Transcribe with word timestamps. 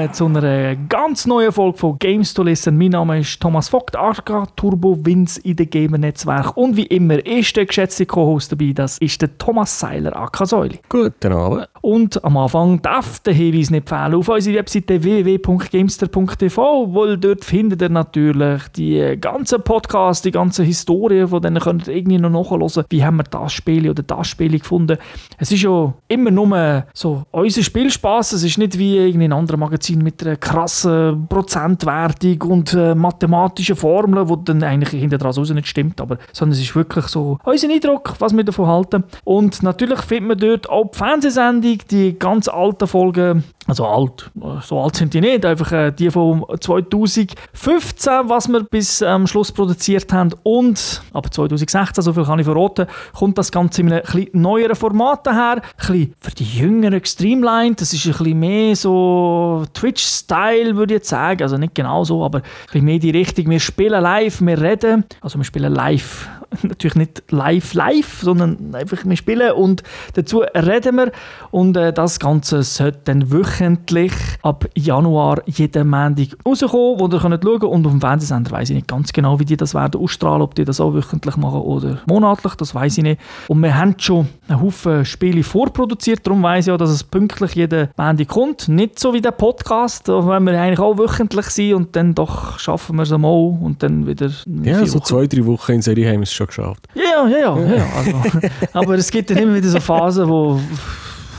willkommen 0.00 0.14
zu 0.14 0.26
einer 0.26 0.76
ganz 0.76 1.26
neuen 1.26 1.52
Folge 1.52 1.76
von 1.76 1.98
Games 1.98 2.32
to 2.32 2.42
Listen. 2.42 2.78
Mein 2.78 2.90
Name 2.90 3.20
ist 3.20 3.38
Thomas 3.40 3.68
Vogt, 3.68 3.96
Arga 3.96 4.46
Turbo 4.56 4.96
Wins 5.04 5.36
in 5.36 5.56
dem 5.56 5.68
Gamer-Netzwerk. 5.68 6.56
Und 6.56 6.76
wie 6.76 6.86
immer 6.86 7.24
ist 7.26 7.54
der 7.56 7.66
geschätzte 7.66 8.06
Co-Host 8.06 8.52
dabei, 8.52 8.72
das 8.74 8.96
ist 8.98 9.20
der 9.20 9.36
Thomas 9.36 9.78
Seiler, 9.78 10.16
AK 10.16 10.46
Säuli. 10.46 10.78
Guten 10.88 11.32
Abend. 11.32 11.68
Und 11.82 12.24
am 12.24 12.36
Anfang 12.36 12.80
darf 12.80 13.18
der 13.20 13.34
Hinweis 13.34 13.70
nicht 13.70 13.88
fehlen 13.88 14.14
auf 14.14 14.28
unsere 14.28 14.58
Webseite 14.58 15.02
www.gamester.tv, 15.02 16.94
weil 16.94 17.18
dort 17.18 17.44
findet 17.44 17.82
ihr 17.82 17.88
natürlich 17.90 18.62
die 18.76 19.16
ganzen 19.20 19.62
Podcasts, 19.62 20.22
die 20.22 20.30
ganze 20.30 20.62
Historie, 20.62 21.26
von 21.26 21.42
denen 21.42 21.60
könnt 21.60 21.88
ihr 21.88 21.96
irgendwie 21.96 22.18
noch 22.18 22.30
nachhören, 22.30 22.84
wie 22.88 23.04
haben 23.04 23.16
wir 23.16 23.24
das 23.24 23.52
Spiel 23.52 23.90
oder 23.90 24.02
das 24.02 24.28
Spiel 24.28 24.58
gefunden. 24.58 24.96
Es 25.38 25.52
ist 25.52 25.62
ja 25.62 25.92
immer 26.08 26.30
nur 26.30 26.84
so 26.94 27.24
unser 27.32 27.62
Spielspaß, 27.62 28.32
es 28.32 28.42
ist 28.44 28.56
nicht 28.58 28.78
wie 28.78 29.10
in 29.10 29.32
anderen 29.32 29.60
Magazinen 29.90 30.04
mit 30.04 30.26
einer 30.26 30.36
krassen 30.36 31.26
Prozentwertung 31.28 32.42
und 32.50 32.74
äh, 32.74 32.94
mathematischen 32.94 33.76
Formeln, 33.76 34.26
die 34.26 34.44
dann 34.44 34.62
eigentlich 34.62 34.90
hinter 34.90 35.18
dran 35.18 35.32
nicht 35.54 35.68
stimmt, 35.68 36.00
aber 36.00 36.18
sondern 36.32 36.54
es 36.54 36.62
ist 36.62 36.76
wirklich 36.76 37.06
so 37.06 37.38
unser 37.44 37.68
Eindruck, 37.68 38.14
was 38.18 38.36
wir 38.36 38.44
davon 38.44 38.66
halten. 38.66 39.04
Und 39.24 39.62
natürlich 39.62 40.00
findet 40.00 40.28
man 40.28 40.38
dort 40.38 40.68
auch 40.68 40.90
die 40.90 40.98
Fernsehsendung, 40.98 41.78
die 41.90 42.18
ganz 42.18 42.48
alten 42.48 42.86
Folgen, 42.86 43.44
also 43.70 43.86
alt, 43.86 44.30
so 44.62 44.80
alt 44.80 44.96
sind 44.96 45.14
die 45.14 45.20
nicht, 45.20 45.46
einfach 45.46 45.70
äh, 45.70 45.92
die 45.92 46.10
von 46.10 46.44
2015, 46.60 48.12
was 48.24 48.48
wir 48.48 48.64
bis 48.64 49.00
am 49.00 49.22
ähm, 49.22 49.26
Schluss 49.28 49.52
produziert 49.52 50.12
haben. 50.12 50.30
Und 50.42 51.02
aber 51.12 51.30
2016, 51.30 52.02
so 52.02 52.12
viel 52.12 52.24
kann 52.24 52.40
ich 52.40 52.46
verraten, 52.46 52.86
kommt 53.16 53.38
das 53.38 53.52
Ganze 53.52 53.82
in 53.82 53.92
einem 53.92 54.00
etwas 54.00 54.26
neueren 54.32 54.74
Format 54.74 55.24
daher, 55.24 55.62
ein 55.88 56.14
für 56.20 56.30
die 56.32 56.44
Jüngeren 56.44 57.00
gestreamlined, 57.00 57.80
das 57.80 57.92
ist 57.92 58.04
ein 58.06 58.12
bisschen 58.12 58.38
mehr 58.40 58.74
so 58.74 59.64
Twitch-Style, 59.72 60.74
würde 60.74 60.94
ich 60.94 60.98
jetzt 60.98 61.08
sagen, 61.08 61.40
also 61.40 61.56
nicht 61.56 61.76
genau 61.76 62.02
so, 62.02 62.24
aber 62.24 62.38
ein 62.38 62.44
bisschen 62.66 62.84
mehr 62.84 62.98
die 62.98 63.10
Richtung, 63.10 63.48
wir 63.50 63.60
spielen 63.60 64.02
live, 64.02 64.40
wir 64.40 64.60
reden, 64.60 65.04
also 65.20 65.38
wir 65.38 65.44
spielen 65.44 65.72
live 65.72 66.28
natürlich 66.62 66.96
nicht 66.96 67.22
live 67.30 67.74
live, 67.74 68.20
sondern 68.22 68.74
einfach 68.74 69.04
wir 69.04 69.16
spielen 69.16 69.52
und 69.52 69.82
dazu 70.14 70.42
reden 70.54 70.96
wir. 70.96 71.12
Und 71.50 71.76
äh, 71.76 71.92
das 71.92 72.18
Ganze 72.18 72.62
sollte 72.62 73.00
dann 73.04 73.32
wöchentlich 73.32 74.12
ab 74.42 74.66
Januar 74.76 75.42
jeden 75.46 75.88
Montag 75.88 76.36
rauskommen, 76.46 77.00
wo 77.00 77.08
ihr 77.08 77.20
könnt 77.20 77.42
schauen. 77.42 77.62
Und 77.62 77.86
auf 77.86 77.92
dem 77.92 78.00
Fernsehsender 78.00 78.50
weiß 78.50 78.70
ich 78.70 78.76
nicht 78.76 78.88
ganz 78.88 79.12
genau, 79.12 79.38
wie 79.38 79.44
die 79.44 79.56
das 79.56 79.74
werden 79.74 80.00
ausstrahlen, 80.00 80.42
ob 80.42 80.54
die 80.54 80.64
das 80.64 80.80
auch 80.80 80.94
wöchentlich 80.94 81.36
machen 81.36 81.60
oder 81.60 82.00
monatlich, 82.06 82.54
das 82.54 82.74
weiß 82.74 82.98
ich 82.98 83.04
nicht. 83.04 83.20
Und 83.48 83.62
wir 83.62 83.76
haben 83.76 83.94
schon 83.98 84.28
einen 84.48 84.60
Haufen 84.60 85.04
Spiele 85.04 85.42
vorproduziert, 85.42 86.26
darum 86.26 86.42
weiß 86.42 86.66
ich 86.66 86.72
auch, 86.72 86.78
dass 86.78 86.90
es 86.90 87.04
pünktlich 87.04 87.54
jeden 87.54 87.88
Montag 87.96 88.28
kommt, 88.28 88.68
nicht 88.68 88.98
so 88.98 89.12
wie 89.12 89.20
der 89.20 89.32
Podcast, 89.32 90.08
wenn 90.08 90.44
wir 90.44 90.60
eigentlich 90.60 90.80
auch 90.80 90.98
wöchentlich 90.98 91.46
sind 91.46 91.74
und 91.74 91.96
dann 91.96 92.14
doch 92.14 92.58
schaffen 92.58 92.96
wir 92.96 93.02
es 93.02 93.12
einmal 93.12 93.58
und 93.60 93.82
dann 93.82 94.06
wieder 94.06 94.30
Ja, 94.62 94.84
so 94.86 95.00
zwei, 95.00 95.26
drei 95.26 95.44
Wochen 95.46 95.72
in 95.72 95.82
Serie 95.82 96.08
haben 96.08 96.20
wir 96.20 96.22
es 96.22 96.32
schon 96.40 96.46
geschafft. 96.46 96.88
Ja, 96.94 97.28
ja, 97.28 97.38
ja. 97.38 97.76
ja. 97.76 97.86
Also, 97.96 98.48
aber 98.72 98.94
es 98.94 99.10
gibt 99.10 99.30
dann 99.30 99.38
immer 99.38 99.54
wieder 99.54 99.68
so 99.68 99.80
Phasen, 99.80 100.28
wo 100.28 100.60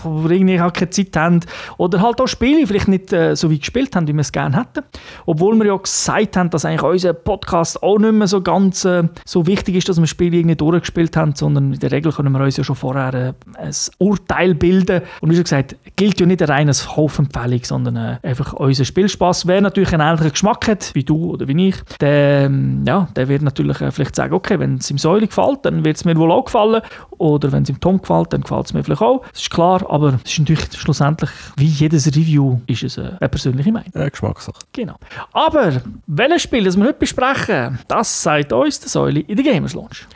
wir 0.04 0.32
irgendwie 0.32 0.60
auch 0.62 0.74
keine 0.74 0.90
Zeit 0.90 1.16
haben. 1.16 1.40
Oder 1.78 2.02
halt 2.02 2.22
auch 2.22 2.28
Spiele 2.28 2.66
vielleicht 2.68 2.88
nicht 2.88 3.14
äh, 3.14 3.36
so 3.36 3.50
wie 3.50 3.60
gespielt 3.60 3.96
haben, 3.96 4.08
wie 4.08 4.14
wir 4.14 4.22
es 4.22 4.32
gerne 4.32 4.58
hätten. 4.58 4.84
Obwohl 5.26 5.58
wir 5.58 5.68
ja 5.68 5.78
gesagt 5.78 6.38
haben, 6.38 6.50
dass 6.50 6.66
eigentlich 6.66 6.84
unser 6.84 7.14
Podcast 7.14 7.82
auch 7.84 7.98
nicht 7.98 8.14
mehr 8.14 8.28
so 8.28 8.42
ganz 8.42 8.86
äh, 8.86 9.04
so 9.26 9.48
wichtig 9.48 9.76
ist, 9.76 9.90
dass 9.90 10.00
wir 10.00 10.08
Spiele 10.08 10.38
irgendwie 10.38 10.56
durchgespielt 10.56 11.16
haben, 11.18 11.36
sondern 11.36 11.74
in 11.74 11.80
der 11.80 11.92
Regel 11.92 12.12
können 12.12 12.32
wir 12.34 12.42
uns 12.42 12.58
ja 12.58 12.64
schon 12.64 12.76
vorher 12.76 13.14
äh, 13.14 13.34
ein 13.58 13.72
Urteil 13.98 14.56
bilden. 14.56 15.02
Und 15.22 15.30
wie 15.30 15.36
schon 15.36 15.44
gesagt, 15.44 15.76
gilt 15.96 16.20
ja 16.20 16.26
nicht 16.26 16.42
eine 16.42 16.52
reine 16.52 16.72
Kaufempfehlung, 16.72 17.64
sondern 17.64 17.96
äh, 17.96 18.18
einfach 18.24 18.54
unser 18.54 18.86
Spielspaß. 18.86 19.48
Wer 19.48 19.62
natürlich 19.62 19.94
einen 19.94 20.08
ähnlichen 20.08 20.32
Geschmack 20.32 20.68
hat, 20.68 20.94
wie 20.94 21.04
du 21.04 21.32
oder 21.32 21.48
wie 21.48 21.68
ich, 21.68 21.76
der, 22.00 22.46
ähm, 22.46 22.84
ja, 22.86 23.08
der 23.16 23.28
wird 23.28 23.42
natürlich 23.42 23.82
äh, 23.82 23.92
vielleicht 23.92 24.16
sagen, 24.16 24.34
okay, 24.34 24.60
wenn 24.60 24.76
es 24.76 24.90
ihm 24.90 24.98
Säule 24.98 25.28
gefällt, 25.28 25.60
dann 25.64 25.86
wird 25.86 25.98
es 25.98 26.06
mir 26.06 26.16
wohl 26.18 26.32
auch 26.32 26.46
gefallen. 26.46 26.82
Oder 27.22 27.52
wenn 27.52 27.62
es 27.62 27.70
ihm 27.70 27.80
Tom 27.80 28.02
gefällt, 28.02 28.34
dann 28.34 28.42
gefällt 28.42 28.66
es 28.66 28.74
mir 28.74 28.84
vielleicht 28.84 29.04
auch. 29.04 29.22
Das 29.32 29.44
ist 29.44 29.52
klar, 29.52 29.86
aber 29.88 30.18
es 30.26 30.32
ist 30.32 30.40
natürlich 30.40 30.74
schlussendlich, 30.76 31.30
wie 31.56 31.68
jedes 31.68 32.08
Review, 32.08 32.60
ist 32.66 32.82
es 32.82 32.98
eine 32.98 33.30
persönliche 33.30 33.72
Meinung. 33.72 33.94
Äh, 33.94 34.10
Geschmackssache. 34.10 34.58
Genau. 34.74 34.96
Aber 35.32 35.84
welches 36.08 36.42
Spiel, 36.42 36.64
das 36.64 36.76
wir 36.78 36.86
heute 36.86 36.98
besprechen, 36.98 37.78
das 37.88 38.24
sagt 38.24 38.52
uns 38.52 38.80
der 38.80 38.90
Säule 38.90 39.20
in 39.20 39.36
der 39.36 39.46
Gamers 39.46 39.76
Launch. 39.76 40.08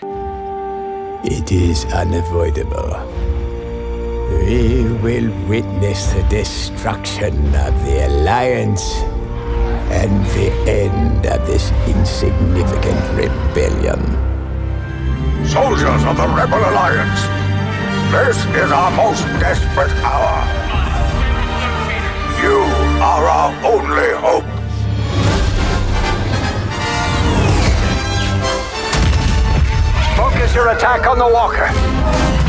It 1.23 1.51
is 1.51 1.85
unavoidable. 1.85 2.97
We 4.47 4.83
will 5.03 5.29
witness 5.47 6.11
the 6.11 6.23
destruction 6.35 7.35
of 7.53 7.73
the 7.85 8.03
Alliance 8.05 8.83
and 9.91 10.25
the 10.33 10.51
end 10.67 11.27
of 11.27 11.45
this 11.45 11.71
insignificant 11.85 12.99
rebellion. 13.15 14.34
Soldiers 15.47 16.03
of 16.03 16.17
the 16.17 16.27
Rebel 16.27 16.57
Alliance, 16.57 17.21
this 18.11 18.37
is 18.55 18.71
our 18.71 18.91
most 18.91 19.23
desperate 19.39 19.91
hour. 20.03 20.43
You 22.41 22.59
are 23.01 23.25
our 23.25 23.51
only 23.63 24.11
hope. 24.19 24.43
Focus 30.17 30.55
your 30.55 30.69
attack 30.69 31.07
on 31.07 31.19
the 31.19 31.27
walker. 31.27 32.44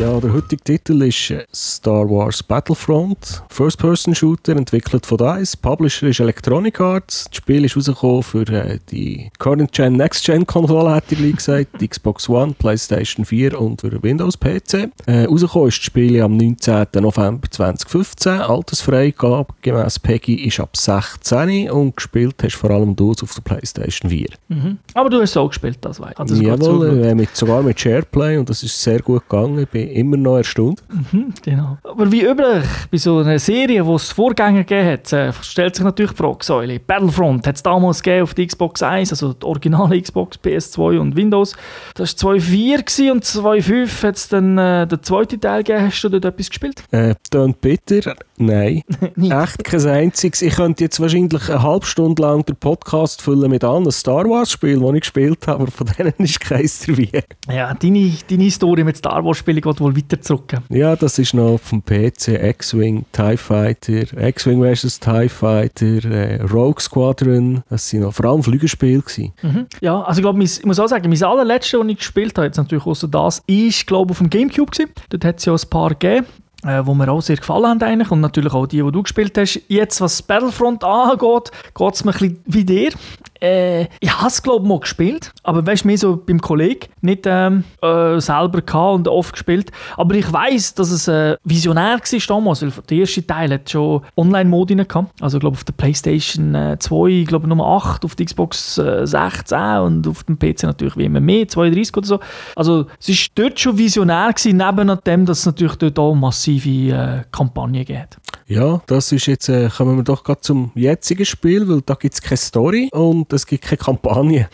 Ja, 0.00 0.18
der 0.18 0.32
heutige 0.32 0.64
Titel 0.64 1.02
ist 1.02 1.30
äh, 1.30 1.44
Star 1.54 2.08
Wars 2.08 2.42
Battlefront. 2.42 3.42
First-Person-Shooter, 3.50 4.56
entwickelt 4.56 5.04
von 5.04 5.18
DICE. 5.18 5.58
Publisher 5.58 6.08
ist 6.08 6.20
Electronic 6.20 6.80
Arts. 6.80 7.26
Das 7.28 7.36
Spiel 7.36 7.66
ist 7.66 7.76
rausgekommen 7.76 8.22
für 8.22 8.48
äh, 8.48 8.78
die 8.90 9.30
Current-Gen, 9.38 9.98
Next-Gen-Konsole, 9.98 10.94
hätte 10.94 11.16
ich 11.16 11.36
gesagt. 11.36 11.86
Xbox 11.86 12.30
One, 12.30 12.54
PlayStation 12.58 13.26
4 13.26 13.60
und 13.60 13.82
für 13.82 14.02
Windows-PC. 14.02 14.88
Äh, 15.04 15.24
rausgekommen 15.26 15.68
ist 15.68 15.76
das 15.76 15.84
Spiel 15.84 16.22
am 16.22 16.34
19. 16.34 16.86
November 16.94 17.50
2015. 17.50 18.32
Altersfreigabe 18.32 19.52
gemäß 19.60 19.98
PEGI 19.98 20.46
ist 20.46 20.60
ab 20.60 20.78
16 20.78 21.70
und 21.70 21.96
gespielt 21.96 22.36
hast 22.42 22.56
vor 22.56 22.70
allem 22.70 22.96
du 22.96 23.10
auf 23.10 23.34
der 23.34 23.42
PlayStation 23.42 24.10
4. 24.10 24.28
Mhm. 24.48 24.78
Aber 24.94 25.10
du 25.10 25.20
hast 25.20 25.36
auch 25.36 25.48
gespielt, 25.48 25.76
das 25.82 26.00
weiß 26.00 26.14
ich. 26.30 26.40
Jawohl, 26.40 27.04
äh, 27.04 27.14
mit, 27.14 27.36
sogar 27.36 27.62
mit 27.62 27.78
SharePlay 27.78 28.38
und 28.38 28.48
das 28.48 28.62
ist 28.62 28.80
sehr 28.80 29.00
gut 29.00 29.28
gegangen. 29.28 29.58
Ich 29.58 29.68
bin 29.68 29.89
immer 29.90 30.16
noch 30.16 30.36
erstaunt. 30.36 30.82
Mhm, 30.88 31.32
genau. 31.42 31.78
Aber 31.84 32.10
wie 32.10 32.24
üblich, 32.24 32.64
bei 32.90 32.98
so 32.98 33.18
einer 33.18 33.38
Serie, 33.38 33.84
wo 33.84 33.96
es 33.96 34.10
Vorgänger 34.12 34.64
gegeben 34.64 34.88
hat, 34.88 35.12
äh, 35.12 35.32
stellt 35.42 35.76
sich 35.76 35.84
natürlich 35.84 36.12
die 36.12 36.16
Frage, 36.16 36.44
Säule. 36.44 36.80
Battlefront 36.80 37.46
hat 37.46 37.56
es 37.56 37.62
damals 37.62 38.02
gegeben 38.02 38.22
auf 38.22 38.34
der 38.34 38.46
Xbox 38.46 38.82
1, 38.82 39.12
also 39.12 39.32
die 39.32 39.44
originale 39.44 40.00
Xbox, 40.00 40.38
PS2 40.42 40.98
und 40.98 41.16
Windows. 41.16 41.56
Das 41.94 42.22
war 42.24 42.34
2.4 42.34 43.12
und 43.12 43.24
2.5 43.24 44.02
hat 44.02 44.16
es 44.16 44.28
dann 44.28 44.58
äh, 44.58 44.86
den 44.86 45.02
zweiten 45.02 45.40
Teil 45.40 45.62
gegeben. 45.62 45.86
Hast 45.86 46.02
du 46.02 46.08
dort 46.08 46.24
etwas 46.24 46.48
gespielt? 46.48 46.82
Äh, 46.90 47.14
tönt 47.30 47.60
bitter. 47.60 48.14
Nein. 48.36 48.82
Echt 49.16 49.64
kein 49.64 49.86
einziges. 49.86 50.42
Ich 50.42 50.54
könnte 50.54 50.84
jetzt 50.84 51.00
wahrscheinlich 51.00 51.48
eine 51.48 51.62
halbe 51.62 51.86
Stunde 51.86 52.22
lang 52.22 52.44
den 52.44 52.56
Podcast 52.56 53.22
füllen 53.22 53.50
mit 53.50 53.64
anderen 53.64 53.92
Star 53.92 54.24
Wars 54.28 54.52
Spielen, 54.52 54.80
die 54.80 54.96
ich 54.96 55.00
gespielt 55.02 55.46
habe, 55.46 55.62
aber 55.62 55.70
von 55.70 55.86
denen 55.98 56.14
ist 56.18 56.40
keins 56.40 56.86
dabei. 56.86 57.24
Ja, 57.48 57.74
deine, 57.74 58.12
deine 58.28 58.50
Story 58.50 58.84
mit 58.84 58.96
Star 58.96 59.24
Wars 59.24 59.38
Spielen 59.38 59.60
wohl 59.80 59.96
weiter 59.96 60.20
zurück. 60.20 60.54
Ja, 60.68 60.96
das 60.96 61.18
ist 61.18 61.34
noch 61.34 61.58
vom 61.58 61.82
PC, 61.82 62.28
X-Wing, 62.28 63.04
TIE 63.12 63.36
Fighter, 63.36 64.16
X-Wing 64.16 64.62
vs. 64.74 65.00
TIE 65.00 65.28
Fighter, 65.28 66.04
äh, 66.04 66.42
Rogue 66.42 66.80
Squadron, 66.80 67.62
das 67.68 67.92
waren 67.92 68.02
noch 68.02 68.14
vor 68.14 68.26
allem 68.26 68.42
Flügelspiele. 68.42 69.02
Mhm. 69.42 69.66
Ja, 69.80 70.02
also 70.02 70.20
ich 70.20 70.22
glaube, 70.22 70.42
ich 70.42 70.64
muss 70.64 70.78
auch 70.78 70.88
sagen, 70.88 71.08
mein 71.08 71.22
allerletztes, 71.22 71.80
das 71.80 71.88
ich 71.88 71.96
gespielt 71.96 72.36
habe, 72.36 72.46
jetzt 72.46 72.56
natürlich 72.56 72.86
außer 72.86 73.08
das, 73.08 73.42
ist 73.46 73.86
glaube 73.86 74.10
auf 74.10 74.18
dem 74.18 74.30
Gamecube 74.30 74.70
gewesen. 74.70 74.90
Dort 75.08 75.24
hat 75.24 75.38
es 75.38 75.44
ja 75.44 75.52
ein 75.52 75.70
paar 75.70 75.90
gegeben 75.90 76.26
äh, 76.64 76.84
wo 76.84 76.94
mir 76.94 77.10
auch 77.10 77.22
sehr 77.22 77.36
gefallen 77.36 77.66
haben 77.66 77.82
eigentlich 77.82 78.10
und 78.10 78.20
natürlich 78.20 78.52
auch 78.52 78.66
die, 78.66 78.82
die 78.82 78.92
du 78.92 79.02
gespielt 79.02 79.36
hast. 79.38 79.60
Jetzt, 79.68 80.00
was 80.00 80.22
Battlefront 80.22 80.84
angeht, 80.84 81.50
geht 81.74 81.94
es 81.94 82.04
mir 82.04 82.12
ein 82.12 82.18
bisschen 82.18 82.42
wie 82.46 82.64
dir. 82.64 82.90
Äh, 83.40 83.84
ich 84.00 84.12
habe 84.12 84.28
es, 84.28 84.42
glaube 84.42 84.64
ich, 84.64 84.68
mal 84.68 84.80
gespielt, 84.80 85.32
aber 85.42 85.66
weißt 85.66 85.84
du, 85.84 85.88
mehr 85.88 85.98
so 85.98 86.16
beim 86.16 86.40
Kollegen, 86.40 86.88
nicht 87.00 87.24
ähm, 87.26 87.64
äh, 87.82 88.20
selber 88.20 88.60
gehabt 88.60 88.94
und 88.94 89.08
oft 89.08 89.32
gespielt. 89.32 89.70
Aber 89.96 90.14
ich 90.14 90.30
weiß, 90.30 90.74
dass 90.74 90.90
es 90.90 91.08
äh, 91.08 91.36
visionär 91.44 91.98
war 91.98 92.20
damals, 92.28 92.62
weil 92.62 92.72
der 92.88 92.98
erste 92.98 93.26
Teil 93.26 93.52
hat 93.52 93.70
schon 93.70 94.02
Online-Modi 94.16 94.74
gehabt. 94.74 95.12
Also, 95.20 95.38
ich 95.38 95.40
glaube, 95.40 95.56
auf 95.56 95.64
der 95.64 95.72
PlayStation 95.72 96.54
äh, 96.54 96.76
2, 96.78 97.08
ich 97.08 97.26
glaube, 97.26 97.48
Nummer 97.48 97.66
8, 97.66 98.04
auf 98.04 98.14
der 98.14 98.26
Xbox 98.26 98.78
äh, 98.78 99.06
16 99.06 99.58
und 99.58 100.06
auf 100.06 100.24
dem 100.24 100.38
PC 100.38 100.64
natürlich 100.64 100.96
wie 100.96 101.04
immer 101.04 101.20
mehr, 101.20 101.48
32 101.48 101.96
oder 101.96 102.06
so. 102.06 102.20
Also, 102.56 102.86
es 102.98 103.08
war 103.08 103.16
dort 103.34 103.60
schon 103.60 103.78
visionär 103.78 104.32
gewesen, 104.32 104.58
neben 104.58 104.98
dem, 105.04 105.26
dass 105.26 105.40
es 105.40 105.46
natürlich 105.46 105.76
dort 105.76 105.98
auch 105.98 106.14
massive 106.14 106.94
äh, 106.94 107.22
Kampagnen 107.32 107.84
gibt. 107.84 108.18
Ja, 108.50 108.82
das 108.88 109.12
ist 109.12 109.26
jetzt, 109.26 109.48
äh, 109.48 109.68
kommen 109.68 109.96
wir 109.96 110.02
doch 110.02 110.24
gerade 110.24 110.40
zum 110.40 110.72
jetzigen 110.74 111.24
Spiel, 111.24 111.68
weil 111.68 111.82
da 111.82 111.94
gibt 111.94 112.14
es 112.14 112.20
keine 112.20 112.36
Story 112.36 112.88
und 112.90 113.32
es 113.32 113.46
gibt 113.46 113.62
keine 113.62 113.76
Kampagne. 113.76 114.48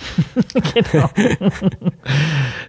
genau. 0.74 1.08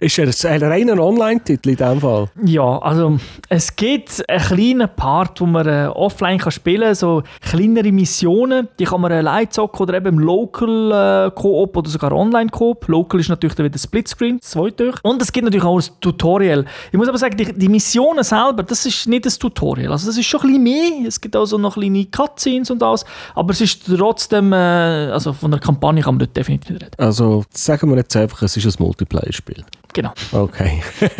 Ist 0.00 0.18
er 0.18 0.50
ein 0.50 0.62
reiner 0.62 0.98
Online-Titel 0.98 1.68
in 1.68 1.76
dem 1.76 2.00
Fall? 2.00 2.30
Ja, 2.46 2.78
also 2.78 3.18
es 3.50 3.76
gibt 3.76 4.26
einen 4.26 4.40
kleinen 4.40 4.88
Part, 4.96 5.38
wo 5.42 5.44
man 5.44 5.66
äh, 5.66 5.88
offline 5.92 6.38
kann 6.38 6.50
spielen 6.50 6.84
kann, 6.84 6.94
so 6.94 7.22
kleinere 7.42 7.92
Missionen, 7.92 8.68
die 8.78 8.84
kann 8.84 9.02
man 9.02 9.12
allein 9.12 9.50
zocken 9.50 9.82
oder 9.82 9.98
eben 9.98 10.06
im 10.06 10.18
Local 10.20 11.26
äh, 11.26 11.30
Coop 11.32 11.76
oder 11.76 11.90
sogar 11.90 12.12
Online 12.12 12.48
Coop. 12.48 12.88
Local 12.88 13.20
ist 13.20 13.28
natürlich 13.28 13.54
dann 13.54 13.66
wieder 13.66 13.78
Splitscreen, 13.78 14.40
zwei 14.40 14.70
durch. 14.70 14.96
Und 15.02 15.20
es 15.20 15.30
gibt 15.30 15.44
natürlich 15.44 15.66
auch 15.66 15.78
ein 15.78 16.00
Tutorial. 16.00 16.64
Ich 16.90 16.96
muss 16.96 17.06
aber 17.06 17.18
sagen, 17.18 17.36
die, 17.36 17.52
die 17.52 17.68
Missionen 17.68 18.24
selber, 18.24 18.62
das 18.62 18.86
ist 18.86 19.06
nicht 19.06 19.26
das 19.26 19.38
Tutorial. 19.38 19.92
Also 19.92 20.06
das 20.06 20.16
ist 20.16 20.24
schon 20.24 20.40
ein 20.40 20.46
bisschen 20.46 20.62
mehr. 20.62 21.17
Es 21.18 21.22
gibt 21.22 21.34
also 21.34 21.58
noch 21.58 21.74
kleine 21.74 22.06
Cutscenes 22.06 22.70
und 22.70 22.80
alles, 22.80 23.04
aber 23.34 23.50
es 23.50 23.60
ist 23.60 23.82
trotzdem, 23.86 24.52
äh, 24.52 24.56
also 24.56 25.32
von 25.32 25.50
der 25.50 25.58
Kampagne 25.58 26.00
kann 26.00 26.14
man 26.14 26.20
dort 26.20 26.36
definitiv 26.36 26.70
nicht 26.70 26.82
reden. 26.84 26.92
Also 26.96 27.44
sagen 27.50 27.90
wir 27.90 27.96
jetzt 27.96 28.14
einfach, 28.14 28.42
es 28.42 28.56
ist 28.56 28.64
ein 28.66 28.84
Multiplayer-Spiel. 28.84 29.64
Genau. 29.94 30.12
Okay. 30.30 30.80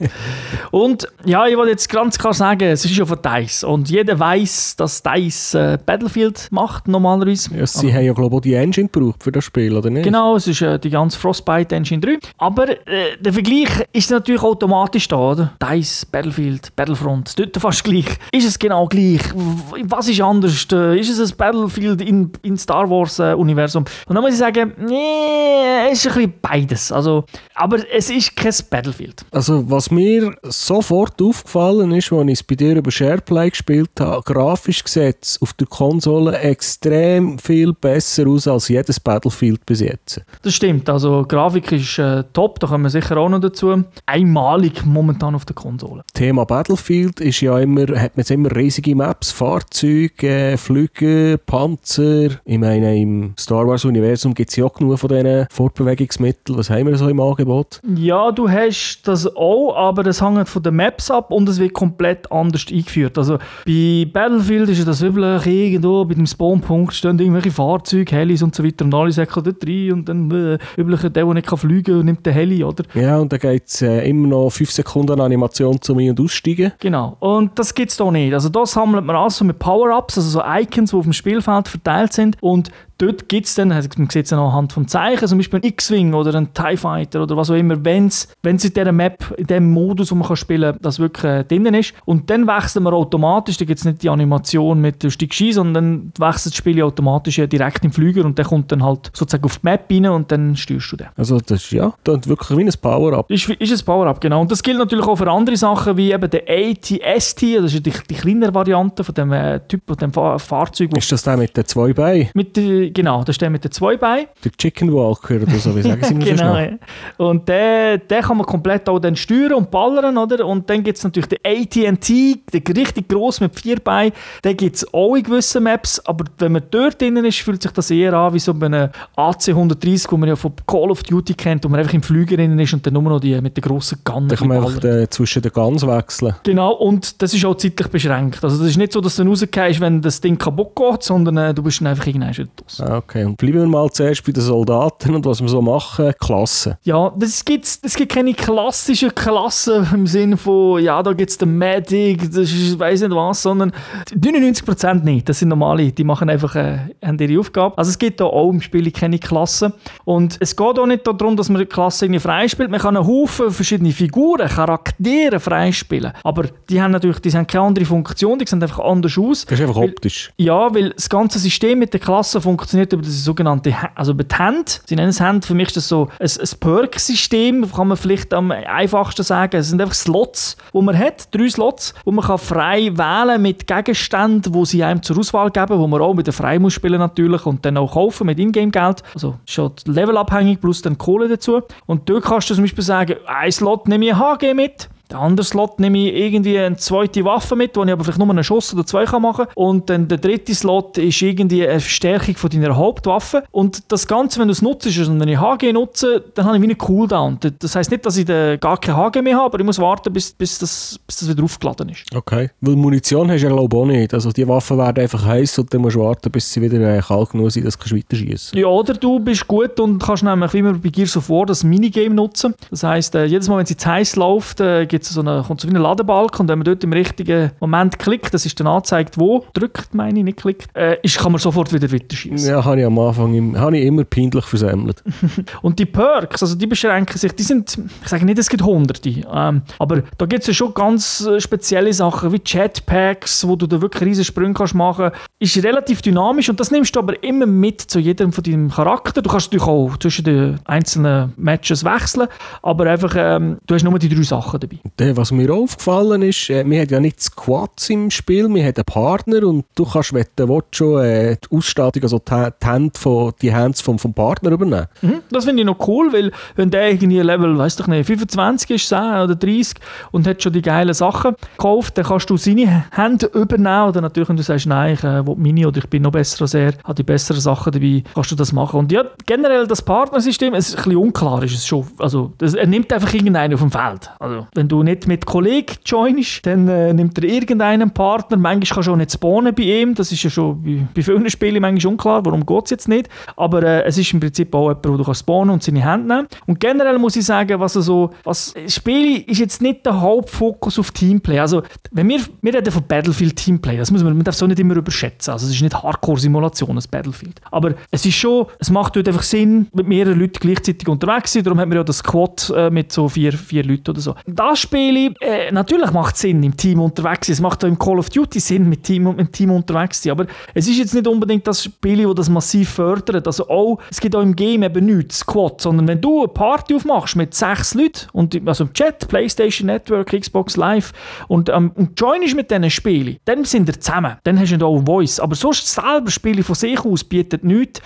Und 0.70 1.08
ja, 1.24 1.46
ich 1.46 1.56
wollte 1.56 1.72
jetzt 1.72 1.88
ganz 1.88 2.18
klar 2.18 2.34
sagen, 2.34 2.64
es 2.64 2.84
ist 2.84 2.96
ja 2.96 3.04
von 3.04 3.18
DICE 3.20 3.64
und 3.64 3.90
jeder 3.90 4.18
weiß, 4.18 4.76
dass 4.76 5.02
DICE 5.02 5.54
äh, 5.54 5.78
Battlefield 5.84 6.48
macht 6.50 6.88
normalerweise. 6.88 7.56
Ja, 7.56 7.66
sie 7.66 7.92
haben 7.92 8.04
ja 8.04 8.12
glaube 8.12 8.34
ich 8.34 8.38
auch 8.38 8.42
die 8.42 8.54
Engine 8.54 8.88
gebraucht 8.88 9.22
für 9.22 9.32
das 9.32 9.44
Spiel, 9.44 9.76
oder 9.76 9.90
nicht? 9.90 10.04
Genau, 10.04 10.36
es 10.36 10.46
ist 10.46 10.62
äh, 10.62 10.78
die 10.78 10.90
ganze 10.90 11.18
Frostbite 11.18 11.74
Engine 11.74 12.00
3. 12.00 12.18
Aber 12.38 12.68
äh, 12.68 13.16
der 13.20 13.32
Vergleich 13.32 13.68
ist 13.92 14.10
natürlich 14.10 14.42
automatisch 14.42 15.08
da, 15.08 15.16
oder? 15.16 15.52
DICE, 15.62 16.06
Battlefield, 16.06 16.74
Battlefront, 16.76 17.28
es 17.28 17.34
tut 17.34 17.56
fast 17.56 17.84
gleich. 17.84 18.06
Ist 18.32 18.46
es 18.46 18.58
genau 18.58 18.86
gleich? 18.86 19.17
W- 19.24 19.84
Was 19.88 20.08
ist 20.08 20.20
anders? 20.20 20.66
Äh, 20.72 20.98
Ist 20.98 21.10
es 21.18 21.32
ein 21.32 21.36
Battlefield 21.36 22.00
in, 22.02 22.30
in 22.42 22.56
Star 22.56 22.88
Wars 22.88 23.18
äh? 23.18 23.32
Und 23.34 23.48
dann 23.48 24.22
muss 24.22 24.32
ich 24.32 24.38
sagen, 24.38 24.72
nee, 24.78 25.90
es 25.90 26.04
ist 26.04 26.08
ein 26.08 26.14
bisschen 26.14 26.34
beides. 26.40 26.92
Also, 26.92 27.24
aber 27.54 27.78
es 27.94 28.10
ist 28.10 28.34
kein 28.36 28.52
Battlefield. 28.70 29.24
Also 29.30 29.68
was 29.70 29.90
mir 29.90 30.34
sofort 30.44 31.20
aufgefallen 31.22 31.92
ist, 31.92 32.12
als 32.12 32.26
ich 32.26 32.32
es 32.32 32.42
bei 32.42 32.54
dir 32.54 32.76
über 32.76 32.90
SharePlay 32.90 33.50
gespielt 33.50 33.90
habe, 34.00 34.22
grafisch 34.24 34.82
es 34.94 35.38
auf 35.40 35.52
der 35.54 35.66
Konsole 35.66 36.38
extrem 36.38 37.38
viel 37.38 37.72
besser 37.72 38.26
aus 38.26 38.46
als 38.48 38.68
jedes 38.68 38.98
Battlefield 39.00 39.64
bis 39.66 39.80
jetzt. 39.80 40.20
Das 40.42 40.54
stimmt, 40.54 40.88
also 40.88 41.24
Grafik 41.26 41.72
ist 41.72 41.98
äh, 41.98 42.24
top, 42.32 42.58
da 42.60 42.66
kommen 42.66 42.84
wir 42.84 42.90
sicher 42.90 43.16
auch 43.16 43.28
noch 43.28 43.40
dazu. 43.40 43.84
Einmalig 44.06 44.84
momentan 44.84 45.34
auf 45.34 45.44
der 45.44 45.54
Konsole. 45.54 46.02
Thema 46.14 46.44
Battlefield 46.44 47.20
ist 47.20 47.40
ja 47.40 47.58
immer, 47.58 47.82
hat 47.82 48.16
man 48.16 48.18
jetzt 48.18 48.30
immer 48.30 48.54
riesige 48.54 48.94
Maps, 48.94 49.07
Fahrzeuge, 49.22 50.28
äh, 50.28 50.56
Flüge, 50.56 51.38
Panzer. 51.44 52.30
Ich 52.44 52.58
meine, 52.58 52.98
im 53.00 53.34
Star 53.38 53.66
Wars 53.66 53.84
Universum 53.84 54.34
gibt 54.34 54.50
es 54.50 54.56
ja 54.56 54.64
auch 54.64 54.74
genug 54.74 54.98
von 54.98 55.08
diesen 55.08 55.46
Fortbewegungsmitteln. 55.50 56.58
Was 56.58 56.70
haben 56.70 56.86
wir 56.86 56.96
so 56.96 57.08
im 57.08 57.20
Angebot? 57.20 57.80
Ja, 57.96 58.30
du 58.32 58.48
hast 58.48 59.02
das 59.04 59.26
auch, 59.36 59.74
aber 59.76 60.02
das 60.02 60.22
hängt 60.22 60.48
von 60.48 60.62
den 60.62 60.76
Maps 60.76 61.10
ab 61.10 61.30
und 61.30 61.48
es 61.48 61.58
wird 61.58 61.72
komplett 61.72 62.30
anders 62.30 62.66
eingeführt. 62.70 63.18
Also 63.18 63.38
bei 63.66 64.06
Battlefield 64.12 64.68
ist 64.68 64.78
ja 64.78 64.84
das 64.84 65.02
üblich, 65.02 65.46
irgendwo 65.46 66.04
bei 66.04 66.14
dem 66.14 66.26
Spawnpunkt 66.26 66.94
stehen 66.94 67.18
irgendwelche 67.18 67.50
Fahrzeuge, 67.50 68.14
Helis 68.14 68.42
und 68.42 68.54
so 68.54 68.64
weiter 68.64 68.84
und 68.84 68.94
alle 68.94 69.12
säckeln 69.12 69.44
dort 69.44 69.66
rein 69.66 69.92
und 69.92 70.08
dann 70.08 70.30
äh, 70.30 70.58
übliche, 70.80 71.10
der, 71.10 71.24
der 71.24 71.34
nicht 71.34 71.46
kann 71.46 71.58
fliegen 71.58 71.96
kann, 71.96 72.04
nimmt 72.04 72.26
den 72.26 72.32
Heli, 72.32 72.64
oder? 72.64 72.84
Ja, 72.94 73.18
und 73.18 73.32
da 73.32 73.38
geht 73.38 73.66
es 73.66 73.82
äh, 73.82 74.08
immer 74.08 74.28
noch 74.28 74.50
5 74.50 74.70
Sekunden 74.70 75.20
Animation 75.20 75.80
zum 75.80 75.98
Ein- 75.98 76.10
und 76.10 76.20
Aussteigen. 76.20 76.72
Genau. 76.78 77.16
Und 77.20 77.58
das 77.58 77.74
gibt 77.74 77.90
es 77.90 77.96
hier 77.96 78.10
nicht. 78.10 78.34
Also 78.34 78.48
da 78.48 78.66
sammelt 78.88 79.06
man 79.06 79.16
alles 79.16 79.36
so 79.36 79.44
mit 79.44 79.58
Power-Ups, 79.58 80.16
also 80.16 80.30
so 80.30 80.42
Icons, 80.44 80.90
die 80.90 80.96
auf 80.96 81.04
dem 81.04 81.12
Spielfeld 81.12 81.68
verteilt 81.68 82.12
sind. 82.12 82.36
Und 82.40 82.70
dort 82.98 83.28
gibt 83.28 83.46
es 83.46 83.54
dann, 83.54 83.72
also 83.72 83.88
man 83.96 84.10
sieht 84.10 84.24
es 84.24 84.30
dann 84.30 84.38
anhand 84.38 84.72
vom 84.72 84.86
Zeichen, 84.88 85.26
zum 85.26 85.38
Beispiel 85.38 85.60
ein 85.60 85.66
X-Wing 85.68 86.14
oder 86.14 86.34
ein 86.34 86.52
TIE 86.52 86.76
Fighter 86.76 87.22
oder 87.22 87.36
was 87.36 87.50
auch 87.50 87.54
immer, 87.54 87.82
wenn 87.84 88.06
es 88.06 88.28
in 88.44 88.56
dieser 88.58 88.92
Map, 88.92 89.34
in 89.38 89.46
dem 89.46 89.70
Modus, 89.72 90.10
wo 90.10 90.16
man 90.16 90.26
kann 90.28 90.36
spielen 90.36 90.72
kann, 90.72 90.82
das 90.82 90.98
wirklich 90.98 91.24
äh, 91.24 91.44
drin 91.44 91.66
ist. 91.74 91.94
Und 92.04 92.28
dann 92.30 92.46
wechseln 92.46 92.82
wir 92.84 92.92
automatisch, 92.92 93.56
da 93.56 93.64
gibt 93.64 93.78
es 93.78 93.84
nicht 93.84 94.02
die 94.02 94.10
Animation 94.10 94.80
mit 94.80 95.02
du 95.02 95.10
steigst 95.10 95.40
ein, 95.40 95.52
sondern 95.52 96.12
dann 96.18 96.28
wechselt 96.28 96.52
das 96.52 96.56
Spiel 96.56 96.82
automatisch 96.82 97.38
äh, 97.38 97.46
direkt 97.46 97.84
im 97.84 97.92
Flüger 97.92 98.24
und 98.24 98.36
der 98.36 98.44
kommt 98.44 98.72
dann 98.72 98.82
halt 98.84 99.10
sozusagen 99.14 99.44
auf 99.44 99.58
die 99.58 99.66
Map 99.66 99.84
rein 99.90 100.06
und 100.06 100.30
dann 100.32 100.56
steuerst 100.56 100.92
du 100.92 100.96
den. 100.96 101.06
Also 101.16 101.38
das 101.38 101.62
ist 101.64 101.70
ja 101.70 101.92
das 102.04 102.16
ist 102.18 102.28
wirklich 102.28 102.58
wie 102.58 102.64
ein 102.64 102.72
Power-Up. 102.80 103.30
Ist, 103.30 103.48
ist 103.48 103.72
ein 103.80 103.84
Power-Up, 103.84 104.20
genau. 104.20 104.40
Und 104.40 104.50
das 104.50 104.62
gilt 104.62 104.78
natürlich 104.78 105.06
auch 105.06 105.16
für 105.16 105.30
andere 105.30 105.56
Sachen, 105.56 105.96
wie 105.96 106.12
eben 106.12 106.28
der 106.30 106.42
ATST, 106.48 107.42
das 107.58 107.74
ist 107.74 107.86
die, 107.86 107.92
die 108.10 108.14
kleinere 108.14 108.54
Variante 108.54 109.04
von 109.04 109.14
dem 109.14 109.32
äh, 109.32 109.60
Typ, 109.68 109.82
von 109.86 109.96
dem 109.96 110.12
Fa 110.12 110.38
Fahrzeug. 110.38 110.96
Ist 110.96 111.12
das 111.12 111.22
der 111.22 111.36
mit 111.36 111.56
den 111.56 111.64
zwei 111.64 111.92
Beinen? 111.92 112.28
Mit, 112.34 112.56
der- 112.56 112.87
genau, 112.92 113.24
da 113.24 113.32
steht 113.32 113.50
mit 113.50 113.64
den 113.64 113.72
zwei 113.72 113.96
Beinen. 113.96 114.26
Der 114.44 114.52
Chicken 114.52 114.92
Walker 114.92 115.36
oder 115.36 115.50
so, 115.58 115.74
wie 115.76 115.82
sagen 115.82 116.02
sie 116.02 116.14
mir 116.14 116.24
genau. 116.36 116.54
das 116.54 116.70
ja. 116.70 116.78
Und 117.26 117.48
den, 117.48 118.00
den 118.08 118.22
kann 118.22 118.36
man 118.36 118.46
komplett 118.46 118.88
auch 118.88 118.98
dann 118.98 119.16
steuern 119.16 119.54
und 119.54 119.70
ballern, 119.70 120.16
oder? 120.16 120.46
Und 120.46 120.68
dann 120.68 120.82
gibt 120.82 120.98
es 120.98 121.04
natürlich 121.04 121.28
den 121.28 121.38
AT&T, 121.44 122.40
der 122.52 122.76
richtig 122.76 123.08
gross 123.08 123.40
mit 123.40 123.58
vier 123.58 123.80
Beinen. 123.80 124.12
Den 124.44 124.56
gibt 124.56 124.76
es 124.76 124.94
auch 124.94 125.14
in 125.14 125.22
gewissen 125.22 125.62
Maps, 125.62 126.00
aber 126.00 126.24
wenn 126.38 126.52
man 126.52 126.62
dort 126.70 127.00
drin 127.00 127.16
ist, 127.24 127.38
fühlt 127.38 127.62
sich 127.62 127.72
das 127.72 127.90
eher 127.90 128.12
an 128.14 128.34
wie 128.34 128.38
so 128.38 128.54
bei 128.54 128.66
einem 128.66 128.90
AC-130, 129.16 130.10
wo 130.10 130.16
man 130.16 130.28
ja 130.28 130.36
von 130.36 130.52
Call 130.66 130.90
of 130.90 131.02
Duty 131.02 131.34
kennt, 131.34 131.64
wo 131.64 131.68
man 131.68 131.80
einfach 131.80 131.94
im 131.94 132.02
Flüger 132.02 132.36
drin 132.36 132.58
ist 132.58 132.72
und 132.72 132.86
dann 132.86 132.94
nur 132.94 133.02
noch 133.02 133.20
die 133.20 133.40
mit 133.40 133.56
den 133.56 133.62
grossen 133.62 133.98
Gunnen 134.04 134.28
Da 134.28 134.36
kann 134.36 134.48
man 134.48 134.58
einfach 134.58 134.82
äh, 134.84 135.08
zwischen 135.08 135.42
den 135.42 135.52
Guns 135.52 135.86
wechseln. 135.86 136.34
Genau, 136.42 136.72
und 136.72 137.20
das 137.22 137.34
ist 137.34 137.44
auch 137.44 137.54
zeitlich 137.54 137.88
beschränkt. 137.88 138.42
Also 138.42 138.58
das 138.58 138.68
ist 138.68 138.76
nicht 138.76 138.92
so, 138.92 139.00
dass 139.00 139.16
du 139.16 139.22
dann 139.22 139.30
rausgehst, 139.30 139.80
wenn 139.80 140.00
das 140.02 140.20
Ding 140.20 140.38
kaputt 140.38 140.74
geht, 140.74 141.02
sondern 141.02 141.36
äh, 141.36 141.54
du 141.54 141.62
bist 141.62 141.80
dann 141.80 141.88
einfach 141.88 142.06
irgendwann 142.06 142.36
wieder 142.36 142.48
draus. 142.56 142.77
Ah, 142.80 142.96
okay. 142.98 143.24
Und 143.24 143.36
bleiben 143.36 143.58
wir 143.60 143.66
mal 143.66 143.90
zuerst 143.90 144.24
bei 144.24 144.32
den 144.32 144.42
Soldaten 144.42 145.14
und 145.14 145.24
was 145.26 145.40
wir 145.40 145.48
so 145.48 145.60
machen. 145.62 146.12
Klasse. 146.18 146.78
Ja, 146.82 147.12
das 147.16 147.42
es 147.82 147.94
gibt 147.96 148.12
keine 148.12 148.34
klassischen 148.34 149.14
Klassen 149.14 149.86
im 149.92 150.06
Sinne 150.06 150.36
von, 150.36 150.82
ja, 150.82 151.02
da 151.02 151.12
gibt 151.12 151.30
es 151.30 151.38
den 151.38 151.56
Medic, 151.56 152.22
das 152.30 152.52
ist 152.52 152.78
weiß 152.78 153.02
nicht 153.02 153.14
was, 153.14 153.42
sondern 153.42 153.72
99% 154.14 155.02
nicht. 155.04 155.28
Das 155.28 155.38
sind 155.38 155.48
normale, 155.48 155.92
die 155.92 156.04
machen 156.04 156.30
einfach 156.30 156.54
äh, 156.56 156.78
haben 157.04 157.18
ihre 157.18 157.40
Aufgabe. 157.40 157.76
Also 157.76 157.90
es 157.90 157.98
gibt 157.98 158.20
da 158.20 158.24
auch 158.24 158.50
im 158.50 158.60
Spiel 158.60 158.90
keine 158.90 159.18
Klassen. 159.18 159.72
Und 160.04 160.36
es 160.40 160.54
geht 160.54 160.78
auch 160.78 160.86
nicht 160.86 161.06
darum, 161.06 161.36
dass 161.36 161.48
man 161.48 161.60
die 161.60 161.66
Klasse 161.66 162.06
irgendwie 162.06 162.20
freispielt. 162.20 162.70
Man 162.70 162.80
kann 162.80 162.96
einen 162.96 163.06
Haufen 163.06 163.50
verschiedene 163.50 163.92
Figuren, 163.92 164.48
Charaktere 164.48 165.40
freispielen. 165.40 166.12
Aber 166.22 166.44
die 166.68 166.80
haben 166.80 166.92
natürlich 166.92 167.18
die 167.20 167.32
haben 167.32 167.46
keine 167.46 167.64
andere 167.64 167.84
Funktion, 167.84 168.38
die 168.38 168.46
sehen 168.46 168.62
einfach 168.62 168.80
anders 168.80 169.18
aus. 169.18 169.44
Das 169.44 169.58
ist 169.58 169.66
einfach 169.66 169.80
Weil- 169.80 169.90
optisch. 169.90 170.32
Ja, 170.36 170.72
weil 170.74 170.90
das 170.90 171.08
ganze 171.08 171.38
System 171.38 171.78
mit 171.78 171.92
den 171.92 172.00
Klassen 172.00 172.40
funktioniert 172.40 172.67
über 172.74 173.02
das 173.02 173.24
sogenannte, 173.24 173.74
also 173.94 174.12
über 174.12 174.24
die 174.24 174.34
Hand. 174.34 174.82
Sie 174.86 174.96
nennen 174.96 175.10
es 175.10 175.20
Hand, 175.20 175.44
für 175.44 175.54
mich 175.54 175.68
ist 175.68 175.76
das 175.76 175.88
so 175.88 176.08
ein, 176.18 176.28
ein 176.28 176.58
Perk-System, 176.60 177.70
kann 177.72 177.88
man 177.88 177.96
vielleicht 177.96 178.32
am 178.34 178.50
einfachsten 178.50 179.22
sagen. 179.22 179.56
Es 179.56 179.68
sind 179.68 179.80
einfach 179.80 179.94
Slots, 179.94 180.56
wo 180.72 180.82
man 180.82 180.98
hat, 180.98 181.34
drei 181.34 181.48
Slots, 181.48 181.94
wo 182.04 182.12
man 182.12 182.24
kann 182.24 182.38
frei 182.38 182.90
wählen 182.96 183.40
mit 183.40 183.66
Gegenständen, 183.66 184.54
wo 184.54 184.64
sie 184.64 184.84
einem 184.84 185.02
zur 185.02 185.18
Auswahl 185.18 185.50
geben, 185.50 185.78
wo 185.78 185.86
man 185.86 186.00
auch 186.00 186.14
mit 186.14 186.26
der 186.26 186.34
frei 186.34 186.58
muss 186.58 186.74
spielen 186.74 186.98
natürlich 186.98 187.46
und 187.46 187.64
dann 187.64 187.76
auch 187.76 187.92
kaufen 187.92 188.26
mit 188.26 188.38
Ingame-Geld. 188.38 189.02
Also 189.14 189.36
schon 189.46 189.72
levelabhängig 189.84 190.60
plus 190.60 190.82
dann 190.82 190.98
Kohle 190.98 191.28
dazu. 191.28 191.62
Und 191.86 192.08
dort 192.08 192.24
kannst 192.24 192.50
du 192.50 192.54
zum 192.54 192.64
Beispiel 192.64 192.84
sagen, 192.84 193.16
ein 193.26 193.52
Slot 193.52 193.88
nehme 193.88 194.06
ich 194.06 194.14
HG 194.14 194.54
mit, 194.54 194.88
der 195.10 195.20
andere 195.20 195.44
Slot 195.44 195.80
nehme 195.80 195.98
ich 195.98 196.14
irgendwie 196.14 196.58
eine 196.58 196.76
zweite 196.76 197.24
Waffe 197.24 197.56
mit, 197.56 197.76
wo 197.76 197.84
ich 197.84 197.90
aber 197.90 198.04
vielleicht 198.04 198.18
nur 198.18 198.28
einen 198.28 198.44
Schuss 198.44 198.74
oder 198.74 198.84
zwei 198.84 199.04
kann 199.04 199.22
machen 199.22 199.46
kann. 199.46 199.54
Und 199.54 199.90
dann 199.90 200.08
der 200.08 200.18
dritte 200.18 200.54
Slot 200.54 200.98
ist 200.98 201.22
irgendwie 201.22 201.66
eine 201.66 201.80
Verstärkung 201.80 202.36
von 202.36 202.50
deiner 202.50 202.76
Hauptwaffe. 202.76 203.44
Und 203.50 203.90
das 203.90 204.06
Ganze, 204.06 204.40
wenn 204.40 204.48
du 204.48 204.52
es 204.52 204.62
nutzt, 204.62 204.86
also 204.86 205.18
wenn 205.18 205.28
ich 205.28 205.38
HG 205.38 205.72
nutze, 205.72 206.24
dann 206.34 206.44
habe 206.44 206.56
ich 206.56 206.62
wie 206.62 206.66
einen 206.66 206.78
Cooldown. 206.78 207.38
Das 207.58 207.74
heisst 207.74 207.90
nicht, 207.90 208.04
dass 208.04 208.16
ich 208.16 208.26
gar 208.26 208.78
kein 208.78 208.96
HG 208.96 209.22
mehr 209.22 209.36
habe, 209.36 209.46
aber 209.46 209.60
ich 209.60 209.66
muss 209.66 209.78
warten, 209.78 210.12
bis, 210.12 210.32
bis, 210.32 210.58
das, 210.58 211.00
bis 211.06 211.16
das 211.16 211.28
wieder 211.28 211.42
aufgeladen 211.42 211.88
ist. 211.88 212.04
Okay. 212.14 212.50
Weil 212.60 212.76
Munition 212.76 213.30
hast 213.30 213.40
du 213.42 213.46
ja 213.46 213.52
glaube 213.52 213.76
ich 213.76 213.82
auch 213.82 213.86
nicht. 213.86 214.14
Also 214.14 214.30
die 214.30 214.46
Waffen 214.46 214.78
werden 214.78 215.02
einfach 215.02 215.24
heiß 215.24 215.58
und 215.58 215.72
dann 215.72 215.80
musst 215.80 215.96
du 215.96 216.00
warten, 216.00 216.30
bis 216.30 216.52
sie 216.52 216.60
wieder 216.60 216.78
äh, 216.96 217.00
kalt 217.00 217.30
genug 217.30 217.50
sind, 217.50 217.66
dass 217.66 217.78
du 217.78 217.96
weiter 217.96 218.16
schießen 218.16 218.58
Ja, 218.58 218.66
oder 218.66 218.94
du 218.94 219.18
bist 219.20 219.46
gut 219.46 219.78
und 219.80 220.02
kannst 220.02 220.22
nämlich 220.22 220.52
wie 220.52 220.58
immer 220.58 220.74
bei 220.74 220.88
Gears 220.88 221.16
of 221.16 221.30
War 221.30 221.46
das 221.46 221.64
Minigame 221.64 222.14
nutzen. 222.14 222.54
Das 222.70 222.82
heisst, 222.82 223.14
äh, 223.14 223.24
jedes 223.24 223.48
Mal, 223.48 223.56
wenn 223.56 223.64
es 223.64 223.70
jetzt 223.70 223.86
heiß 223.86 224.16
läuft, 224.16 224.60
äh, 224.60 224.86
gibt's 224.98 225.14
so 225.14 225.20
eine, 225.20 225.44
kommt 225.46 225.60
so 225.60 225.68
wie 225.68 225.74
ein 225.74 225.80
Ladebalken 225.80 226.40
und 226.40 226.48
wenn 226.48 226.58
man 226.58 226.64
dort 226.64 226.82
im 226.82 226.92
richtigen 226.92 227.52
Moment 227.60 228.00
klickt, 228.00 228.34
das 228.34 228.44
ist 228.44 228.58
dann 228.58 228.66
angezeigt, 228.66 229.16
wo, 229.16 229.44
drückt, 229.52 229.94
meine 229.94 230.18
ich, 230.18 230.24
nicht 230.24 230.38
klickt, 230.38 230.76
äh, 230.76 230.96
ist, 231.02 231.18
kann 231.18 231.30
man 231.30 231.40
sofort 231.40 231.72
wieder 231.72 231.90
weiter 231.92 232.16
schießen. 232.16 232.50
Ja, 232.50 232.64
habe 232.64 232.80
ich 232.80 232.86
am 232.86 232.98
Anfang 232.98 233.56
habe 233.56 233.78
ich 233.78 233.84
immer 233.84 234.02
peinlich 234.02 234.44
versammelt. 234.44 235.02
Und 235.62 235.78
die 235.78 235.86
Perks, 235.86 236.42
also 236.42 236.56
die 236.56 236.66
beschränken 236.66 237.16
sich, 237.16 237.32
die 237.32 237.44
sind, 237.44 237.78
ich 238.02 238.08
sage 238.08 238.24
nicht, 238.24 238.38
es 238.38 238.48
gibt 238.48 238.64
hunderte, 238.64 239.08
ähm, 239.08 239.62
aber 239.78 240.02
da 240.16 240.26
gibt 240.26 240.42
es 240.42 240.48
ja 240.48 240.54
schon 240.54 240.74
ganz 240.74 241.24
äh, 241.24 241.40
spezielle 241.40 241.92
Sachen 241.92 242.32
wie 242.32 242.40
Jetpacks, 242.44 243.46
wo 243.46 243.54
du 243.54 243.68
da 243.68 243.80
wirklich 243.80 244.02
riesige 244.02 244.24
Sprünge 244.24 244.54
kannst 244.54 244.74
machen 244.74 245.12
Ist 245.38 245.62
relativ 245.62 246.02
dynamisch 246.02 246.48
und 246.48 246.58
das 246.58 246.72
nimmst 246.72 246.96
du 246.96 246.98
aber 246.98 247.22
immer 247.22 247.46
mit 247.46 247.82
zu 247.82 248.00
jedem 248.00 248.32
von 248.32 248.42
deinem 248.42 248.70
Charakter. 248.70 249.22
Du 249.22 249.30
kannst 249.30 249.52
natürlich 249.52 249.68
auch 249.68 249.96
zwischen 249.98 250.24
den 250.24 250.58
einzelnen 250.64 251.32
Matches 251.36 251.84
wechseln, 251.84 252.26
aber 252.62 252.86
einfach, 252.86 253.14
ähm, 253.16 253.58
du 253.66 253.74
hast 253.74 253.84
nur 253.84 253.98
die 253.98 254.08
drei 254.08 254.22
Sachen 254.22 254.58
dabei. 254.58 254.78
Was 254.96 255.32
mir 255.32 255.52
aufgefallen 255.52 256.22
ist, 256.22 256.50
äh, 256.50 256.64
wir 256.68 256.80
haben 256.80 256.88
ja 256.88 257.00
nicht 257.00 257.20
Squads 257.20 257.90
im 257.90 258.10
Spiel, 258.10 258.48
wir 258.48 258.62
haben 258.62 258.74
einen 258.74 258.84
Partner 258.84 259.46
und 259.46 259.64
du 259.74 259.84
kannst, 259.84 260.12
wenn 260.12 260.24
du 260.36 260.48
willst, 260.48 260.76
schon 260.76 261.02
äh, 261.02 261.36
die 261.36 261.56
Ausstattung, 261.56 262.02
also 262.02 262.18
die 262.18 262.66
Hände 262.66 262.98
von, 262.98 263.32
die 263.40 263.54
Hands 263.54 263.80
vom, 263.80 263.98
vom 263.98 264.14
Partner 264.14 264.50
übernehmen. 264.50 264.86
Mhm, 265.02 265.22
das 265.30 265.44
finde 265.44 265.62
ich 265.62 265.66
noch 265.66 265.86
cool, 265.86 266.12
weil 266.12 266.32
wenn 266.56 266.70
der 266.70 266.90
irgendwie 266.90 267.20
Level, 267.20 267.56
weiß 267.58 267.76
doch 267.76 267.86
nicht, 267.86 268.06
25 268.06 268.70
ist, 268.70 268.88
10 268.88 268.98
oder 268.98 269.34
30 269.34 269.74
und 270.12 270.26
hat 270.26 270.42
schon 270.42 270.52
die 270.52 270.62
geilen 270.62 270.94
Sachen 270.94 271.34
gekauft, 271.56 271.98
dann 271.98 272.04
kannst 272.04 272.30
du 272.30 272.36
seine 272.36 272.84
Hände 272.90 273.26
übernehmen 273.26 273.88
oder 273.88 274.00
natürlich, 274.00 274.28
wenn 274.28 274.36
du 274.36 274.42
sagst, 274.42 274.66
nein, 274.66 274.94
ich 274.94 275.04
äh, 275.04 275.26
will 275.26 275.36
meine 275.36 275.68
oder 275.68 275.78
ich 275.78 275.88
bin 275.88 276.02
noch 276.02 276.12
besser 276.12 276.42
als 276.42 276.54
er, 276.54 276.72
habe 276.84 276.94
die 276.94 277.02
besseren 277.02 277.40
Sachen 277.40 277.72
dabei, 277.72 278.02
kannst 278.14 278.30
du 278.30 278.36
das 278.36 278.52
machen. 278.52 278.80
Und 278.80 278.92
ja, 278.92 279.04
generell 279.26 279.66
das 279.66 279.82
Partnersystem, 279.82 280.54
es 280.54 280.68
ist 280.68 280.76
ein 280.76 280.84
bisschen 280.84 280.96
unklar, 280.96 281.42
ist 281.42 281.54
es 281.54 281.66
schon. 281.66 281.86
Also, 281.98 282.32
das, 282.38 282.54
er 282.54 282.66
nimmt 282.66 282.92
einfach 282.92 283.12
irgendeinen 283.12 283.54
auf 283.54 283.60
dem 283.60 283.70
Feld. 283.70 284.10
Also, 284.18 284.46
wenn 284.54 284.68
du 284.68 284.77
nicht 284.82 285.06
mit 285.06 285.26
Kollegen 285.26 285.74
joinst, 285.84 286.46
dann 286.46 286.68
äh, 286.68 286.92
nimmt 286.92 287.18
er 287.18 287.24
irgendeinen 287.24 287.90
Partner. 287.90 288.36
Manchmal 288.36 288.74
kannst 288.74 288.88
du 288.88 288.92
auch 288.92 288.96
nicht 288.96 289.12
spawnen 289.12 289.54
bei 289.54 289.62
ihm. 289.62 289.94
Das 289.94 290.12
ist 290.12 290.22
ja 290.22 290.30
schon 290.30 290.62
bei, 290.62 290.86
bei 290.94 291.02
vielen 291.02 291.28
Spielen 291.30 291.60
manchmal 291.60 291.92
unklar, 291.92 292.24
warum 292.24 292.44
geht 292.44 292.64
es 292.64 292.70
jetzt 292.70 292.88
nicht. 292.88 293.08
Aber 293.36 293.62
äh, 293.62 293.84
es 293.84 293.98
ist 293.98 294.12
im 294.12 294.20
Prinzip 294.20 294.54
auch 294.54 294.68
jemand, 294.68 294.88
wo 294.88 294.96
du 294.96 295.04
kannst 295.04 295.20
spawnen 295.20 295.54
und 295.54 295.62
seine 295.62 295.84
Hände 295.84 296.14
nehmen. 296.14 296.28
Und 296.46 296.60
generell 296.60 296.98
muss 296.98 297.16
ich 297.16 297.24
sagen, 297.24 297.58
was 297.60 297.74
so, 297.74 298.10
was 298.24 298.54
Spiele 298.66 299.20
ist 299.20 299.38
jetzt 299.38 299.62
nicht 299.62 299.84
der 299.86 300.00
Hauptfokus 300.00 300.78
auf 300.78 300.90
Teamplay. 300.90 301.38
Also, 301.38 301.62
wenn 301.90 302.08
wir, 302.08 302.20
wir 302.42 302.54
reden 302.54 302.72
von 302.72 302.82
Battlefield 302.86 303.36
Teamplay, 303.36 303.76
das 303.76 303.90
muss 303.90 304.02
man, 304.02 304.14
man 304.14 304.24
darf 304.24 304.34
so 304.34 304.46
nicht 304.46 304.60
immer 304.60 304.76
überschätzen. 304.76 305.32
Also, 305.32 305.46
es 305.46 305.52
ist 305.52 305.62
nicht 305.62 305.82
Hardcore-Simulation, 305.82 306.74
das 306.74 306.88
Battlefield. 306.88 307.40
Aber 307.50 307.74
es 307.90 308.04
ist 308.04 308.16
schon, 308.16 308.46
es 308.58 308.70
macht 308.70 308.96
dort 308.96 309.08
einfach 309.08 309.22
Sinn, 309.22 309.68
mit 309.72 309.86
mehreren 309.86 310.18
Leuten 310.18 310.38
gleichzeitig 310.40 310.88
unterwegs 310.88 311.32
zu 311.32 311.38
sein. 311.38 311.44
Darum 311.44 311.60
haben 311.60 311.70
wir 311.70 311.76
ja 311.76 311.84
das 311.84 311.98
Squad 311.98 312.52
äh, 312.56 312.70
mit 312.70 312.92
so 312.92 313.08
vier, 313.08 313.32
vier 313.32 313.64
Leuten 313.64 313.90
oder 313.90 314.00
so. 314.00 314.14
Das 314.26 314.60
Spiel, 314.68 315.14
äh, 315.20 315.50
natürlich 315.50 315.90
macht 315.90 316.14
es 316.14 316.20
Sinn, 316.20 316.42
im 316.42 316.56
Team 316.56 316.80
unterwegs 316.80 317.26
zu 317.26 317.32
sein. 317.32 317.34
Es 317.34 317.40
macht 317.40 317.64
auch 317.64 317.68
im 317.68 317.78
Call 317.78 317.98
of 317.98 318.10
Duty 318.10 318.38
Sinn, 318.38 318.68
mit 318.68 318.84
Team, 318.84 319.14
mit 319.16 319.32
Team 319.32 319.50
unterwegs 319.50 320.00
zu 320.00 320.08
sein. 320.08 320.12
Aber 320.12 320.26
es 320.54 320.68
ist 320.68 320.78
jetzt 320.78 320.94
nicht 320.94 321.06
unbedingt 321.06 321.46
das 321.46 321.64
Spiel, 321.64 322.14
das 322.14 322.28
das 322.28 322.34
massiv 322.34 322.70
fördert. 322.70 323.26
Also 323.26 323.48
auch, 323.48 323.78
es 323.90 324.00
gibt 324.00 324.14
auch 324.14 324.22
im 324.22 324.36
Game 324.36 324.62
eben 324.62 324.86
nichts, 324.86 325.18
Squad, 325.20 325.60
sondern 325.60 325.88
wenn 325.88 326.00
du 326.00 326.20
eine 326.20 326.28
Party 326.28 326.74
aufmachst 326.74 327.16
mit 327.16 327.34
sechs 327.34 327.74
Leuten, 327.74 328.06
und, 328.12 328.40
also 328.46 328.64
im 328.64 328.72
Chat, 328.72 329.08
Playstation 329.08 329.66
Network, 329.66 330.18
Xbox 330.18 330.56
Live, 330.56 330.92
und, 331.28 331.48
ähm, 331.48 331.72
und 331.74 331.98
joinst 331.98 332.36
mit 332.36 332.50
diesen 332.50 332.70
Spielen, 332.70 333.16
dann 333.24 333.44
sind 333.44 333.66
wir 333.66 333.78
zusammen. 333.80 334.16
Dann 334.24 334.38
hast 334.38 334.52
du 334.52 334.66
auch 334.66 334.82
Voice. 334.84 335.20
Aber 335.20 335.34
sonst 335.34 335.66
selber 335.68 336.10
Spiele 336.10 336.42
von 336.42 336.54
sich 336.54 336.84
aus 336.84 337.04
bietet 337.04 337.44
nichts, 337.44 337.80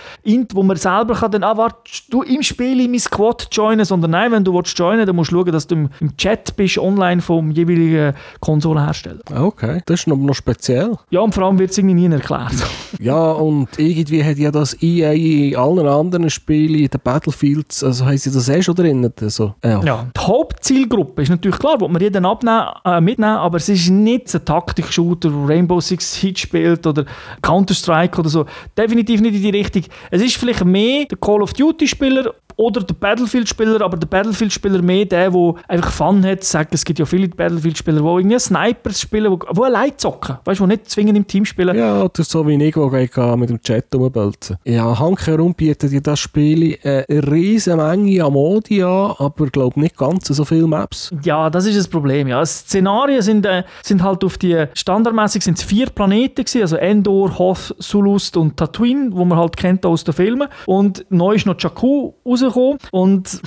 wo 0.53 0.63
man 0.63 0.77
selber 0.77 1.15
kann 1.15 1.31
dann, 1.31 1.45
ah, 1.45 1.57
warte, 1.57 1.91
du 2.11 2.23
im 2.23 2.43
Spiel 2.43 2.81
in 2.81 2.91
mein 2.91 3.01
Squad 3.01 3.49
joinen, 3.53 3.85
sondern 3.85 4.11
nein, 4.11 4.33
wenn 4.33 4.45
du 4.45 4.55
willst 4.55 4.79
joinen, 4.79 5.07
dann 5.07 5.17
musst 5.17 5.31
du 5.31 5.37
schauen, 5.37 5.53
dass 5.53 5.67
du 5.67 5.75
im, 5.77 5.91
im 6.01 6.17
Chat 6.17 6.55
bist, 6.57 6.62
online 6.79 7.21
vom 7.21 7.51
jeweiligen 7.51 8.15
Konsolenhersteller. 8.41 9.21
Okay, 9.35 9.81
das 9.87 10.01
ist 10.01 10.07
noch, 10.07 10.17
noch 10.17 10.35
speziell. 10.35 10.97
Ja, 11.11 11.21
und 11.21 11.35
vor 11.35 11.45
allem 11.45 11.59
wird 11.59 11.71
es 11.71 11.79
irgendwie 11.79 11.95
nie 11.95 12.13
erklärt. 12.13 12.55
ja, 13.01 13.33
und 13.33 13.69
irgendwie 13.79 14.23
hat 14.25 14.39
ja 14.39 14.51
das 14.51 14.81
EA 14.83 15.13
in 15.13 15.57
allen 15.57 15.87
anderen 15.87 16.31
Spielen, 16.31 16.81
in 16.81 16.89
den 16.89 17.01
Battlefields, 17.03 17.83
also 17.85 18.07
haben 18.07 18.19
sie 18.19 18.31
das 18.31 18.49
eh 18.49 18.63
schon 18.63 18.75
drin. 18.75 19.11
Also, 19.21 19.55
ja. 19.65 19.83
ja. 19.83 20.07
die 20.17 20.21
Hauptzielgruppe 20.21 21.23
ist 21.23 21.29
natürlich 21.29 21.59
klar, 21.59 21.77
wo 21.81 21.89
man 21.89 22.01
jeden 22.01 22.25
abnehmen, 22.25 22.67
äh, 22.85 23.01
mitnehmen, 23.01 23.37
aber 23.37 23.57
es 23.57 23.69
ist 23.69 23.89
nicht 23.91 24.33
ein 24.35 24.45
Taktik-Shooter, 24.45 25.31
Rainbow 25.47 25.81
Six 25.81 26.15
Siege 26.15 26.39
spielt 26.39 26.87
oder 26.87 27.05
Counter-Strike 27.43 28.21
oder 28.21 28.29
so. 28.29 28.47
Definitiv 28.77 29.21
nicht 29.21 29.35
in 29.35 29.43
die 29.43 29.51
Richtung. 29.51 29.83
Es 30.11 30.23
ist 30.23 30.37
vielleicht 30.37 30.65
mehr 30.65 31.07
der 31.07 31.19
Call 31.19 31.43
of 31.43 31.53
Duty-Spieler 31.53 32.33
oder 32.57 32.83
der 32.83 32.95
Battlefield-Spieler, 32.95 33.81
aber 33.83 33.97
der 33.97 34.07
Battlefield-Spieler 34.07 34.83
mehr 34.83 35.05
der, 35.05 35.31
der 35.31 35.55
einfach 35.69 35.93
Fun 35.93 36.25
hat. 36.25 36.45
Sagt, 36.45 36.75
es 36.75 36.85
gibt 36.85 36.99
ja 36.99 37.05
viele 37.05 37.29
Battlefield-Spieler, 37.29 38.01
die 38.01 38.07
irgendwie 38.07 38.39
Snipers 38.39 39.01
spielen, 39.01 39.33
die, 39.33 39.55
die 39.55 39.63
allein 39.63 39.93
zocken, 39.97 40.37
weißt 40.45 40.61
du, 40.61 40.65
die 40.65 40.73
nicht 40.73 40.91
zwingend 40.91 41.17
im 41.17 41.27
Team 41.27 41.45
spielen. 41.45 41.77
Ja, 41.77 42.03
oder 42.03 42.25
so 42.25 42.47
wie 42.47 42.63
ich, 42.63 42.75
der 42.75 43.37
mit 43.37 43.51
dem 43.51 43.61
Chat 43.61 43.87
rumbölzen. 43.95 44.57
Ja, 44.65 44.99
herum 44.99 45.55
bietet 45.55 45.93
dir 45.93 46.01
das 46.01 46.19
Spiel 46.21 46.79
eine 46.83 47.05
riesige 47.31 47.77
Menge 47.77 48.25
an 48.25 48.33
Modi 48.33 48.83
an, 48.83 49.15
aber 49.19 49.47
glaube 49.47 49.81
nicht 49.81 49.97
ganz 49.97 50.29
so 50.29 50.45
viele 50.45 50.67
Maps. 50.67 51.13
Ja, 51.23 51.51
das 51.51 51.67
ist 51.67 51.79
das 51.79 51.89
Problem. 51.89 52.29
Ja. 52.29 52.45
Szenarien 52.45 53.23
sind, 53.23 53.47
äh, 53.47 53.65
sind 53.83 54.03
halt 54.03 54.25
auf 54.25 54.39
die, 54.39 54.67
standardmäßig 54.75 55.43
sind 55.43 55.59
es 55.59 55.65
vier 55.65 55.87
Planeten 55.87 56.45
gewesen, 56.45 56.63
also 56.63 56.77
Endor, 56.77 57.39
Hoth, 57.39 57.75
Sulust 57.79 58.37
und 58.37 58.57
Tatooine, 58.57 59.11
wo 59.13 59.25
man 59.25 59.39
halt 59.39 59.57
kennt 59.57 59.85
aus 59.87 60.05
den 60.05 60.15
Filmen. 60.15 60.49
Und 60.67 61.05
neu 61.11 61.35
ist 61.35 61.47
noch 61.47 61.59
Jakku 61.59 62.13
rausgekommen 62.25 62.52
rausgekommen. 62.55 62.79
Und 62.91 63.41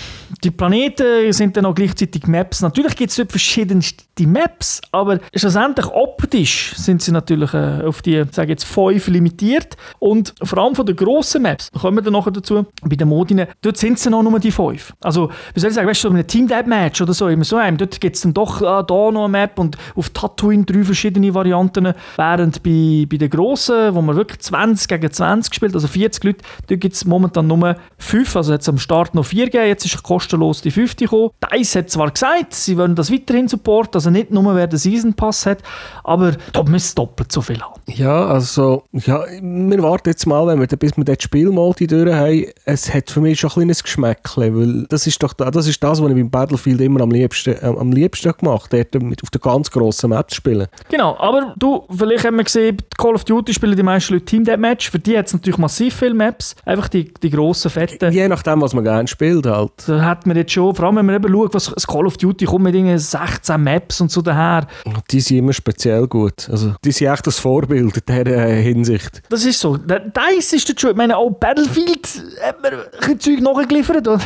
die 0.44 0.52
Planeten 0.52 1.32
sind 1.34 1.58
dann 1.58 1.66
auch 1.66 1.76
gleichzeitig 1.76 2.28
Maps. 2.28 2.62
Natürlich 2.62 2.96
gibt 2.96 3.12
es 3.12 3.18
dort 3.18 3.32
verschiedenste 3.32 4.28
Maps, 4.28 4.82
aber 4.92 5.20
schlussendlich 5.36 5.88
optisch 5.88 6.74
sind 6.76 7.02
sie 7.02 7.12
natürlich 7.12 7.54
äh, 7.54 7.82
auf 7.84 8.02
die, 8.02 8.24
sage 8.32 8.52
jetzt, 8.52 8.66
fünf 8.66 9.08
limitiert. 9.08 9.76
Und 10.00 10.34
vor 10.44 10.60
allem 10.60 10.76
von 10.76 10.86
den 10.86 10.96
grossen 10.96 11.44
Maps, 11.44 11.72
kommen 11.72 11.98
wir 11.98 12.02
dann 12.04 12.14
nachher 12.14 12.32
dazu, 12.32 12.66
bei 12.82 12.96
den 12.96 13.08
Modinen, 13.08 13.48
dort 13.62 13.78
sind 13.78 14.00
sie 14.00 14.10
noch 14.10 14.24
nur 14.24 14.40
die 14.40 14.52
fünf. 14.52 14.94
Also, 15.02 15.30
wie 15.54 15.60
soll 15.60 15.70
ich 15.70 15.76
sagen, 15.76 15.88
weißt 15.88 16.04
du, 16.04 16.10
so 16.10 16.14
einem 16.14 16.28
Team 16.28 16.50
Match 16.66 17.02
oder 17.02 17.14
so, 17.14 17.28
immer 17.28 17.44
so 17.44 17.58
einem, 17.58 17.78
dort 17.78 18.00
gibt 18.00 18.16
es 18.16 18.22
dann 18.22 18.34
doch 18.34 18.62
äh, 18.62 18.84
da 18.86 19.12
noch 19.12 19.26
eine 19.26 19.30
Map 19.30 19.60
und 19.60 19.78
auf 19.96 20.10
Tatooine 20.10 20.66
drei 20.66 20.84
verschiedene 20.84 21.34
Varianten, 21.34 21.94
während 22.16 22.64
bei, 22.64 23.06
bei 23.10 23.18
den 23.18 23.30
grossen, 23.30 23.94
wo 23.94 24.02
man 24.02 24.16
wirklich 24.16 24.40
20 24.40 24.88
gegen 24.88 25.12
20 25.12 25.54
spielt, 25.54 25.74
also 25.74 25.88
40 25.88 26.24
Leute, 26.24 26.46
dort 26.68 26.82
gibt 26.82 26.96
es 26.96 27.06
momentan 27.06 27.48
nur 27.48 27.76
fünf, 27.98 28.36
also 28.36 28.54
jetzt 28.54 28.70
am 28.70 28.78
Start 28.86 29.16
noch 29.16 29.26
vier 29.26 29.46
gegeben, 29.46 29.66
jetzt 29.66 29.84
ist 29.84 30.02
kostenlos 30.04 30.62
die 30.62 30.72
fünfte 30.72 31.06
gekommen. 31.06 31.32
DICE 31.52 31.76
hat 31.76 31.90
zwar 31.90 32.12
gesagt, 32.12 32.54
sie 32.54 32.78
wollen 32.78 32.96
das 32.96 33.12
weiterhin 33.12 33.48
supporten, 33.48 33.96
also 33.96 34.12
nicht 34.12 34.32
nur 34.32 34.56
wer 34.56 34.68
den 34.68 34.78
Season 34.78 35.14
Pass 35.14 35.46
hat, 35.46 35.60
aber 36.04 36.34
da 36.54 36.62
müssen 36.62 36.76
es 36.76 36.96
doppelt 36.96 37.32
so 37.32 37.42
viel 37.42 37.60
haben. 37.60 37.82
Ja, 37.88 38.28
also, 38.28 38.84
ja, 38.94 39.24
wir 39.42 39.84
warten 39.84 40.10
jetzt 40.10 40.26
mal, 40.28 40.46
wenn 40.48 40.60
wir, 40.60 40.68
bis 40.68 40.96
wir 40.96 41.04
den 41.04 41.20
Spielmodi 41.20 41.88
durch 41.88 42.14
haben. 42.14 42.46
Es 42.66 42.94
hat 42.94 43.10
für 43.10 43.22
mich 43.22 43.40
schon 43.40 43.50
ein 43.50 43.54
kleines 43.54 43.84
Geschmäckchen, 43.84 44.56
weil 44.56 44.86
das 44.90 45.08
ist 45.08 45.22
doch 45.22 45.34
das, 45.34 45.68
ist 45.68 45.84
das 45.84 46.02
was 46.02 46.10
ich 46.10 46.16
beim 46.16 46.30
Battlefield 46.30 46.82
immer 46.82 47.02
am 47.02 47.12
liebsten, 47.12 47.56
äh, 47.56 47.66
am 47.66 47.92
liebsten 47.92 48.32
gemacht 48.38 48.72
habe, 48.74 49.00
mit 49.00 49.24
auf 49.24 49.30
der 49.30 49.42
ganz 49.42 49.72
grossen 49.72 50.12
Map 50.12 50.30
zu 50.30 50.38
spielen. 50.38 50.68
Genau, 50.90 51.18
aber 51.18 51.54
du, 51.58 51.86
vielleicht 51.90 52.26
haben 52.26 52.38
wir 52.38 52.44
gesehen, 52.44 52.78
Call 52.98 53.16
of 53.16 53.24
Duty 53.24 53.54
spielen 53.54 53.76
die 53.76 53.84
meisten 53.84 54.14
Leute 54.14 54.26
Team 54.26 54.44
Deathmatch, 54.44 54.90
für 54.90 55.00
die 55.00 55.18
hat 55.18 55.28
es 55.28 55.34
natürlich 55.34 55.58
massiv 55.58 55.96
viele 55.96 56.14
Maps, 56.14 56.56
einfach 56.66 56.88
die, 56.88 57.12
die 57.14 57.30
grossen, 57.30 57.72
fetten. 57.72 58.12
Je 58.12 58.28
nachdem, 58.28 58.62
was 58.62 58.75
man 58.76 58.84
gerne 58.84 59.08
spielt 59.08 59.46
halt. 59.46 59.72
Da 59.88 60.02
hat 60.02 60.26
man 60.26 60.38
jetzt 60.38 60.52
schon, 60.52 60.76
vor 60.76 60.86
allem 60.86 60.98
wenn 60.98 61.06
man 61.06 61.16
eben 61.16 61.32
schaut, 61.32 61.54
was 61.54 61.72
das 61.74 61.88
Call 61.88 62.06
of 62.06 62.18
Duty 62.18 62.46
kommt 62.46 62.64
mit 62.64 63.00
16 63.00 63.62
Maps 63.62 64.02
und 64.02 64.12
so 64.12 64.22
daher. 64.22 64.68
Die 65.12 65.20
sind 65.20 65.38
immer 65.38 65.54
speziell 65.54 66.08
gut. 66.08 66.50
Also, 66.50 66.74
die 66.84 66.92
sind 66.92 67.08
echt 67.08 67.26
das 67.28 67.40
Vorbild 67.40 67.98
in 67.98 68.04
dieser 68.08 68.46
Hinsicht. 68.48 69.22
Das 69.30 69.46
ist 69.46 69.60
so. 69.60 69.78
Das 69.78 70.54
ist 70.54 70.70
der 70.70 70.76
schon. 70.78 70.92
Ich 70.92 70.98
meine, 70.98 71.18
auch 71.18 71.32
Battlefield 71.32 72.08
hat 72.42 72.62
man 72.62 72.74
ein 73.02 73.20
Zeug 73.20 73.42
nachgeliefert, 73.42 74.08
oder? 74.08 74.22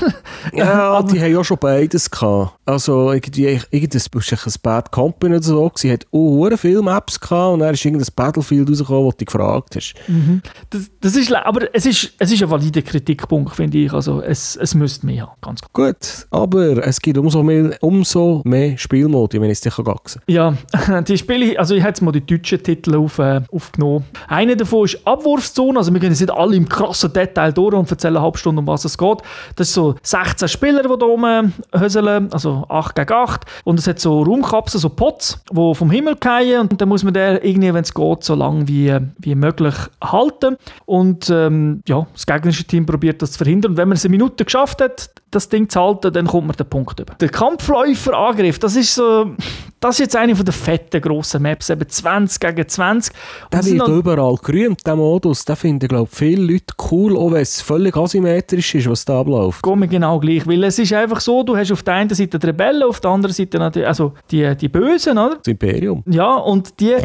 Ja, 0.53 1.01
die 1.03 1.19
haben 1.19 1.33
ja 1.33 1.43
schon 1.43 1.57
beides 1.57 2.09
gehabt. 2.09 2.53
Also, 2.65 3.11
irgendwie, 3.11 3.59
irgendein, 3.71 4.01
ein 4.01 4.53
Bad 4.61 4.91
Company 4.91 5.35
oder 5.35 5.43
so, 5.43 5.71
sie 5.75 5.91
hat 5.91 6.05
auch 6.11 6.49
viele 6.57 6.81
Maps 6.81 7.19
gehabt 7.19 7.53
und 7.53 7.59
dann 7.59 7.73
ist 7.73 7.85
irgendein 7.85 8.07
Battlefield 8.15 8.69
rausgekommen, 8.69 9.03
wo 9.05 9.11
du 9.11 9.25
gefragt 9.25 9.75
hast. 9.75 9.93
Mhm. 10.07 10.41
Das, 10.69 10.89
das 11.01 11.15
ist, 11.15 11.33
aber 11.33 11.73
es 11.73 11.85
ist, 11.85 12.13
es 12.17 12.31
ist 12.31 12.43
ein 12.43 12.49
valider 12.49 12.81
Kritikpunkt, 12.81 13.55
finde 13.55 13.77
ich. 13.77 13.93
Also, 13.93 14.21
es, 14.21 14.38
es 14.55 14.75
müsste 14.75 15.05
mehr 15.05 15.29
ganz 15.41 15.61
klar. 15.61 15.89
Gut, 15.89 16.27
aber 16.31 16.85
es 16.85 16.99
gibt 16.99 17.17
umso 17.17 17.43
mehr, 17.43 17.77
umso 17.81 18.41
mehr 18.45 18.77
Spielmodi, 18.77 19.39
wenn 19.39 19.49
ich 19.49 19.59
es 19.59 19.75
dir 19.75 19.83
gaxen 19.83 20.21
Ja, 20.27 20.55
die 21.07 21.17
Spiele, 21.17 21.59
also 21.59 21.75
ich 21.75 21.81
habe 21.81 21.89
jetzt 21.89 22.01
mal 22.01 22.11
die 22.11 22.25
deutschen 22.25 22.63
Titel 22.63 22.95
auf, 22.95 23.19
äh, 23.19 23.41
aufgenommen. 23.51 24.05
Einer 24.27 24.55
davon 24.55 24.85
ist 24.85 24.99
Abwurfszone, 25.05 25.77
also 25.77 25.93
wir 25.93 25.99
gehen 25.99 26.11
jetzt 26.11 26.21
nicht 26.21 26.31
alle 26.31 26.55
im 26.55 26.67
krassen 26.67 27.13
Detail 27.13 27.51
durch 27.51 27.75
und 27.75 27.89
erzählen 27.89 28.17
eine 28.17 28.23
halbe 28.23 28.37
Stunde, 28.37 28.59
um 28.59 28.67
was 28.67 28.85
es 28.85 28.97
geht. 28.97 29.17
Das 29.55 29.73
sind 29.73 29.83
so 29.83 29.95
16 30.01 30.47
Spieler, 30.47 30.81
die 30.81 30.87
da 30.87 31.05
rumhöseln, 31.05 32.31
also 32.31 32.65
8 32.69 32.95
gegen 32.95 33.13
8. 33.13 33.45
Und 33.65 33.79
es 33.79 33.87
hat 33.87 33.99
so 33.99 34.23
Raumkapseln, 34.23 34.81
so 34.81 34.89
Pots, 34.89 35.43
die 35.51 35.75
vom 35.75 35.91
Himmel 35.91 36.15
fallen 36.39 36.61
und 36.61 36.79
dann 36.79 36.89
muss 36.89 37.03
man 37.03 37.13
den 37.13 37.37
irgendwie, 37.41 37.73
wenn 37.73 37.83
es 37.83 37.93
geht, 37.93 38.23
so 38.23 38.35
lange 38.35 38.67
wie, 38.67 38.95
wie 39.17 39.35
möglich 39.35 39.75
halten. 40.03 40.57
Und 40.85 41.29
ähm, 41.29 41.81
ja, 41.87 42.07
das 42.13 42.25
gegnerische 42.25 42.63
Team 42.63 42.85
probiert 42.85 43.21
das 43.21 43.33
zu 43.33 43.39
verhindern. 43.39 43.71
Und 43.71 43.77
wenn 43.77 43.87
man 43.87 43.95
es 43.97 44.05
eine 44.05 44.11
Minute 44.11 44.28
geschafft 44.37 44.81
hat, 44.81 45.11
das 45.31 45.49
Ding 45.49 45.69
zu 45.69 45.79
halten, 45.79 46.11
dann 46.13 46.27
kommt 46.27 46.47
man 46.47 46.55
den 46.55 46.67
Punkt 46.67 46.99
über. 46.99 47.13
Der 47.15 47.29
Kampfläuferangriff, 47.29 48.59
das 48.59 48.75
ist 48.75 48.95
so 48.95 49.35
das 49.79 49.95
ist 49.95 49.99
jetzt 49.99 50.15
eine 50.17 50.35
von 50.35 50.43
den 50.43 50.53
fetten 50.53 50.99
grossen 50.99 51.41
Maps, 51.41 51.69
eben 51.69 51.87
20 51.87 52.39
gegen 52.41 52.67
20. 52.67 53.13
Und 53.43 53.53
Der 53.53 53.65
wird 53.65 53.87
überall 53.87 54.35
gerühmt, 54.35 54.85
der 54.85 54.97
Modus. 54.97 55.45
Den 55.45 55.55
finden, 55.55 55.87
glaube 55.87 56.09
ich, 56.11 56.17
viele 56.17 56.53
Leute 56.53 56.73
cool, 56.91 57.15
auch 57.15 57.31
wenn 57.31 57.41
es 57.41 57.61
völlig 57.61 57.95
asymmetrisch 57.95 58.75
ist, 58.75 58.89
was 58.89 59.05
da 59.05 59.21
abläuft. 59.21 59.63
geht 59.63 59.75
mir 59.75 59.87
genau 59.87 60.19
gleich, 60.19 60.45
weil 60.45 60.65
es 60.65 60.79
ist 60.79 60.91
einfach 60.91 61.21
so, 61.21 61.43
du 61.43 61.55
hast 61.55 61.71
auf 61.71 61.83
der 61.83 61.93
einen 61.93 62.09
Seite 62.09 62.37
die 62.37 62.47
Rebellen, 62.47 62.83
auf 62.83 62.99
der 62.99 63.11
anderen 63.11 63.33
Seite 63.33 63.57
natürlich, 63.57 63.87
also 63.87 64.13
die, 64.29 64.53
die 64.57 64.67
Bösen, 64.67 65.17
oder? 65.17 65.37
Das 65.37 65.47
Imperium. 65.47 66.03
Ja, 66.07 66.35
und 66.35 66.77
die, 66.81 66.95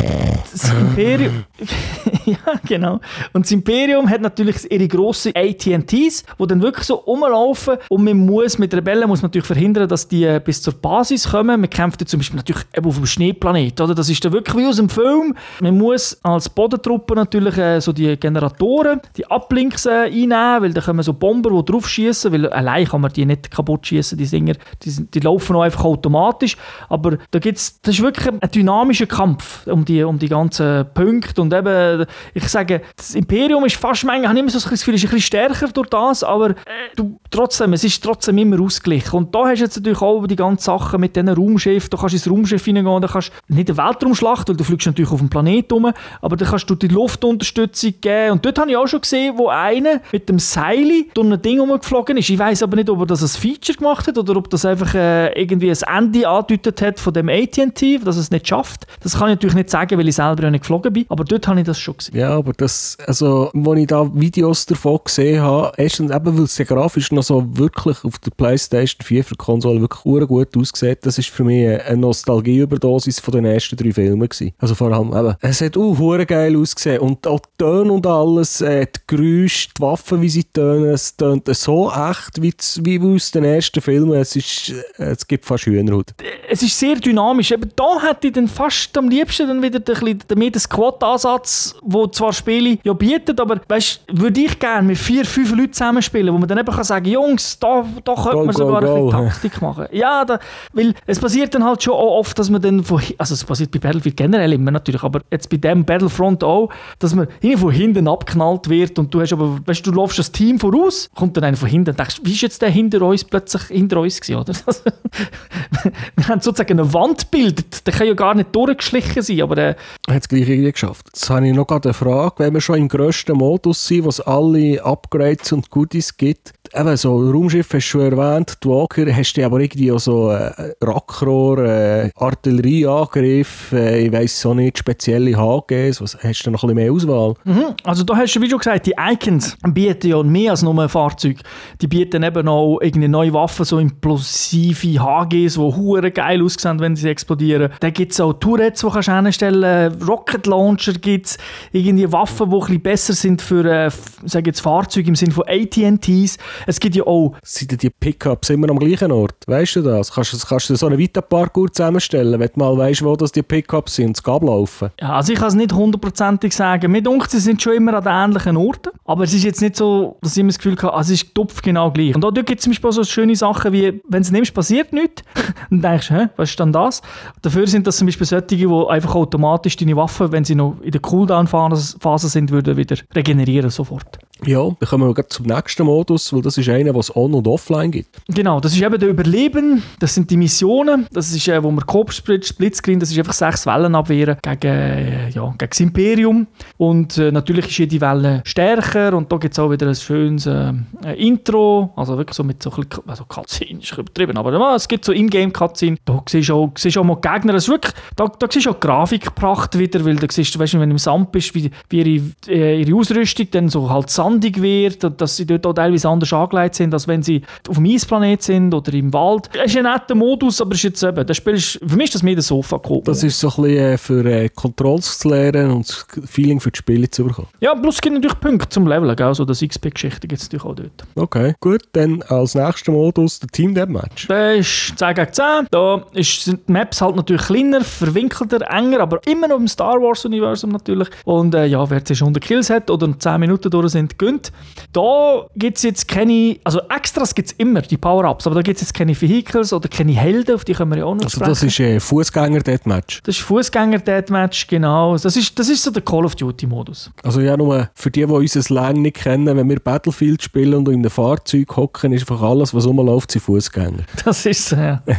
das 0.51 0.73
Imperium, 0.73 1.45
ja, 2.25 2.37
genau. 2.67 2.99
Und 3.33 3.45
das 3.45 3.53
Imperium 3.53 4.11
hat 4.11 4.21
natürlich 4.21 4.69
ihre 4.69 4.89
grossen 4.89 5.33
AT&Ts, 5.37 6.25
die 6.41 6.47
dann 6.49 6.61
wirklich 6.61 6.87
so 6.87 6.95
rumlaufen 6.95 7.77
und 7.89 8.03
man 8.15 8.27
muss, 8.27 8.59
mit 8.59 8.75
Rebellen 8.75 9.09
muss 9.09 9.23
man 9.23 9.29
natürlich 9.29 9.47
verhindern, 9.47 9.89
dass 9.89 10.09
die 10.09 10.25
äh, 10.25 10.41
bis 10.45 10.63
zur 10.63 10.75
Basis 10.75 11.31
kommen. 11.31 11.61
Man 11.61 11.71
kämpft 11.71 12.07
zum 12.09 12.21
Beispiel 12.21 12.37
natürlich 12.37 12.63
eben 12.77 12.87
auf 12.87 12.97
dem 12.97 13.07
Schneeplanet, 13.07 13.81
oder? 13.81 13.95
Das 13.95 14.09
ist 14.09 14.25
dann 14.25 14.33
wirklich 14.33 14.57
wie 14.57 14.67
aus 14.67 14.77
dem 14.77 14.89
Film. 14.89 15.35
Man 15.61 15.79
muss 15.79 16.19
als 16.23 16.49
Bodentruppe 16.49 17.15
natürlich 17.15 17.57
äh, 17.57 17.81
so 17.81 17.93
die 17.93 18.17
Generatoren, 18.17 19.01
die 19.17 19.27
Uplinks 19.27 19.87
äh, 19.87 20.05
einnehmen, 20.07 20.63
weil 20.63 20.73
da 20.73 20.81
kommen 20.81 21.03
so 21.03 21.13
Bomber, 21.13 21.51
die 21.51 21.73
drauf 21.73 21.89
schießen, 21.89 22.33
weil 22.33 22.49
allein 22.49 22.87
kann 22.87 23.01
man 23.01 23.13
die 23.13 23.27
nicht 23.27 23.51
kaputt 23.51 23.87
schießen, 23.87 24.17
die 24.19 24.27
Dinger. 24.27 24.55
Die, 24.83 25.07
die 25.07 25.21
laufen 25.21 25.57
auch 25.57 25.63
einfach 25.63 25.85
automatisch. 25.85 26.57
Aber 26.89 27.19
da 27.31 27.39
gibt's, 27.39 27.81
das 27.83 27.97
ist 27.97 28.03
wirklich 28.03 28.29
ein 28.29 28.51
dynamischer 28.51 29.07
Kampf 29.07 29.67
um 29.67 29.85
die, 29.85 30.03
um 30.03 30.19
die 30.19 30.29
ganzen 30.29 30.87
Punkte. 30.95 31.43
Und 31.43 31.53
eben, 31.53 32.07
ich 32.35 32.49
sage, 32.49 32.83
das 32.97 33.15
Imperium 33.15 33.65
ist 33.65 33.77
fast 33.77 34.05
manchmal, 34.05 34.29
habe 34.29 34.39
ich 34.39 34.43
immer 34.43 34.51
so 34.51 34.59
das 34.59 34.69
Gefühl, 34.69 34.95
ist 34.95 35.05
ein 35.05 35.11
bisschen 35.11 35.21
stärker 35.21 35.69
durch 35.69 35.89
das, 35.89 36.23
aber 36.23 36.51
äh, 36.51 36.55
du, 36.97 37.19
trotzdem, 37.31 37.73
es 37.73 37.85
ist 37.85 38.04
trotzdem 38.05 38.39
immer 38.39 38.61
ausgeglichen. 38.61 39.17
Und 39.17 39.35
da 39.35 39.47
hast 39.47 39.59
du 39.59 39.65
jetzt 39.65 39.77
natürlich 39.77 40.03
auch 40.03 40.27
die 40.27 40.37
ganzen 40.37 40.65
Sachen 40.65 41.01
mit 41.01 41.17
diesen 41.17 41.29
Raumschiffen. 41.29 41.91
Du 41.91 41.97
kannst 41.97 42.15
ins 42.15 42.31
Raumschiff 42.31 42.65
hineingehen, 42.65 43.03
da 43.03 43.09
kannst 43.09 43.33
nicht 43.49 43.71
eine 43.71 43.79
Weltraumschlacht, 43.79 44.49
weil 44.49 44.57
du 44.57 44.65
fliegst 44.65 44.87
natürlich 44.87 45.11
auf 45.11 45.19
dem 45.19 45.29
Planeten 45.29 45.73
rum, 45.73 45.93
aber 46.21 46.37
da 46.37 46.45
kannst 46.45 46.69
du 46.69 46.75
die 46.75 46.89
Luftunterstützung 46.89 47.95
geben. 48.01 48.33
Und 48.33 48.45
dort 48.45 48.59
habe 48.59 48.71
ich 48.71 48.77
auch 48.77 48.87
schon 48.87 49.01
gesehen, 49.01 49.35
wo 49.37 49.49
einer 49.49 50.01
mit 50.13 50.29
dem 50.29 50.39
Seil 50.39 51.05
durch 51.15 51.27
ein 51.27 51.43
Ding 51.43 51.61
rumgeflogen 51.61 52.17
ist. 52.17 52.31
Ich 52.31 52.39
weiß 52.39 52.63
aber 52.63 52.77
nicht, 52.77 52.91
ob 52.91 53.01
er 53.01 53.07
das 53.07 53.23
als 53.23 53.37
Feature 53.37 53.79
gemacht 53.79 54.07
hat 54.07 54.19
oder 54.19 54.37
ob 54.37 54.51
das 54.51 54.65
einfach 54.65 54.95
äh, 54.95 55.33
irgendwie 55.41 55.71
ein 55.71 56.05
Ende 56.05 56.29
angedeutet 56.29 56.83
hat 56.83 57.01
von 57.01 57.13
dem 57.13 57.29
AT&T, 57.29 57.99
dass 57.99 58.17
es 58.17 58.31
nicht 58.31 58.49
schafft. 58.49 58.87
Das 59.01 59.19
kann 59.19 59.29
ich 59.29 59.37
natürlich 59.37 59.57
nicht 59.57 59.71
sagen, 59.71 59.99
weil 59.99 60.09
ich 60.09 60.15
selber 60.15 60.51
nicht 60.51 60.63
geflogen 60.63 60.93
bin, 60.93 61.07
aber 61.09 61.25
dort 61.25 61.47
habe 61.49 61.61
ich 61.61 61.67
das 61.67 61.79
schon 61.79 61.97
gesehen. 61.97 62.17
Ja, 62.17 62.31
aber 62.31 62.53
das, 62.53 62.99
also, 63.07 63.51
als 63.55 63.79
ich 63.79 63.87
da 63.87 64.11
Videos 64.15 64.67
davon 64.67 65.01
gesehen 65.05 65.43
habe, 65.43 65.73
erstens 65.77 66.11
eben, 66.11 66.37
weil 66.37 66.45
es 66.45 66.59
ja 66.59 66.65
grafisch 66.65 67.13
noch 67.13 67.23
so 67.23 67.45
wirklich 67.57 67.94
auf 68.03 68.19
der 68.19 68.31
PlayStation 68.31 69.05
4 69.05 69.25
für 69.25 69.35
die 69.35 69.39
Konsole 69.39 69.81
wirklich 69.81 70.03
gut 70.29 70.57
aussieht, 70.57 70.99
das 71.03 71.19
ist 71.19 71.29
für 71.29 71.45
mich 71.45 71.67
eine 71.69 71.97
Nostalgieüberdosis 71.99 73.21
von 73.21 73.33
den 73.33 73.45
ersten 73.45 73.77
drei 73.77 73.93
Filmen 73.93 74.29
gewesen. 74.29 74.53
Also 74.59 74.75
vor 74.75 74.93
allem 74.93 75.09
eben, 75.15 75.35
es 75.41 75.61
hat 75.61 75.77
auch 75.77 76.27
geil 76.27 76.57
ausgesehen 76.57 77.01
und 77.01 77.27
auch 77.27 77.41
die 77.41 77.49
Töne 77.59 77.93
und 77.93 78.07
alles, 78.07 78.61
äh, 78.61 78.87
die 78.87 79.01
Geräusche, 79.07 79.69
die 79.77 79.83
Waffen, 79.83 80.21
wie 80.23 80.29
sie 80.29 80.45
tönen, 80.45 80.87
es 80.91 81.17
tönt 81.17 81.47
so 81.55 81.91
echt 81.91 82.41
wie, 82.41 82.53
wie 82.83 83.15
aus 83.15 83.31
den 83.31 83.45
ersten 83.45 83.81
Filmen, 83.81 84.15
es 84.15 84.35
ist, 84.37 84.71
äh, 84.99 85.05
es 85.05 85.27
gibt 85.27 85.45
fast 85.45 85.67
Hühnerhaut. 85.67 86.15
es 86.49 86.63
ist 86.63 86.79
sehr 86.79 86.97
dynamisch. 86.97 87.51
Eben 87.51 87.69
da 87.77 88.01
hätte 88.03 88.29
ich 88.29 88.33
dann 88.33 88.49
fast 88.49 88.97
am 88.97 89.09
liebsten 89.09 89.49
dann 89.49 89.63
wieder 89.63 89.81
den, 89.81 89.95
bisschen- 89.95 90.19
den 90.29 90.59
Squad-Ansatz, 90.59 91.75
wo 91.83 92.07
zwar 92.07 92.33
Spiele 92.33 92.79
ja 92.85 92.93
bietet, 92.93 93.41
aber 93.41 93.61
weißt, 93.69 94.01
würde 94.13 94.41
ich 94.41 94.59
gerne 94.59 94.87
mit 94.89 94.99
vier, 94.99 95.25
fünf 95.25 95.51
Leuten 95.55 95.73
zusammenspielen, 95.73 96.33
wo 96.33 96.39
man 96.39 96.49
dann 96.49 96.59
eben 96.59 96.73
kann 96.73 96.85
sagen, 96.85 97.07
Jungs, 97.07 97.59
da, 97.59 97.84
da 98.05 98.15
könnte 98.15 98.31
Go, 98.31 98.45
man 98.45 98.55
go, 98.55 98.59
sogar 98.59 98.83
ein 98.83 98.87
go. 98.87 99.05
bisschen 99.07 99.29
Taktik 99.29 99.63
machen. 99.63 99.87
Ja, 99.93 100.25
da, 100.25 100.39
weil 100.73 100.95
es 101.07 101.19
passiert 101.19 101.55
dann 101.55 101.65
halt 101.65 101.83
schon 101.83 101.95
auch 101.95 102.19
oft, 102.19 102.39
dass 102.39 102.51
man 102.51 102.61
dann 102.61 102.85
von, 102.85 103.01
also 103.19 103.35
es 103.35 103.45
passiert 103.45 103.71
bei 103.71 103.79
Battlefield 103.79 104.17
generell 104.17 104.53
immer 104.53 104.71
natürlich, 104.71 105.03
aber 105.03 105.23
jetzt 105.31 105.49
bei 105.51 105.57
dem 105.57 105.85
Battlefront 105.85 106.43
auch, 106.45 106.71
dass 106.99 107.15
man 107.15 107.29
von 107.57 107.71
hinten 107.71 108.09
abknallt 108.09 108.69
wird 108.69 108.99
und 108.99 109.13
du 109.13 109.21
hast 109.21 109.33
aber, 109.33 109.59
weißt 109.65 109.87
du, 109.87 109.91
du 109.91 109.97
läufst 109.97 110.19
das 110.19 110.33
Team 110.33 110.59
voraus, 110.59 111.11
kommt 111.15 111.37
dann 111.37 111.45
einer 111.45 111.57
von 111.57 111.69
hinten 111.69 111.91
und 111.91 111.99
denkst, 111.99 112.21
wie 112.23 112.33
ist 112.33 112.43
jetzt 112.43 112.63
der 112.63 112.71
hinter 112.71 113.03
uns 113.03 113.25
plötzlich 113.25 113.63
hinter 113.65 114.01
uns 114.01 114.21
gewesen, 114.21 114.41
oder? 114.41 114.55
wir 116.17 116.29
haben 116.29 116.41
sozusagen 116.41 116.79
eine 116.79 116.93
Wand 116.93 117.31
gebildet, 117.31 117.87
der 117.87 117.93
kann 117.95 118.07
ja 118.07 118.15
gar 118.15 118.35
nicht 118.35 118.55
durchgeschlichen 118.55 119.23
sein, 119.23 119.43
aber 119.43 119.59
äh, 119.59 119.75
hat 120.09 120.23
es 120.23 120.29
gleich 120.29 120.49
irgendwie 120.49 120.73
geschafft. 120.73 121.07
Jetzt 121.13 121.29
habe 121.31 121.47
ich 121.49 121.55
noch 121.55 121.67
gerade 121.67 121.89
eine 121.89 121.95
Frage, 121.95 122.35
wenn 122.39 122.55
wir 122.55 122.61
schon 122.61 122.79
im 122.79 122.89
grössten 122.89 123.37
Modus 123.37 123.87
sind, 123.87 124.05
wo 124.05 124.09
es 124.09 124.21
alle 124.21 124.85
Upgrades 124.85 125.53
und 125.53 125.71
Goodies 125.71 126.17
gibt. 126.17 126.53
Eben 126.77 126.97
so, 126.97 127.17
Raumschiff 127.31 127.67
hast 127.73 127.75
du 127.75 127.81
schon 127.81 128.01
erwähnt, 128.19 128.59
die 128.65 128.69
Walker, 128.69 129.07
hast 129.15 129.35
du 129.35 129.47
aber 129.47 129.61
irgendwie 129.61 129.93
auch 129.93 130.01
so 130.01 130.31
äh, 130.33 130.73
Rackrohr, 130.83 131.59
äh, 131.59 132.11
Artillerieangriff, 132.17 133.71
äh, 133.73 134.07
ich 134.07 134.13
weiss 134.13 134.45
auch 134.45 134.55
nicht, 134.55 134.79
spezielle 134.79 135.37
HGs, 135.37 136.01
was, 136.01 136.19
hast 136.21 136.43
du 136.45 136.51
noch 136.51 136.65
ein 136.65 136.75
bisschen 136.75 136.75
mehr 136.75 136.93
Auswahl? 136.93 137.35
Mhm. 137.45 137.75
Also 137.85 138.03
da 138.03 138.17
hast 138.17 138.35
du, 138.35 138.41
wie 138.41 138.51
schon 138.51 138.59
gesagt, 138.59 138.87
die 138.87 138.95
Icons 138.99 139.57
bieten 139.69 140.09
ja 140.09 140.21
mehr 140.25 140.51
als 140.51 140.63
nur 140.63 140.77
ein 140.83 140.89
Fahrzeug. 140.89 141.37
Die 141.81 141.87
bieten 141.87 142.25
eben 142.25 142.49
auch 142.49 142.81
irgendwie 142.81 143.07
neue 143.07 143.33
Waffen, 143.33 143.65
so 143.65 143.79
implosive 143.79 145.01
HGs, 145.01 145.55
die 145.55 145.61
hure 145.61 146.11
geil 146.11 146.43
aussehen, 146.43 146.81
wenn 146.81 146.97
sie 146.97 147.09
explodieren. 147.09 147.71
Dann 147.79 147.93
gibt 147.93 148.13
es 148.13 148.21
auch 148.21 148.33
Turrets, 148.33 148.81
die 148.81 148.89
kannst 148.89 149.07
du 149.09 149.15
hinstellen 149.15 150.03
Rocket 150.03 150.47
Launcher 150.49 150.95
gibt 150.95 151.27
es, 151.27 151.39
irgendwie 151.71 152.11
Waffen, 152.11 152.51
die 152.51 152.57
ein 152.57 152.61
bisschen 152.61 152.83
besser 152.83 153.13
sind 153.13 153.43
für, 153.43 153.65
äh, 153.65 153.87
f- 153.87 154.17
sag 154.25 154.45
jetzt 154.49 154.61
Fahrzeuge 154.61 155.09
im 155.09 155.15
Sinne 155.15 155.31
von 155.33 155.45
AT&Ts. 155.47 156.37
Es 156.67 156.81
gibt 156.81 156.97
ja 156.97 157.05
auch 157.07 157.35
Sind 157.43 157.83
die 157.83 157.91
Pickups 157.91 158.51
immer 158.51 158.71
am 158.71 158.79
gleichen 158.79 159.13
Ort? 159.13 159.35
Weißt 159.47 159.77
du 159.77 159.83
das? 159.83 160.13
Kannst, 160.13 160.33
du- 160.33 160.39
kannst 160.47 160.71
du 160.71 160.77
so 160.77 160.87
einen 160.87 160.99
weiten 160.99 161.23
Parkour 161.29 161.71
zusammenstellen, 161.73 162.39
wenn 162.41 162.49
du 162.55 162.59
mal 162.61 162.77
weißt, 162.77 163.05
wo 163.05 163.15
das 163.17 163.33
die 163.33 163.43
Pickups 163.43 163.97
sind, 163.97 164.19
und 164.19 164.29
ablaufen? 164.35 164.91
Ja, 165.01 165.15
also 165.17 165.33
ich 165.33 165.39
kann 165.39 165.49
es 165.49 165.55
nicht 165.55 165.73
hundertprozentig 165.73 166.55
sagen. 166.55 166.91
Mir 166.93 167.03
denkt, 167.03 167.31
sie 167.31 167.41
sind 167.41 167.61
schon 167.63 167.75
immer 167.75 167.95
an 167.95 168.05
den 168.05 168.13
ähnlichen 168.13 168.57
Orten. 168.57 168.91
Aber 169.05 169.25
es 169.25 169.35
ist 169.35 169.45
jetzt 169.45 169.61
nicht 169.61 169.77
so, 169.77 170.17
dass 170.23 170.33
ich 170.33 170.39
immer 170.41 170.49
das 170.49 170.59
Gefühl 170.59 170.77
habe, 170.79 170.95
also 170.95 171.13
es 171.13 171.23
ist 171.23 171.35
tupf 171.35 171.61
genau 171.63 171.91
gleich. 171.91 172.15
Und 172.15 172.25
auch 172.25 172.31
dort 172.31 172.47
gibt 172.47 172.61
es 172.61 172.65
zum 172.65 172.73
Beispiel 172.73 172.93
so 172.93 173.05
schöne 173.05 173.37
Sachen 173.37 173.73
wie, 173.73 174.01
wenn 174.09 174.23
es 174.23 174.31
nimmst, 174.31 174.55
passiert 174.55 174.93
nichts. 174.93 175.23
Dann 175.71 175.83
denkst 175.83 176.09
du, 176.09 176.31
was 176.37 176.51
ist 176.51 176.59
denn 176.61 176.73
das? 176.73 177.03
Dafür 177.43 177.67
sind 177.67 177.87
das 177.87 177.97
zum 177.99 178.07
Beispiel 178.07 178.27
solche, 178.27 178.45
die 178.47 178.67
einfach 178.89 179.15
automatisch 179.15 179.77
deine 179.77 179.97
Waffen, 179.97 180.33
wenn 180.33 180.45
sie 180.45 180.55
noch 180.55 180.77
in 180.83 180.91
der 180.91 181.01
Cooldown-Phase 181.01 182.29
sind, 182.29 182.51
würden 182.51 182.77
wieder 182.77 182.97
regenerieren 183.15 183.71
sofort. 183.71 184.19
Ja, 184.47 184.63
dann 184.65 184.89
kommen 184.89 185.17
wir 185.17 185.29
zum 185.29 185.47
nächsten 185.47 185.85
Modus, 185.85 186.33
weil 186.33 186.43
das 186.43 186.59
ist 186.59 186.69
einer, 186.69 186.95
was 186.95 187.15
on- 187.15 187.35
und 187.35 187.47
offline 187.47 187.91
gibt. 187.91 188.09
Genau, 188.29 188.61
das 188.61 188.75
ist 188.75 188.83
eben 188.83 188.99
der 188.99 189.09
Überleben, 189.09 189.83
das 190.01 190.15
sind 190.15 190.31
die 190.31 190.37
Missionen, 190.37 191.07
das 191.13 191.35
ist, 191.35 191.49
äh, 191.49 191.63
wo 191.63 191.71
man 191.71 191.85
Coop 191.87 192.13
Split- 192.13 192.47
Splitscreen, 192.47 193.01
das 193.01 193.11
ist 193.11 193.19
einfach 193.19 193.33
sechs 193.33 193.67
Wellen 193.67 193.95
abwehren 193.95 194.37
gegen, 194.43 194.67
äh, 194.67 195.29
ja, 195.31 195.47
gegen 195.59 195.71
das 195.71 195.81
Imperium. 195.81 196.47
Und 196.77 197.19
äh, 197.19 197.31
natürlich 197.33 197.67
ist 197.67 197.79
jede 197.79 198.01
Welle 198.01 198.43
stärker 198.45 199.15
und 199.17 199.31
da 199.33 199.37
gibt 199.37 199.53
es 199.55 199.59
auch 199.59 199.71
wieder 199.71 199.89
ein 199.89 199.95
schönes 199.95 200.47
äh, 200.47 200.73
äh, 201.05 201.27
Intro, 201.27 201.93
also 201.97 202.17
wirklich 202.17 202.37
so 202.37 202.45
mit 202.45 202.63
so 202.63 202.71
ein 202.71 202.85
bisschen, 202.87 203.09
also 203.09 203.25
Cutscene 203.25 203.81
ist 203.81 203.93
übertrieben, 203.93 204.37
aber 204.37 204.53
ja, 204.53 204.75
es 204.75 204.89
gibt 204.89 205.05
so 205.05 205.13
Ingame-Cutscene, 205.13 205.97
da 206.05 206.23
siehst 206.29 206.49
du 206.49 206.55
auch, 206.55 206.73
siehst 206.77 206.99
auch 206.99 207.05
mal 207.05 207.17
Gegner, 207.17 207.55
ist 207.55 207.69
wirklich, 207.69 207.95
da, 208.17 208.27
da 208.27 208.47
siehst 208.51 208.67
du 208.67 208.71
auch 208.71 208.81
Grafikpracht 208.81 209.79
wieder, 209.79 210.05
weil 210.05 210.17
da 210.17 210.27
siehst 210.31 210.55
du, 210.55 210.59
weißt, 210.59 210.75
wenn 210.75 210.89
du 210.89 210.95
im 210.95 210.99
Sand 210.99 211.33
bist, 211.33 211.55
wie, 211.55 211.71
wie 211.89 212.03
ihre, 212.03 212.25
äh, 212.49 212.81
ihre 212.83 212.97
Ausrüstung 212.97 213.47
dann 213.51 213.69
so 213.69 213.91
halt 213.91 214.11
sandig 214.35 214.61
wird 214.61 215.05
und 215.05 215.21
dass 215.21 215.37
sie 215.37 215.47
dort 215.47 215.67
auch 215.67 215.73
teilweise 215.73 216.09
anders 216.09 216.33
angelegt 216.33 216.75
sind, 216.75 216.93
als 216.93 217.07
wenn 217.09 217.23
sie 217.23 217.43
auf 217.69 217.77
dem 217.77 217.87
Eisplanet 217.87 218.43
sind 218.43 218.75
oder 218.75 218.93
im 218.95 219.13
Wald. 219.13 219.49
Es 219.53 219.73
ist 219.73 219.79
ein 219.79 219.85
netter 219.85 220.15
Modus, 220.15 220.61
aber 220.61 220.73
es 220.73 220.79
ist 220.79 220.85
jetzt 220.85 221.03
eben, 221.03 221.27
das 221.27 221.37
Spiel 221.37 221.55
ist, 221.55 221.81
für 221.87 221.97
mich 221.97 222.07
ist 222.07 222.15
das 222.17 222.23
mehr 222.23 222.35
der 222.35 222.43
sofa 222.43 222.77
-Koop. 222.77 223.05
Das 223.05 223.23
ist 223.23 223.39
so 223.39 223.49
ein 223.49 223.63
bisschen 223.63 223.77
äh, 223.79 223.99
für 223.99 224.25
äh, 224.25 224.49
Controls 224.49 225.19
zu 225.19 225.29
lernen 225.29 225.71
und 225.71 225.89
das 225.89 226.07
Feeling 226.31 226.61
für 226.61 226.71
die 226.71 226.79
Spiele 226.79 227.09
zu 227.11 227.25
bekommen. 227.25 227.49
Ja, 227.61 227.75
plus 227.75 227.97
es 227.97 228.01
gibt 228.01 228.15
natürlich 228.15 228.39
Punkte 228.41 228.69
zum 228.69 228.87
Leveln, 228.87 229.15
gell? 229.17 229.35
so 229.35 229.45
das 229.45 229.61
XP-Geschichte 229.61 230.27
gibt 230.27 230.41
es 230.41 230.49
natürlich 230.49 230.65
auch 230.65 230.75
dort. 230.75 231.05
Okay, 231.15 231.55
gut. 231.61 231.83
Dann 231.93 232.23
als 232.23 232.55
nächster 232.55 232.93
Modus 232.93 233.39
der 233.39 233.49
Team 233.49 233.75
Deathmatch. 233.75 234.27
Da 234.29 234.53
ist 234.53 234.95
10 234.97 235.15
gegen 235.15 235.33
10. 235.33 235.45
Da 235.71 236.03
ist, 236.13 236.45
sind 236.45 236.69
die 236.69 236.73
Maps 236.73 237.01
halt 237.01 237.17
natürlich 237.17 237.43
kleiner, 237.43 237.83
verwinkelter, 237.83 238.61
enger, 238.71 239.01
aber 239.01 239.21
immer 239.27 239.49
noch 239.49 239.59
im 239.59 239.69
Star 239.69 240.01
Wars-Universum 240.01 240.71
natürlich. 240.71 241.09
Und 241.25 241.55
äh, 241.55 241.67
ja, 241.67 241.89
wer 241.89 241.99
jetzt 241.99 242.11
100 242.11 242.43
Kills 242.43 242.71
hat 242.71 242.91
oder 242.91 243.19
10 243.19 243.41
Minuten 243.41 243.71
durch 243.71 243.93
sind, 243.93 244.14
gönnt. 244.19 244.53
Da 244.93 245.47
gibt 245.57 245.77
es 245.79 245.83
jetzt 245.83 246.09
keine, 246.09 246.57
also 246.65 246.81
Extras 246.95 247.35
gibt 247.35 247.49
es 247.49 247.53
immer, 247.59 247.83
die 247.83 247.97
Power-Ups, 247.97 248.47
aber 248.47 248.57
da 248.57 248.63
gibt 248.63 248.77
es 248.77 248.83
jetzt 248.83 248.95
keine 248.95 249.21
Vehicles 249.21 249.73
oder 249.73 249.89
keine 249.89 250.13
Helden, 250.13 250.55
auf 250.55 250.65
die 250.65 250.73
können 250.73 250.91
wir 250.93 250.99
ja 250.99 251.05
auch 251.05 251.15
noch 251.15 251.25
Also 251.25 251.37
sprechen. 251.37 251.51
das 251.51 251.63
ist 251.63 251.81
äh, 251.81 251.99
Fußgänger-Deathmatch. 252.01 253.23
das 253.25 253.37
ist 253.37 253.43
Fußgänger-Deathmatch, 253.45 254.67
genau. 254.69 255.17
Das 255.17 255.37
ist, 255.37 255.59
das 255.59 255.69
ist 255.69 255.83
so 255.83 255.91
der 255.91 256.03
Call 256.03 256.25
of 256.25 256.35
Duty-Modus. 256.37 257.11
Also 257.23 257.41
ja, 257.41 257.57
nur 257.57 257.89
für 257.95 258.11
die, 258.11 258.25
die 258.27 258.33
unser 258.33 258.63
Slang 258.63 259.03
nicht 259.03 259.17
kennen, 259.17 259.57
wenn 259.57 259.69
wir 259.69 259.81
Battlefield 259.81 260.43
spielen 260.43 260.75
und 260.75 260.89
in 260.89 261.01
einem 261.01 261.11
Fahrzeug 261.11 261.77
hocken, 261.77 262.13
ist 262.13 262.23
einfach 262.23 262.43
alles, 262.43 262.73
was 262.75 262.87
rumläuft, 262.87 263.31
sind 263.33 263.43
Fußgänger. 263.43 264.05
Das 264.25 264.47
ist 264.47 264.69
so, 264.69 264.77
ja. 264.77 265.03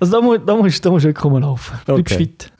also 0.00 0.12
da, 0.12 0.20
mu 0.20 0.36
da, 0.38 0.56
musst, 0.56 0.84
da 0.84 0.90
musst 0.90 1.04
du 1.04 1.08
wirklich 1.08 1.24
rumlaufen. 1.24 1.78
Bleibst 1.84 1.98
Okay. 2.14 2.16
fit. 2.16 2.52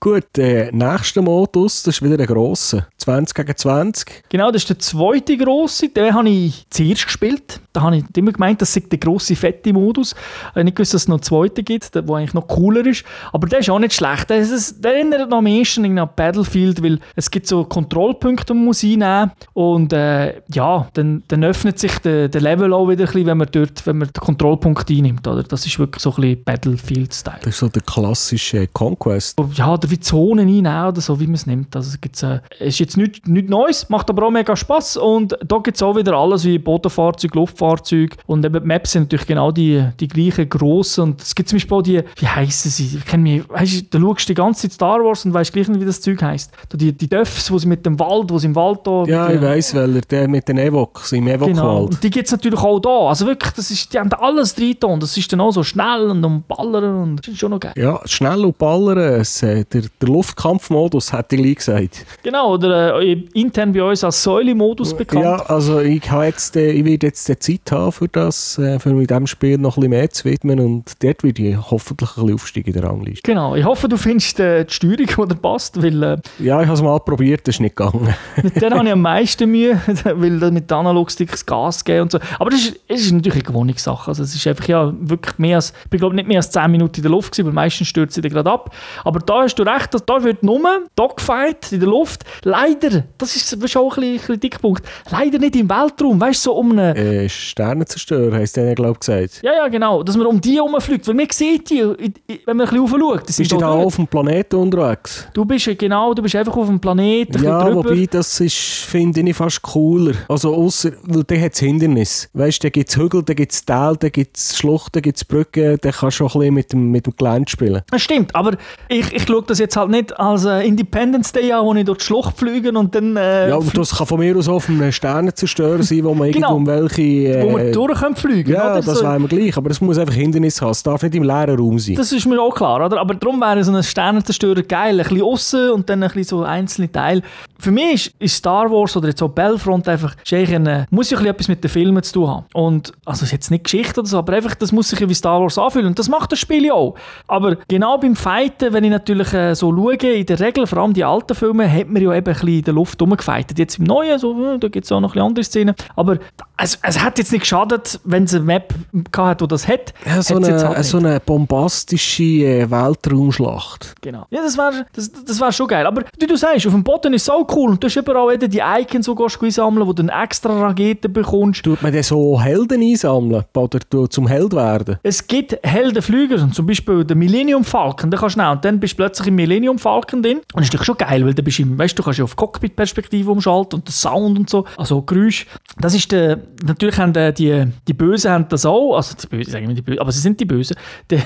Gut, 0.00 0.24
der 0.36 0.72
nächste 0.72 1.22
Modus, 1.22 1.82
das 1.82 1.96
ist 1.96 2.02
wieder 2.02 2.18
ein 2.18 2.26
grosser. 2.26 2.86
20 2.98 3.34
gegen 3.34 3.56
2020. 3.66 4.24
Genau, 4.28 4.50
das 4.50 4.62
ist 4.62 4.68
der 4.68 4.78
zweite 4.78 5.36
grosse. 5.36 5.88
Den 5.88 6.14
habe 6.14 6.28
ich 6.28 6.66
zuerst 6.70 7.06
gespielt. 7.06 7.60
Da 7.72 7.82
habe 7.82 7.98
ich 7.98 8.04
immer 8.16 8.32
gemeint, 8.32 8.62
das 8.62 8.72
sei 8.72 8.82
der 8.90 8.98
grosse, 8.98 9.36
fette 9.36 9.72
Modus. 9.72 10.12
Ich 10.12 10.48
habe 10.50 10.64
nicht 10.64 10.76
gewusst, 10.76 10.94
dass 10.94 11.02
es 11.02 11.08
noch 11.08 11.16
einen 11.16 11.22
zweiten 11.22 11.64
gibt, 11.64 11.94
der 11.94 12.02
eigentlich 12.02 12.34
noch 12.34 12.46
cooler 12.46 12.86
ist. 12.86 13.04
Aber 13.32 13.46
der 13.46 13.58
ist 13.58 13.70
auch 13.70 13.78
nicht 13.78 13.94
schlecht. 13.94 14.30
Der, 14.30 14.38
ist, 14.38 14.82
der 14.82 14.94
erinnert 14.94 15.28
noch 15.28 15.38
am 15.38 15.46
irgendwie 15.46 16.00
an 16.00 16.08
Battlefield, 16.14 16.82
weil 16.82 17.00
es 17.16 17.30
gibt 17.30 17.46
so 17.46 17.64
Kontrollpunkte, 17.64 18.46
die 18.46 18.54
man 18.54 18.64
muss 18.64 18.82
einnehmen 18.82 19.32
Und 19.52 19.92
äh, 19.92 20.40
ja, 20.52 20.88
dann, 20.94 21.22
dann 21.28 21.44
öffnet 21.44 21.78
sich 21.78 21.98
der, 21.98 22.28
der 22.28 22.40
Level 22.40 22.72
auch 22.72 22.88
wieder 22.88 23.04
ein 23.04 23.06
bisschen, 23.06 23.26
wenn 23.26 23.38
man 23.38 23.48
dort, 23.50 23.86
wenn 23.86 23.98
man 23.98 24.08
den 24.08 24.20
Kontrollpunkt 24.20 24.90
einnimmt. 24.90 25.26
Oder? 25.26 25.42
Das 25.42 25.66
ist 25.66 25.78
wirklich 25.78 26.02
so 26.02 26.10
ein 26.10 26.16
bisschen 26.16 26.44
Battlefield-Style. 26.44 27.40
Das 27.40 27.54
ist 27.54 27.58
so 27.58 27.68
der 27.68 27.82
klassische 27.82 28.66
Conquest. 28.68 29.38
Ja, 29.54 29.74
oder 29.74 29.90
wie 29.90 30.00
Zonen 30.00 30.48
einnehmen 30.48 30.88
oder 30.88 31.00
so, 31.00 31.18
wie 31.20 31.26
man 31.26 31.34
es 31.34 31.46
nimmt. 31.46 31.74
Also 31.76 31.96
es 32.00 32.22
äh, 32.22 32.40
es 32.58 32.68
ist 32.68 32.78
jetzt 32.78 32.96
nichts 32.96 33.26
nicht 33.26 33.48
Neues, 33.56 33.88
macht 33.88 34.10
aber 34.10 34.26
auch 34.26 34.30
mega 34.30 34.54
Spaß 34.54 34.96
und 34.98 35.36
da 35.46 35.58
gibt 35.58 35.76
es 35.76 35.82
auch 35.82 35.96
wieder 35.96 36.14
alles 36.14 36.44
wie 36.44 36.58
Bodenfahrzeug, 36.58 37.34
Luftfahrzeug 37.34 38.16
und 38.26 38.44
eben 38.44 38.60
die 38.62 38.66
Maps 38.66 38.92
sind 38.92 39.04
natürlich 39.04 39.26
genau 39.26 39.50
die, 39.50 39.82
die 40.00 40.08
gleichen 40.08 40.48
grossen 40.48 41.04
und 41.04 41.22
es 41.22 41.34
gibt 41.34 41.48
zum 41.48 41.56
Beispiel 41.56 41.76
auch 41.76 41.82
die, 41.82 42.02
wie 42.16 42.26
heissen 42.26 42.70
sie, 42.70 42.98
ich 42.98 43.04
kenn 43.04 43.22
mich, 43.22 43.48
weißt 43.48 43.92
du, 43.92 43.98
du 43.98 44.06
schaust 44.08 44.28
die 44.28 44.34
ganze 44.34 44.62
Zeit 44.62 44.72
Star 44.72 45.04
Wars 45.04 45.24
und 45.24 45.32
weißt 45.34 45.52
gleich 45.52 45.68
nicht, 45.68 45.80
wie 45.80 45.84
das 45.86 46.00
Zeug 46.00 46.20
heisst. 46.22 46.50
Da 46.68 46.76
die, 46.76 46.92
die 46.92 47.08
Dörfs, 47.08 47.50
wo 47.50 47.58
sie 47.58 47.66
mit 47.68 47.84
dem 47.86 47.98
Wald, 47.98 48.30
wo 48.30 48.38
sie 48.38 48.46
im 48.46 48.54
Wald 48.54 48.80
da... 48.84 49.04
Ja, 49.06 49.30
ich 49.30 49.40
weiss, 49.40 49.74
weil 49.74 50.00
der 50.02 50.28
mit 50.28 50.48
den 50.48 50.58
Evox, 50.58 51.12
im 51.12 51.24
Genau, 51.26 51.34
Evoc-Wald. 51.46 51.90
und 51.94 52.02
die 52.02 52.10
gibt 52.10 52.26
es 52.26 52.32
natürlich 52.32 52.60
auch 52.60 52.78
da. 52.80 53.08
Also 53.08 53.26
wirklich, 53.26 53.52
das 53.52 53.70
ist, 53.70 53.92
die 53.92 53.98
haben 53.98 54.10
da 54.10 54.18
alles 54.18 54.54
drin 54.54 54.76
und 54.84 55.02
das 55.02 55.16
ist 55.16 55.32
dann 55.32 55.40
auch 55.40 55.52
so 55.52 55.62
schnell 55.62 56.10
und 56.10 56.24
um 56.24 56.44
Ballern 56.46 57.02
und 57.02 57.16
das 57.16 57.28
ist 57.28 57.38
schon 57.38 57.50
noch 57.50 57.60
geil. 57.60 57.72
Ja, 57.76 58.00
schnell 58.04 58.44
und 58.44 58.58
ballern, 58.58 58.98
es, 59.20 59.38
der, 59.40 59.64
der 59.64 59.82
Luftkampfmodus, 60.00 61.12
hätte 61.12 61.36
ich 61.36 61.42
gleich 61.42 61.56
gesagt. 61.56 62.06
Genau, 62.22 62.54
oder 62.54 63.00
äh, 63.00 63.24
intern 63.46 63.72
bei 63.72 63.82
uns 63.82 64.04
als 64.04 64.22
Säule-Modus 64.22 64.96
bekannt. 64.96 65.24
Ja, 65.24 65.36
also 65.46 65.80
ich, 65.80 66.10
habe 66.10 66.26
jetzt, 66.26 66.56
äh, 66.56 66.70
ich 66.70 66.84
werde 66.84 67.06
jetzt 67.06 67.28
die 67.28 67.38
Zeit 67.38 67.72
haben 67.72 67.92
für 67.92 68.08
das, 68.08 68.58
äh, 68.58 68.78
für 68.78 68.92
mit 68.92 69.10
dem 69.10 69.26
Spiel 69.26 69.58
noch 69.58 69.76
ein 69.76 69.80
bisschen 69.80 69.90
mehr 69.90 70.10
zu 70.10 70.24
widmen 70.24 70.60
und 70.60 71.02
dort 71.02 71.22
werde 71.22 71.42
ich 71.42 71.56
hoffentlich 71.70 72.10
ein 72.10 72.22
bisschen 72.22 72.34
aufsteigen 72.34 72.74
in 72.74 72.80
der 72.80 72.90
Rangliste. 72.90 73.22
Genau, 73.22 73.54
ich 73.54 73.64
hoffe, 73.64 73.88
du 73.88 73.96
findest 73.96 74.40
äh, 74.40 74.64
die 74.64 74.72
Steuerung, 74.72 75.28
die 75.28 75.34
passt, 75.34 75.82
weil 75.82 76.02
äh, 76.02 76.16
Ja, 76.38 76.60
ich 76.60 76.66
habe 76.66 76.74
es 76.74 76.82
mal 76.82 76.98
probiert, 77.00 77.46
das 77.46 77.56
ist 77.56 77.60
nicht 77.60 77.76
gegangen. 77.76 78.14
mit 78.42 78.60
der 78.60 78.70
habe 78.70 78.84
ich 78.84 78.92
am 78.92 79.02
meisten 79.02 79.50
Mühe, 79.50 79.80
weil 80.04 80.50
mit 80.50 80.70
Analogsticks 80.70 81.46
Gas 81.46 81.84
geben 81.84 82.02
und 82.02 82.12
so. 82.12 82.18
Aber 82.38 82.50
das 82.50 82.60
ist, 82.60 82.80
es 82.88 83.00
ist 83.02 83.12
natürlich 83.12 83.36
eine 83.36 83.44
Gewohnungssache. 83.44 84.08
Also 84.08 84.22
es 84.22 84.34
ist 84.34 84.46
einfach 84.46 84.68
ja 84.68 84.92
wirklich 84.98 85.38
mehr 85.38 85.56
als, 85.56 85.72
ich 85.90 85.98
glaube 85.98 86.14
nicht 86.14 86.28
mehr 86.28 86.38
als 86.38 86.50
10 86.50 86.70
Minuten 86.70 86.96
in 86.96 87.02
der 87.02 87.10
Luft 87.10 87.32
gewesen, 87.32 87.46
weil 87.46 87.54
meistens 87.54 87.88
stürzt 87.88 88.14
sie 88.14 88.20
dann 88.20 88.32
gerade 88.32 88.50
ab. 88.50 88.74
Aber 89.04 89.20
da 89.20 89.42
hast 89.42 89.56
du 89.56 89.62
recht, 89.62 89.90
da 90.06 90.24
wird 90.24 90.42
nur 90.42 90.56
Dogfight 90.96 91.72
in 91.72 91.80
der 91.80 91.88
Luft. 91.88 92.24
Leider, 92.42 93.04
das 93.18 93.35
ist, 93.35 93.35
das 93.36 93.52
ist 93.52 93.76
auch 93.76 93.96
ein 93.96 94.12
bisschen, 94.14 94.40
Dickpunkt, 94.40 94.84
leider 95.10 95.38
nicht 95.38 95.56
im 95.56 95.68
Weltraum, 95.68 96.20
weißt 96.20 96.44
du, 96.46 96.50
so 96.50 96.56
um 96.56 96.72
eine 96.72 96.96
äh, 96.96 97.28
Sternenzerstörer, 97.28 98.36
heisst 98.36 98.56
der, 98.56 98.74
glaube 98.74 98.92
ich, 98.94 99.00
gesagt. 99.00 99.40
Ja, 99.42 99.52
ja, 99.54 99.68
genau. 99.68 100.02
Dass 100.02 100.16
man 100.16 100.26
um 100.26 100.40
die 100.40 100.54
herumfliegt. 100.56 101.06
Weil 101.08 101.14
man 101.14 101.26
sieht 101.30 101.70
die, 101.70 101.82
wenn 101.82 102.56
man 102.56 102.66
ein 102.68 102.74
bisschen 102.74 103.00
raufschaut. 103.02 103.26
Bist 103.26 103.52
du 103.52 103.56
da 103.58 103.70
auf 103.70 103.96
dem 103.96 104.06
Planeten 104.06 104.56
unterwegs? 104.56 105.26
Du 105.32 105.44
bist, 105.44 105.66
äh, 105.66 105.74
genau, 105.74 106.14
du 106.14 106.22
bist 106.22 106.36
einfach 106.36 106.56
auf 106.56 106.66
dem 106.66 106.80
Planeten, 106.80 107.42
Ja, 107.42 107.64
drüber. 107.64 107.84
wobei, 107.84 108.06
das 108.10 108.40
ist, 108.40 108.54
finde 108.54 109.20
ich, 109.20 109.36
fast 109.36 109.62
cooler. 109.62 110.14
Also, 110.28 110.54
ausser, 110.54 110.92
weil 111.04 111.24
der 111.24 111.42
hat 111.42 111.56
Hindernis. 111.56 112.28
Weißt 112.32 112.62
du, 112.62 112.66
da 112.66 112.70
gibt 112.70 112.90
es 112.90 112.96
Hügel, 112.96 113.22
da 113.22 113.34
gibt 113.34 113.52
es 113.52 113.64
Täler, 113.64 113.96
da 113.98 114.08
gibt 114.08 114.36
es 114.36 114.56
Schluchten, 114.56 114.90
da 114.92 115.00
gibt 115.00 115.16
es 115.16 115.24
Brücken, 115.24 115.78
da 115.80 115.90
kannst 115.90 116.20
du 116.20 116.26
auch 116.26 116.34
ein 116.36 116.40
bisschen 116.40 116.54
mit 116.54 116.72
dem, 116.72 116.90
mit 116.90 117.06
dem 117.06 117.14
Gelände 117.16 117.50
spielen. 117.50 117.82
Das 117.90 118.02
stimmt, 118.02 118.34
aber 118.34 118.56
ich, 118.88 119.12
ich 119.12 119.24
schaue 119.26 119.42
das 119.46 119.58
jetzt 119.58 119.76
halt 119.76 119.90
nicht 119.90 120.18
als 120.18 120.44
äh, 120.44 120.66
Independence 120.66 121.32
Day 121.32 121.52
an, 121.52 121.64
wo 121.64 121.74
ich 121.74 121.84
durch 121.84 121.98
die 121.98 122.04
Schlucht 122.04 122.38
fliege 122.38 122.70
und 122.72 122.94
dann... 122.94 123.16
Äh, 123.16 123.25
Ja, 123.48 123.56
aber 123.56 123.70
das 123.74 123.96
kann 123.96 124.06
von 124.06 124.18
mir 124.20 124.36
aus 124.36 124.48
auf 124.48 124.68
einem 124.68 124.90
Sternenzerstörer 124.92 125.82
sein, 125.82 126.04
wo 126.04 126.14
man 126.14 126.30
Genau. 126.30 126.56
irgendwo 126.56 126.56
um 126.56 126.66
welche... 126.66 127.42
wo 127.42 127.50
man 127.50 127.66
Äh, 127.66 127.72
durch 127.72 127.98
können 128.00 128.16
fliegen 128.16 128.52
ja, 128.52 128.72
oder? 128.72 128.82
das 128.82 128.98
so. 128.98 129.04
wäre 129.04 129.18
mir 129.20 129.28
gleich, 129.28 129.56
aber 129.56 129.70
es 129.70 129.80
muss 129.80 129.98
einfach 129.98 130.14
Hindernis 130.14 130.60
haben. 130.60 130.70
Es 130.70 130.82
darf 130.82 131.02
nicht 131.02 131.14
im 131.14 131.22
leeren 131.22 131.58
Raum 131.58 131.78
sein. 131.78 131.94
Das 131.96 132.12
ist 132.12 132.26
mir 132.26 132.40
auch 132.40 132.54
klar, 132.54 132.84
oder? 132.84 133.00
Aber 133.00 133.14
darum 133.14 133.40
wäre 133.40 133.62
so 133.64 133.72
ein 133.72 133.82
Sternenzerstörer 133.82 134.62
geil. 134.62 134.98
Ein 135.00 135.06
bisschen 135.06 135.22
aussen 135.22 135.70
und 135.70 135.88
dann 135.88 136.02
ein 136.02 136.08
bisschen 136.10 136.24
so 136.38 136.42
einzelne 136.42 136.90
Teile. 136.90 137.22
Für 137.58 137.70
mich 137.70 138.12
ist, 138.18 138.36
Star 138.36 138.70
Wars 138.70 138.96
oder 138.96 139.08
jetzt 139.08 139.22
auch 139.22 139.28
Battlefront 139.30 139.88
einfach, 139.88 140.14
ist 140.24 140.32
eine, 140.32 140.86
muss 140.90 141.10
ja 141.10 141.16
ein 141.16 141.22
bisschen 141.22 141.30
etwas 141.34 141.48
mit 141.48 141.64
den 141.64 141.70
Filmen 141.70 142.02
zu 142.02 142.12
tun 142.12 142.28
haben. 142.28 142.44
Und, 142.52 142.92
also 143.04 143.24
ist 143.24 143.32
jetzt 143.32 143.50
nicht 143.50 143.64
Geschichte 143.64 144.00
oder 144.00 144.08
so, 144.08 144.18
aber 144.18 144.34
einfach, 144.34 144.54
das 144.54 144.72
muss 144.72 144.88
sich 144.90 145.00
ja 145.00 145.08
wie 145.08 145.14
Star 145.14 145.40
Wars 145.40 145.56
anfühlen. 145.58 145.86
Und 145.86 145.98
das 145.98 146.08
macht 146.08 146.32
das 146.32 146.38
Spiel 146.38 146.64
ja 146.66 146.74
auch. 146.74 146.94
Aber 147.26 147.56
genau 147.68 147.98
beim 147.98 148.14
Fighten, 148.16 148.72
wenn 148.72 148.84
ich 148.84 148.90
natürlich 148.90 149.32
äh, 149.32 149.54
so 149.54 149.74
schaue, 149.74 149.94
in 149.96 150.26
der 150.26 150.38
Regel, 150.40 150.66
vor 150.66 150.78
allem 150.78 150.92
die 150.92 151.04
alten 151.04 151.34
Filme, 151.34 151.70
hat 151.70 151.88
man 151.88 152.02
ja 152.02 152.12
eben 152.14 152.26
ein 152.26 152.32
bisschen 152.34 152.48
in 152.48 152.62
der 152.62 152.74
Luft 152.74 153.00
rumgefightet. 153.16 153.58
Jetzt 153.58 153.78
im 153.78 153.84
Neuen, 153.84 154.18
so, 154.18 154.54
äh, 154.54 154.58
da 154.58 154.68
gibt 154.68 154.84
es 154.84 154.92
auch 154.92 155.00
noch 155.00 155.14
ein 155.14 155.22
andere 155.22 155.44
Szenen. 155.44 155.74
Aber 155.94 156.18
es, 156.58 156.78
es 156.82 157.02
hat 157.02 157.18
jetzt 157.18 157.32
nicht 157.32 157.42
geschadet, 157.42 158.00
wenn 158.04 158.24
es 158.24 158.34
eine 158.34 158.44
Map 158.44 158.74
gehabt 159.12 159.16
hat, 159.16 159.40
die 159.40 159.48
das 159.48 159.68
hat. 159.68 159.94
Ja, 160.06 160.22
so 160.22 160.36
eine, 160.36 160.68
halt 160.68 160.84
so 160.84 160.98
eine 160.98 161.20
bombastische 161.20 162.22
äh, 162.22 162.70
Weltraumschlacht. 162.70 163.94
Genau. 164.00 164.26
Ja, 164.30 164.42
das 164.42 164.56
wäre 164.56 164.86
das, 164.92 165.10
das 165.12 165.40
wär 165.40 165.52
schon 165.52 165.68
geil. 165.68 165.86
Aber 165.86 166.02
wie 166.18 166.26
du 166.26 166.36
sagst, 166.36 166.66
auf 166.66 166.72
dem 166.72 166.82
Boden 166.82 167.14
ist 167.14 167.22
es 167.22 167.30
auch 167.30 167.46
cool. 167.54 167.70
Und 167.70 167.82
du 167.82 167.88
hast 167.88 167.96
überall 167.96 168.34
eben 168.34 168.50
die 168.50 168.60
Icons, 168.60 169.06
die 169.06 169.14
du 169.14 169.26
einsammeln, 169.42 169.86
wo 169.86 169.92
du 169.92 170.02
dann 170.02 170.22
extra 170.22 170.58
Raketen 170.60 171.12
bekommst. 171.12 171.62
Tut 171.62 171.82
man 171.82 171.92
dann 171.92 172.02
so 172.02 172.40
Helden 172.40 172.82
einsammeln 172.82 173.44
oder 173.54 173.78
du 173.90 174.06
zum 174.06 174.26
Held 174.26 174.54
werden? 174.54 174.98
Es 175.02 175.26
gibt 175.26 175.58
Heldenflüger, 175.62 176.50
zum 176.52 176.66
Beispiel 176.66 177.04
den 177.04 177.18
Millennium 177.18 177.64
Falcon, 177.64 178.10
den 178.10 178.18
kannst 178.18 178.36
du 178.36 178.40
nehmen. 178.40 178.52
Und 178.52 178.64
dann 178.64 178.80
bist 178.80 178.94
du 178.94 178.96
plötzlich 178.96 179.28
im 179.28 179.34
Millennium 179.34 179.78
Falcon 179.78 180.22
drin. 180.22 180.38
Und 180.38 180.44
das 180.54 180.64
ist 180.64 180.72
natürlich 180.72 180.86
schon 180.86 180.96
geil, 180.96 181.26
weil 181.26 181.34
du 181.34 181.42
bist 181.42 181.58
im, 181.60 181.78
weißt, 181.78 181.98
du 181.98 182.02
kannst 182.02 182.18
ja 182.18 182.24
auf 182.24 182.36
Cockpit-Perspektive 182.36 183.05
umschalten 183.12 183.78
und 183.80 183.88
den 183.88 183.92
Sound 183.92 184.38
und 184.38 184.50
so, 184.50 184.64
also 184.76 185.02
Geräusch. 185.02 185.46
Das 185.78 185.94
ist 185.94 186.10
der, 186.12 186.38
natürlich 186.64 186.98
haben 186.98 187.12
die, 187.12 187.32
die, 187.34 187.64
die 187.86 187.92
Bösen 187.94 188.30
haben 188.30 188.48
das 188.48 188.64
auch, 188.66 188.96
also 188.96 189.14
die 189.20 189.26
Bösen, 189.26 189.52
sagen 189.52 189.68
wir 189.68 189.74
die 189.74 189.82
Bösen, 189.82 190.00
aber 190.00 190.12
sie 190.12 190.20
sind 190.20 190.40
die 190.40 190.44
Bösen. 190.44 190.76
Die, 191.10 191.20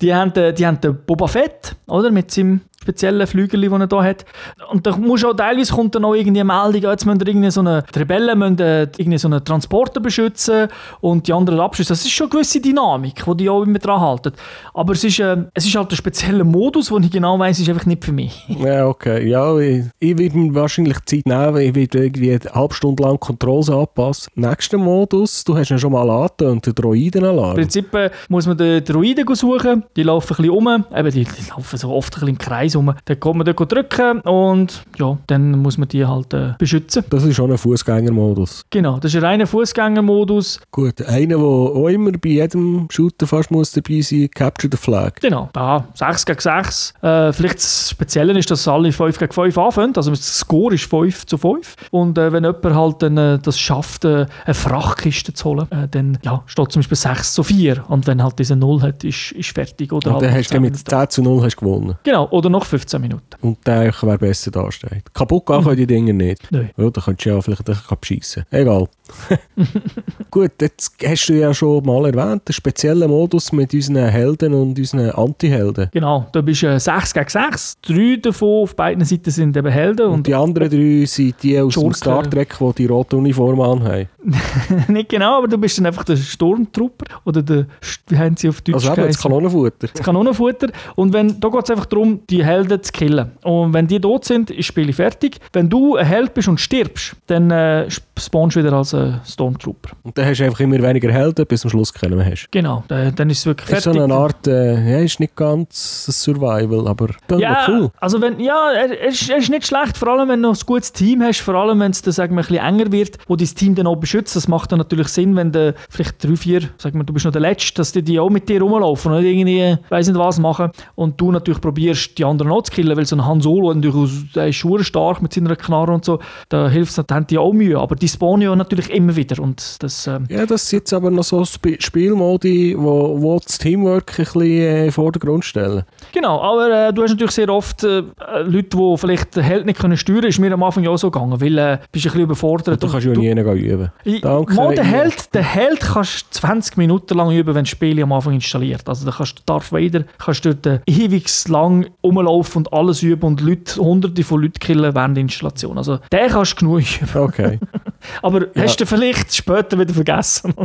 die 0.00 0.14
haben, 0.14 0.32
den- 0.32 0.54
die 0.54 0.66
haben 0.66 0.80
den 0.80 0.96
Boba 1.06 1.26
Fett, 1.26 1.76
oder, 1.86 2.10
mit 2.10 2.30
seinem 2.30 2.60
speziellen 2.82 3.26
Flügel, 3.26 3.60
den 3.60 3.72
er 3.72 3.88
hier 3.88 4.02
hat. 4.02 4.24
Und 4.70 4.86
da 4.86 4.96
muss 4.96 5.24
auch 5.24 5.34
teilweise 5.34 5.72
kommt 5.72 5.94
dann 5.94 6.04
auch 6.04 6.14
irgendwie 6.14 6.40
eine 6.40 6.52
Meldung, 6.52 6.82
ja, 6.82 6.90
jetzt 6.90 7.04
müssen 7.04 7.20
irgendwie 7.26 7.50
so 7.50 7.60
eine, 7.60 7.84
die 7.94 7.98
Rebellen 7.98 8.38
müssen 8.38 8.58
äh, 8.58 8.82
irgendwie 8.96 9.18
so 9.18 9.28
einen 9.28 9.44
Transporter 9.44 10.00
beschützen 10.00 10.68
und 11.00 11.28
die 11.28 11.32
anderen 11.32 11.60
abschießen. 11.60 11.92
Das 11.92 12.04
ist 12.04 12.12
schon 12.12 12.26
eine 12.26 12.32
gewisse 12.32 12.60
Dynamik, 12.60 13.22
die 13.24 13.36
die 13.36 13.50
auch 13.50 13.62
immer 13.62 13.78
dran 13.78 14.00
halten. 14.00 14.32
Aber 14.72 14.94
es 14.94 15.04
ist, 15.04 15.20
äh, 15.20 15.36
es 15.54 15.66
ist 15.66 15.76
halt 15.76 15.90
ein 15.90 15.96
spezieller 15.96 16.44
Modus, 16.44 16.88
den 16.88 17.02
ich 17.02 17.10
genau 17.10 17.38
weiss, 17.38 17.58
ist 17.58 17.68
einfach 17.68 17.86
nicht 17.86 18.04
für 18.04 18.12
mich. 18.12 18.46
Ja, 18.60 18.86
okay. 18.86 19.26
Ja, 19.26 19.58
ich, 19.58 19.86
ich 19.98 20.18
werde 20.18 20.36
mir 20.36 20.54
wahrscheinlich 20.54 20.98
Zeit 21.06 21.24
nehmen, 21.24 21.56
ich 21.56 21.74
werde 21.74 22.04
irgendwie 22.04 22.32
eine 22.32 22.54
halbe 22.54 22.74
Stunde 22.74 23.02
lang 23.02 23.18
Controls 23.18 23.70
anpassen. 23.70 24.30
Nächster 24.34 24.76
Modus, 24.76 25.44
du 25.44 25.56
hast 25.56 25.70
ihn 25.70 25.78
schon 25.78 25.92
mal 25.92 26.08
angetönt, 26.08 26.66
den 26.66 26.70
Im 26.70 26.74
Droidenalarm. 26.74 27.54
Prinzip 27.54 27.94
äh, 27.94 28.10
muss 28.28 28.46
man 28.46 28.58
den 28.58 28.84
Droiden 28.84 29.34
suchen, 29.34 29.84
die 29.96 30.02
laufen 30.02 30.34
ein 30.34 30.36
bisschen 30.36 30.50
um, 30.50 30.84
eben, 30.94 31.10
die, 31.10 31.24
die 31.24 31.48
laufen 31.48 31.78
so 31.78 31.90
oft 31.90 32.14
ein 32.14 32.20
bisschen 32.20 32.28
im 32.28 32.38
Kreis 32.38 32.69
um. 32.76 32.92
Dann 33.04 33.20
kann 33.20 33.36
man 33.36 33.46
dort 33.46 33.72
drücken 33.72 34.20
und 34.20 34.82
ja, 34.98 35.16
dann 35.26 35.52
muss 35.58 35.78
man 35.78 35.88
die 35.88 36.04
halt 36.04 36.32
äh, 36.34 36.54
beschützen. 36.58 37.04
Das 37.10 37.24
ist 37.24 37.36
schon 37.36 37.50
ein 37.50 37.58
Fußgängermodus. 37.58 38.64
Genau, 38.70 38.98
das 38.98 39.12
ist 39.12 39.18
ein 39.18 39.24
reiner 39.24 39.46
Fußgängermodus. 39.46 40.60
Gut, 40.70 41.02
einer, 41.02 41.36
der 41.36 41.38
auch 41.38 41.88
immer 41.88 42.12
bei 42.12 42.30
jedem 42.30 42.86
Shooter 42.90 43.26
fast 43.26 43.50
muss 43.50 43.72
dabei 43.72 44.00
sein 44.00 44.28
Capture 44.30 44.70
the 44.70 44.76
Flag. 44.76 45.14
Genau, 45.20 45.48
ja, 45.54 45.84
6 45.94 46.26
gegen 46.26 46.40
6. 46.40 46.94
Äh, 47.02 47.32
vielleicht 47.32 47.56
das 47.56 47.90
Spezielle 47.90 48.38
ist, 48.38 48.50
dass 48.50 48.66
alle 48.68 48.92
5 48.92 49.18
gegen 49.18 49.32
5 49.32 49.58
anfangen. 49.58 49.92
Also 49.96 50.10
das 50.10 50.38
Score 50.38 50.74
ist 50.74 50.84
5 50.84 51.26
zu 51.26 51.38
5. 51.38 51.76
Und 51.90 52.18
äh, 52.18 52.32
wenn 52.32 52.44
jemand 52.44 52.74
halt 52.74 53.02
dann, 53.02 53.16
äh, 53.16 53.38
das 53.38 53.58
schafft, 53.58 54.04
äh, 54.04 54.26
eine 54.44 54.54
Frachtkiste 54.54 55.32
zu 55.32 55.50
holen, 55.50 55.66
äh, 55.70 55.88
dann 55.90 56.18
ja, 56.22 56.42
steht 56.46 56.72
zum 56.72 56.80
Beispiel 56.80 56.96
6 56.96 57.34
zu 57.34 57.42
4. 57.42 57.84
Und 57.88 58.06
wenn 58.06 58.22
halt 58.22 58.38
diese 58.38 58.56
0 58.56 58.82
hat, 58.82 59.04
ist, 59.04 59.32
ist 59.32 59.50
fertig. 59.50 59.92
Oder 59.92 60.08
Und 60.08 60.14
halt 60.14 60.24
dann 60.24 60.34
hast 60.38 60.50
du 60.50 60.54
10 60.54 60.62
mit 60.62 60.72
Minuten. 60.72 60.90
10 60.90 61.10
zu 61.10 61.22
0 61.22 61.42
hast 61.42 61.56
gewonnen. 61.56 61.94
Genau, 62.02 62.28
oder 62.30 62.50
noch 62.50 62.59
15 62.64 63.00
Minuten. 63.00 63.24
Und 63.40 63.58
der 63.66 63.92
wer 64.02 64.18
besser 64.18 64.50
dasteht. 64.50 65.12
Kaputt 65.14 65.46
gehen 65.46 65.62
können 65.62 65.76
die 65.76 65.86
Dinger 65.86 66.12
nicht. 66.12 66.48
Nein. 66.50 66.70
Ja, 66.76 66.90
da 66.90 67.00
könntest 67.00 67.26
du 67.26 67.30
ja 67.30 67.40
vielleicht 67.40 67.68
ein 67.68 67.74
bisschen 67.74 67.96
beschissen. 68.00 68.44
Egal. 68.50 68.88
Gut, 70.30 70.52
jetzt 70.60 70.92
hast 71.04 71.28
du 71.28 71.32
ja 71.34 71.52
schon 71.52 71.84
mal 71.84 72.06
erwähnt, 72.06 72.48
den 72.48 72.52
speziellen 72.52 73.10
Modus 73.10 73.50
mit 73.52 73.74
unseren 73.74 74.06
Helden 74.08 74.54
und 74.54 74.78
unseren 74.78 75.10
Anti-Helden. 75.10 75.88
Genau, 75.92 76.26
da 76.32 76.40
bist 76.40 76.62
du 76.62 76.68
äh, 76.68 76.78
6 76.78 77.14
gegen 77.14 77.28
6. 77.28 77.80
Drei 77.82 78.16
davon 78.22 78.62
auf 78.62 78.76
beiden 78.76 79.04
Seiten 79.04 79.30
sind 79.30 79.56
eben 79.56 79.70
Helden. 79.70 80.06
Und 80.06 80.14
Und 80.14 80.26
die 80.26 80.34
anderen 80.34 80.70
drei 80.70 81.04
sind 81.06 81.42
die 81.42 81.58
aus 81.58 81.74
dem 81.74 81.80
Schurken. 81.80 81.94
Star 81.94 82.30
Trek, 82.30 82.56
die 82.58 82.72
die 82.74 82.86
rote 82.86 83.16
Uniform 83.16 83.60
anhaben. 83.60 84.08
nicht 84.88 85.08
genau, 85.08 85.38
aber 85.38 85.48
du 85.48 85.58
bist 85.58 85.78
dann 85.78 85.86
einfach 85.86 86.04
der 86.04 86.16
Sturmtrooper. 86.16 87.06
Oder 87.24 87.42
der, 87.42 87.66
wie 88.08 88.18
haben 88.18 88.36
sie 88.36 88.48
auf 88.48 88.60
Deutsch 88.60 88.74
Also 88.74 88.92
eben 88.92 89.06
das? 89.08 89.18
Kanonenfutter. 89.18 89.88
das 89.88 90.02
Kanonenfutter. 90.02 90.68
Und 90.94 91.12
wenn, 91.12 91.40
da 91.40 91.48
geht 91.48 91.64
es 91.64 91.70
einfach 91.70 91.86
darum, 91.86 92.20
die 92.28 92.44
Helden 92.50 92.82
zu 92.82 92.92
killen. 92.92 93.30
Und 93.42 93.72
wenn 93.74 93.86
die 93.86 94.00
tot 94.00 94.24
sind, 94.24 94.50
ist 94.50 94.58
das 94.58 94.66
Spiel 94.66 94.92
fertig. 94.92 95.38
Wenn 95.52 95.68
du 95.68 95.96
ein 95.96 96.06
Held 96.06 96.34
bist 96.34 96.48
und 96.48 96.60
stirbst, 96.60 97.14
dann 97.26 97.50
äh, 97.50 97.88
spawnst 98.18 98.56
du 98.56 98.60
wieder 98.60 98.72
als 98.72 98.92
äh, 98.92 99.12
Stormtrooper. 99.26 99.90
Und 100.02 100.16
dann 100.18 100.26
hast 100.26 100.38
du 100.40 100.44
einfach 100.44 100.60
immer 100.60 100.80
weniger 100.82 101.10
Helden, 101.12 101.46
bis 101.46 101.62
du 101.62 101.66
am 101.68 101.70
Schluss 101.70 101.92
keinen 101.92 102.16
mehr 102.16 102.26
hast. 102.30 102.48
Genau, 102.50 102.84
da- 102.88 103.10
dann 103.10 103.30
ist 103.30 103.38
es 103.38 103.46
wirklich 103.46 103.70
Ist 103.70 103.84
so 103.84 103.92
fertig. 103.92 104.02
eine 104.02 104.14
Art, 104.14 104.46
äh, 104.46 104.90
ja, 104.92 104.98
ist 105.04 105.20
nicht 105.20 105.34
ganz 105.36 106.06
ein 106.08 106.12
Survival, 106.12 106.86
aber 106.88 107.08
dann 107.28 107.38
ja, 107.38 107.66
cool. 107.68 107.90
also 108.00 108.20
wenn, 108.20 108.38
ja, 108.40 108.70
er, 108.72 109.08
ist, 109.08 109.28
ist 109.30 109.48
nicht 109.50 109.66
schlecht, 109.66 109.96
vor 109.96 110.08
allem 110.08 110.28
wenn 110.28 110.42
du 110.42 110.50
ein 110.50 110.56
gutes 110.66 110.92
Team 110.92 111.22
hast, 111.22 111.40
vor 111.40 111.54
allem 111.54 111.80
wenn 111.80 111.90
es 111.92 112.02
dann, 112.02 112.12
sagen 112.12 112.34
wir, 112.36 112.42
ein 112.42 112.46
bisschen 112.48 112.64
enger 112.66 112.92
wird, 112.92 113.18
wo 113.28 113.36
dein 113.36 113.48
Team 113.48 113.74
dann 113.74 113.86
auch 113.86 113.96
beschützt. 113.96 114.36
Das 114.36 114.48
macht 114.48 114.72
dann 114.72 114.78
natürlich 114.78 115.08
Sinn, 115.08 115.36
wenn 115.36 115.52
du 115.52 115.74
vielleicht 115.88 116.22
drei, 116.22 116.36
vier, 116.36 116.60
sagen 116.78 116.98
wir, 116.98 117.04
du 117.04 117.12
bist 117.12 117.24
noch 117.24 117.32
der 117.32 117.40
Letzte, 117.42 117.74
dass 117.74 117.92
die, 117.92 118.02
die 118.02 118.18
auch 118.18 118.30
mit 118.30 118.48
dir 118.48 118.60
rumlaufen 118.62 119.12
und 119.12 119.22
nicht 119.22 119.30
irgendwie, 119.30 119.76
weiss 119.88 120.06
nicht 120.08 120.18
was 120.18 120.38
machen 120.38 120.70
und 120.94 121.20
du 121.20 121.30
natürlich 121.32 121.60
probierst, 121.60 122.16
die 122.18 122.24
anderen 122.24 122.39
auch 122.48 122.62
zu 122.62 122.72
killen, 122.72 122.96
weil 122.96 123.06
so 123.06 123.16
ein 123.16 123.26
Han 123.26 123.40
Solo, 123.40 123.72
natürlich, 123.74 124.32
der 124.34 124.48
ist 124.48 124.56
schwer 124.56 124.82
stark 124.84 125.22
mit 125.22 125.32
seiner 125.32 125.56
Knarre 125.56 125.92
und 125.92 126.04
so, 126.04 126.18
da 126.48 126.68
hilft 126.68 126.96
es, 126.96 127.04
die 127.28 127.38
auch 127.38 127.52
Mühe, 127.52 127.78
aber 127.78 127.96
die 127.96 128.08
spawnen 128.08 128.42
ja 128.42 128.54
natürlich 128.56 128.90
immer 128.90 129.16
wieder 129.16 129.42
und 129.42 129.82
das, 129.82 130.06
ähm, 130.06 130.26
Ja, 130.28 130.46
das 130.46 130.68
sind 130.68 130.80
jetzt 130.80 130.92
aber 130.92 131.10
noch 131.10 131.24
so 131.24 131.42
Sp 131.42 131.76
Spielmodi, 131.80 132.74
wo, 132.78 133.20
wo 133.20 133.38
das 133.38 133.58
Teamwork 133.58 134.10
ein 134.18 134.24
bisschen 134.24 134.40
äh, 134.42 134.78
in 134.78 134.82
den 134.84 134.92
Vordergrund 134.92 135.44
stellen. 135.44 135.84
Genau, 136.12 136.40
aber 136.40 136.88
äh, 136.88 136.92
du 136.92 137.02
hast 137.02 137.10
natürlich 137.10 137.32
sehr 137.32 137.48
oft 137.48 137.84
äh, 137.84 138.02
Leute, 138.44 138.76
die 138.76 138.94
vielleicht 138.96 139.36
den 139.36 139.42
Held 139.42 139.66
nicht 139.66 139.78
können 139.78 139.96
steuern 139.96 140.20
können. 140.20 140.28
Ist 140.30 140.38
mir 140.38 140.52
am 140.52 140.62
Anfang 140.62 140.84
ja 140.84 140.90
auch 140.90 140.96
so 140.98 141.10
gegangen, 141.10 141.40
weil 141.40 141.58
äh, 141.58 141.78
bist 141.92 142.06
ein 142.06 142.10
bisschen 142.10 142.20
überfordert. 142.22 142.82
Du 142.82 142.88
kannst 142.88 143.06
ja 143.06 143.12
Und 143.12 143.18
nie 143.18 143.34
gehen 143.34 143.56
üben. 143.56 143.92
Ich- 144.04 144.20
Danke, 144.20 144.54
Mal 144.54 144.74
den. 144.74 144.84
Held, 144.84 145.34
den 145.34 145.42
Held 145.44 145.80
kannst 145.80 146.26
du 146.34 146.40
20 146.40 146.76
Minuten 146.76 147.16
lang 147.16 147.30
üben, 147.30 147.54
wenn 147.54 147.64
das 147.64 147.70
Spiel 147.70 148.02
am 148.02 148.12
Anfang 148.12 148.34
installiert. 148.34 148.88
Also 148.88 149.06
da 149.06 149.12
kannst 149.12 149.38
du 149.38 149.42
Darth 149.46 149.72
Vader 149.72 150.04
kannst 150.18 150.44
du 150.44 150.54
dort 150.54 150.66
äh, 150.66 150.80
ewig 150.86 151.26
lang 151.48 151.86
rumlaufen 152.02 152.29
und 152.30 152.72
alles 152.72 153.02
üben 153.02 153.26
und 153.26 153.40
Leute, 153.40 153.80
hunderte 153.80 154.24
von 154.24 154.42
Leuten 154.42 154.58
killen 154.58 154.94
während 154.94 155.16
der 155.16 155.22
Installation. 155.22 155.78
Also 155.78 155.98
den 156.12 156.28
kannst 156.28 156.52
du 156.52 156.56
genug 156.66 157.02
üben. 157.02 157.20
Okay. 157.20 157.58
Aber 158.22 158.46
hast 158.56 158.80
du 158.80 158.86
vielleicht 158.86 159.34
später 159.34 159.78
wieder 159.78 159.94
vergessen. 159.94 160.54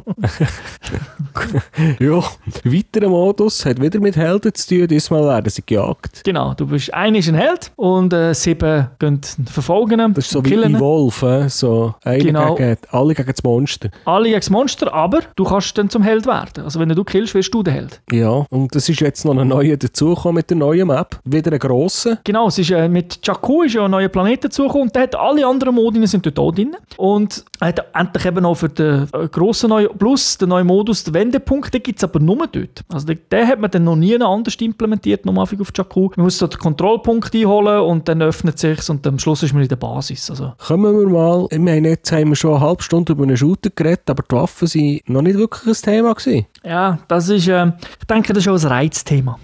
ja, 1.99 2.23
weiterer 2.63 3.09
Modus 3.09 3.65
hat 3.65 3.81
wieder 3.81 3.99
mit 3.99 4.15
Helden 4.15 4.53
zu 4.53 4.67
tun. 4.67 4.87
Diesmal 4.87 5.23
werden 5.25 5.49
sie 5.49 5.63
gejagt. 5.65 6.23
genau, 6.23 6.53
du 6.53 6.65
bist, 6.67 6.93
einer 6.93 7.17
ist 7.17 7.29
ein 7.29 7.35
Held 7.35 7.71
und 7.75 8.13
äh, 8.13 8.33
sieben 8.33 8.87
gehen 8.99 9.21
verfolgen 9.45 9.99
ihn, 9.99 10.13
Das 10.13 10.25
ist 10.25 10.31
so 10.31 10.43
wie 10.43 10.49
killen 10.49 10.71
ihn. 10.71 10.75
Evolve, 10.77 11.43
äh, 11.45 11.49
so 11.49 11.95
einer 12.03 12.17
Genau. 12.23 12.55
gegen, 12.55 12.77
alle 12.91 13.13
gegen 13.13 13.31
das 13.31 13.43
Monster. 13.43 13.89
Alle 14.05 14.25
gegen 14.25 14.39
das 14.39 14.49
Monster, 14.49 14.93
aber 14.93 15.19
du 15.35 15.43
kannst 15.43 15.77
dann 15.77 15.89
zum 15.89 16.03
Held 16.03 16.25
werden. 16.25 16.63
Also 16.63 16.79
wenn 16.79 16.89
du 16.89 17.03
killst, 17.03 17.33
wirst 17.33 17.53
du 17.53 17.63
der 17.63 17.73
Held. 17.73 18.01
Ja, 18.11 18.45
und 18.49 18.75
es 18.75 18.89
ist 18.89 18.99
jetzt 19.01 19.25
noch 19.25 19.37
ein 19.37 19.47
neuer 19.47 19.77
dazugekommen 19.77 20.35
mit 20.35 20.49
der 20.49 20.57
neuen 20.57 20.87
Map. 20.87 21.19
Wieder 21.23 21.51
ein 21.51 21.59
grosser. 21.59 22.19
Genau, 22.23 22.47
es 22.47 22.57
ist, 22.57 22.71
äh, 22.71 22.87
mit 22.87 23.19
Jakku 23.25 23.63
ist 23.63 23.73
ja 23.75 23.85
ein 23.85 23.91
neuer 23.91 24.09
Planet 24.09 24.45
dazugekommen 24.45 24.87
und 24.87 24.95
der 24.95 25.03
hat 25.03 25.15
alle 25.15 25.45
anderen 25.45 25.75
Modine 25.75 26.07
sind 26.07 26.25
dort 26.25 26.39
auch 26.39 26.51
drin. 26.51 26.75
Und 26.97 27.24
er 27.59 27.67
hat 27.67 27.85
endlich 27.93 28.25
eben 28.25 28.45
auch 28.45 28.55
für 28.55 28.69
den 28.69 29.07
äh, 29.13 29.27
grossen 29.27 29.69
neuen, 29.69 29.89
plus 29.97 30.37
den 30.37 30.49
neuen 30.49 30.67
Modus, 30.67 31.03
den 31.03 31.13
Wendepunkt, 31.13 31.73
den 31.73 31.83
gibt 31.83 31.99
es 31.99 32.03
aber 32.03 32.19
nur 32.19 32.47
dort. 32.47 32.83
Also 32.89 33.07
den, 33.07 33.19
den 33.31 33.47
hat 33.47 33.59
man 33.59 33.71
dann 33.71 33.83
noch 33.83 33.95
nie 33.95 34.19
anders 34.21 34.55
implementiert, 34.55 35.25
nur 35.25 35.37
auf 35.41 35.51
Jakku. 35.51 36.11
Man 36.15 36.25
muss 36.25 36.37
dort 36.37 36.53
den 36.53 36.59
Kontrollpunkt 36.59 37.33
einholen 37.35 37.81
und 37.81 38.07
dann 38.07 38.21
öffnet 38.21 38.59
sich 38.59 38.89
und 38.89 39.05
am 39.07 39.19
Schluss 39.19 39.43
ist 39.43 39.53
man 39.53 39.63
in 39.63 39.69
der 39.69 39.75
Basis. 39.75 40.29
Also, 40.29 40.53
Kommen 40.57 40.99
wir 40.99 41.07
mal, 41.07 41.47
ich 41.49 41.59
meine, 41.59 41.89
jetzt 41.89 42.11
haben 42.11 42.29
wir 42.29 42.35
schon 42.35 42.55
eine 42.55 42.61
halbe 42.61 42.83
Stunde 42.83 43.13
über 43.13 43.23
einen 43.23 43.37
Shooter 43.37 43.69
geredet, 43.69 44.09
aber 44.09 44.23
die 44.29 44.35
Waffen 44.35 44.67
waren 44.67 44.99
noch 45.07 45.21
nicht 45.21 45.37
wirklich 45.37 45.77
ein 45.77 45.81
Thema. 45.81 46.13
Gewesen. 46.13 46.45
Ja, 46.63 46.99
das 47.07 47.29
ist, 47.29 47.47
äh, 47.47 47.67
ich 47.99 48.07
denke, 48.07 48.33
das 48.33 48.45
ist 48.45 48.49
auch 48.49 48.59
ein 48.59 48.71
Reizthema. 48.71 49.39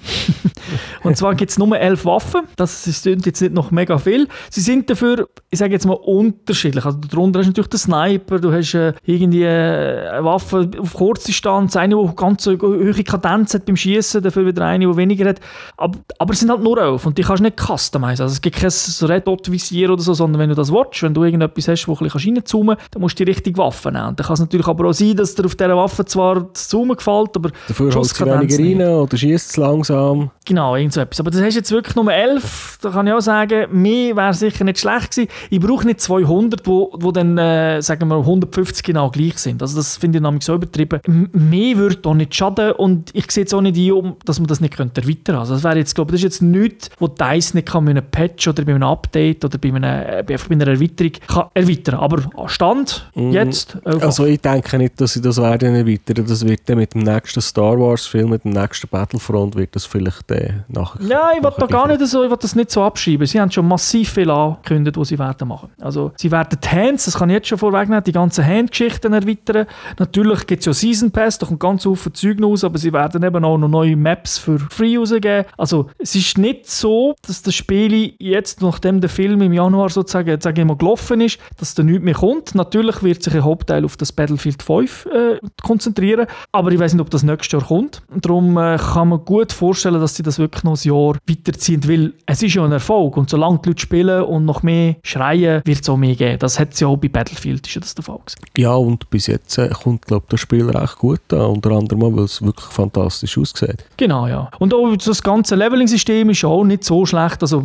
und 1.03 1.17
zwar 1.17 1.35
gibt 1.35 1.51
es 1.51 1.59
nur 1.59 1.77
elf 1.77 2.05
Waffen. 2.05 2.41
Das 2.55 2.83
sind 2.83 3.25
jetzt 3.25 3.41
nicht 3.41 3.53
noch 3.53 3.71
mega 3.71 3.97
viel. 3.97 4.27
Sie 4.49 4.61
sind 4.61 4.89
dafür, 4.89 5.27
ich 5.49 5.59
sage 5.59 5.73
jetzt 5.73 5.85
mal, 5.85 5.93
unterschiedlich. 5.93 6.83
Also 6.83 6.97
darunter 6.97 7.41
du 7.41 7.47
natürlich 7.47 7.69
den 7.73 7.77
Sniper, 7.77 8.39
du 8.39 8.51
hast 8.51 8.73
äh, 8.73 8.93
irgendwie 9.05 9.43
äh, 9.43 10.09
eine 10.09 10.23
Waffe 10.23 10.69
auf 10.79 10.93
Kurzdistanz, 10.93 11.75
eine, 11.75 11.95
die 11.95 12.15
ganz 12.15 12.45
hohe 12.45 13.03
Kadenz 13.03 13.53
hat 13.53 13.65
beim 13.65 13.75
Schießen, 13.75 14.21
dafür 14.21 14.45
wieder 14.45 14.65
eine, 14.65 14.87
die 14.87 14.97
weniger 14.97 15.29
hat. 15.29 15.39
Aber, 15.77 15.99
aber 16.17 16.33
es 16.33 16.39
sind 16.39 16.49
halt 16.49 16.61
nur 16.61 16.77
elf 16.77 17.05
und 17.05 17.17
die 17.17 17.23
kannst 17.23 17.39
du 17.39 17.43
nicht 17.43 17.59
customizen. 17.59 18.23
Also 18.23 18.33
es 18.33 18.41
gibt 18.41 18.57
kein 18.57 18.69
so 18.69 19.05
Red 19.05 19.27
Dot 19.27 19.51
Visier 19.51 19.89
oder 19.91 20.01
so, 20.01 20.13
sondern 20.13 20.39
wenn 20.41 20.49
du 20.49 20.55
das 20.55 20.71
willst, 20.71 21.01
wenn 21.03 21.13
du 21.13 21.23
irgendetwas 21.23 21.67
hast, 21.67 21.87
wo 21.87 21.95
du 21.95 22.05
ein 22.05 22.09
bisschen 22.09 22.35
reinzoomen 22.35 22.77
kannst, 22.77 22.95
dann 22.95 23.01
musst 23.01 23.19
du 23.19 23.25
die 23.25 23.31
richtige 23.31 23.57
Waffe 23.57 23.91
nehmen. 23.91 24.07
Und 24.09 24.19
dann 24.19 24.25
kann 24.25 24.33
es 24.33 24.39
natürlich 24.39 24.67
aber 24.67 24.89
auch 24.89 24.93
sein, 24.93 25.15
dass 25.15 25.35
dir 25.35 25.45
auf 25.45 25.55
dieser 25.55 25.75
Waffe 25.75 26.05
zwar 26.05 26.41
das 26.41 26.69
Zoomen 26.69 26.95
gefällt, 26.95 27.35
aber 27.35 27.51
Dafür 27.67 27.87
sie 27.87 27.97
Schusskadenz 27.97 28.57
weniger 28.57 28.63
nicht. 28.63 28.87
rein 28.87 28.95
oder 28.95 29.17
schießt 29.17 29.49
es 29.51 29.57
langsam. 29.57 30.31
Genau, 30.45 30.75
irgend 30.75 30.93
so 30.93 31.01
etwas. 31.01 31.19
Aber 31.19 31.31
das 31.31 31.41
hast 31.41 31.55
jetzt 31.55 31.71
wirklich 31.71 31.95
nur 31.95 32.11
11. 32.11 32.79
Da 32.81 32.89
kann 32.89 33.07
ich 33.07 33.13
auch 33.13 33.21
sagen, 33.21 33.67
mehr 33.71 34.15
wäre 34.15 34.33
sicher 34.33 34.63
nicht 34.63 34.79
schlecht 34.79 35.11
gewesen. 35.11 35.29
Ich 35.49 35.59
brauche 35.59 35.85
nicht 35.85 36.01
200, 36.01 36.65
wo, 36.65 36.91
wo 36.99 37.11
dann, 37.11 37.37
äh, 37.37 37.60
sagen 37.81 38.07
wir, 38.07 38.17
150 38.17 38.83
genau 38.83 39.09
gleich 39.09 39.37
sind. 39.37 39.61
Also 39.61 39.77
das 39.77 39.97
finde 39.97 40.17
ich 40.17 40.21
nämlich 40.21 40.43
so 40.43 40.55
übertrieben. 40.55 40.99
M 41.05 41.29
mehr 41.31 41.77
würde 41.77 42.09
auch 42.09 42.13
nicht 42.13 42.35
schaden 42.35 42.73
und 42.73 43.09
ich 43.13 43.31
sehe 43.31 43.43
jetzt 43.43 43.53
auch 43.53 43.61
nicht 43.61 43.77
ein, 43.77 44.13
dass 44.25 44.39
man 44.39 44.47
das 44.47 44.61
nicht 44.61 44.75
könnte 44.75 45.01
erweitern 45.01 45.21
könnte. 45.23 45.39
Also 45.39 45.53
das 45.53 45.63
wäre 45.63 45.77
jetzt, 45.77 45.95
glaube 45.95 46.15
ich, 46.15 46.21
das 46.21 46.33
ist 46.33 46.41
jetzt 46.41 46.41
nichts, 46.41 46.89
wo 46.99 47.07
DICE 47.07 47.53
nicht 47.55 47.67
kann 47.69 47.83
mit 47.83 47.97
einem 47.97 48.09
Patch 48.09 48.47
oder 48.47 48.63
bei 48.63 48.73
einem 48.73 48.83
Update 48.83 49.43
oder 49.45 49.57
bei, 49.57 49.69
einem, 49.69 49.83
äh, 49.83 50.23
bei 50.23 50.35
einer 50.49 50.67
Erweiterung 50.67 51.11
kann 51.27 51.45
erweitern. 51.53 51.95
Aber 51.95 52.47
Stand, 52.47 53.09
jetzt, 53.15 53.77
elf 53.85 54.03
Also 54.03 54.25
ich 54.25 54.41
denke 54.41 54.77
nicht, 54.77 54.99
dass 54.99 55.13
sie 55.13 55.21
das 55.21 55.37
werden 55.37 55.75
erweitern. 55.75 56.25
Das 56.27 56.45
wird 56.45 56.61
dann 56.65 56.77
mit 56.77 56.93
dem 56.93 57.01
nächsten 57.01 57.41
Star 57.41 57.79
Wars 57.79 58.05
Film, 58.05 58.29
mit 58.29 58.43
dem 58.43 58.51
nächsten 58.51 58.87
Battlefront, 58.87 59.55
wird 59.55 59.75
das 59.75 59.85
vielleicht 59.85 60.29
äh, 60.31 60.53
nachher. 60.67 61.01
Ja, 61.05 61.31
ich 61.35 61.43
will 61.43 61.51
da 61.57 61.65
gar 61.65 61.87
nicht 61.87 62.05
so, 62.05 62.23
ich 62.23 62.29
will 62.29 62.37
das 62.39 62.55
nicht 62.55 62.71
so 62.71 62.83
abschreiben. 62.83 63.25
Sie 63.25 63.39
haben 63.39 63.51
schon 63.51 63.67
massiv 63.67 64.11
viel 64.11 64.29
angekündigt, 64.29 64.97
was 64.97 65.09
sie 65.09 65.19
werden 65.19 65.47
machen. 65.47 65.69
Also 65.79 66.11
sie 66.15 66.31
werden 66.31 66.57
die 66.63 66.67
Hands, 66.67 67.03
das 67.03 67.17
kann 67.17 67.29
ich 67.29 67.35
jetzt 67.35 67.47
schon 67.51 67.59
vorwegnehmen, 67.59 68.03
die 68.03 68.11
ganzen 68.11 68.45
Handgeschichten 68.45 69.13
erweitern. 69.13 69.67
Natürlich 69.99 70.47
gibt 70.47 70.61
es 70.61 70.65
ja 70.65 70.73
Season 70.73 71.11
Pass, 71.11 71.37
da 71.37 71.45
kommt 71.45 71.59
ganz 71.59 71.83
viel 71.83 72.13
Zeug 72.13 72.41
raus, 72.41 72.63
aber 72.63 72.77
sie 72.77 72.93
werden 72.93 73.23
eben 73.23 73.43
auch 73.45 73.57
noch 73.57 73.67
neue 73.67 73.95
Maps 73.95 74.37
für 74.37 74.59
Free 74.59 74.97
rausgeben. 74.97 75.45
Also 75.57 75.89
es 75.97 76.15
ist 76.15 76.37
nicht 76.37 76.69
so, 76.69 77.15
dass 77.25 77.41
das 77.41 77.53
Spiel 77.53 78.13
jetzt, 78.19 78.61
nachdem 78.61 79.01
der 79.01 79.09
Film 79.09 79.41
im 79.41 79.53
Januar 79.53 79.89
sozusagen, 79.89 80.39
sage 80.39 80.61
ich 80.61 80.67
mal, 80.67 80.77
gelaufen 80.77 81.21
ist, 81.21 81.39
dass 81.57 81.75
da 81.75 81.83
nichts 81.83 82.03
mehr 82.03 82.13
kommt. 82.13 82.55
Natürlich 82.55 83.03
wird 83.03 83.23
sich 83.23 83.33
ein 83.33 83.43
Hauptteil 83.43 83.85
auf 83.85 83.97
das 83.97 84.11
Battlefield 84.11 84.63
5 84.63 85.05
äh, 85.05 85.39
konzentrieren, 85.61 86.27
aber 86.51 86.71
ich 86.71 86.79
weiß 86.79 86.93
nicht, 86.93 87.01
ob 87.01 87.09
das 87.09 87.23
nächstes 87.23 87.51
Jahr 87.51 87.67
kommt. 87.67 88.01
Darum 88.15 88.57
äh, 88.57 88.77
kann 88.77 89.09
man 89.09 89.25
gut 89.25 89.51
vorstellen, 89.51 89.99
dass 89.99 90.15
sie 90.15 90.23
das 90.23 90.39
wirklich 90.39 90.63
noch 90.63 90.77
ein 90.77 90.87
Jahr 90.87 91.17
weiterziehen, 91.27 91.87
weil 91.87 92.13
es 92.25 92.41
ist 92.41 92.55
ja 92.55 92.63
ein 92.63 92.71
Erfolg 92.71 93.17
und 93.17 93.29
solange 93.29 93.59
die 93.59 93.69
Leute 93.69 93.81
spielen 93.81 94.23
und 94.23 94.45
noch 94.45 94.63
mehr 94.63 94.95
schreien, 95.03 95.61
wird 95.65 95.81
es 95.81 95.89
auch 95.89 95.97
mehr 95.97 96.15
geben. 96.15 96.39
Das 96.39 96.59
hat 96.59 96.73
es 96.73 96.79
ja 96.79 96.87
auch 96.87 96.97
bei 96.97 97.09
Battlefield, 97.09 97.40
ist 97.45 97.73
ja 97.73 97.81
das 97.81 97.95
der 97.95 98.03
Fall 98.03 98.17
gewesen. 98.17 98.39
Ja, 98.57 98.73
und 98.73 99.09
bis 99.09 99.27
jetzt 99.27 99.57
äh, 99.57 99.69
kommt, 99.69 100.05
glaube 100.05 100.25
das 100.29 100.39
Spiel 100.39 100.69
recht 100.69 100.97
gut 100.97 101.21
an. 101.31 101.41
Unter 101.41 101.71
anderem, 101.71 102.15
weil 102.15 102.25
es 102.25 102.41
wirklich 102.41 102.65
fantastisch 102.67 103.37
aussieht. 103.37 103.85
Genau, 103.97 104.27
ja. 104.27 104.49
Und 104.59 104.73
auch 104.73 104.95
das 104.95 105.21
ganze 105.21 105.55
Leveling-System 105.55 106.29
ist 106.29 106.43
auch 106.45 106.63
nicht 106.63 106.83
so 106.83 107.05
schlecht. 107.05 107.41
Also, 107.41 107.63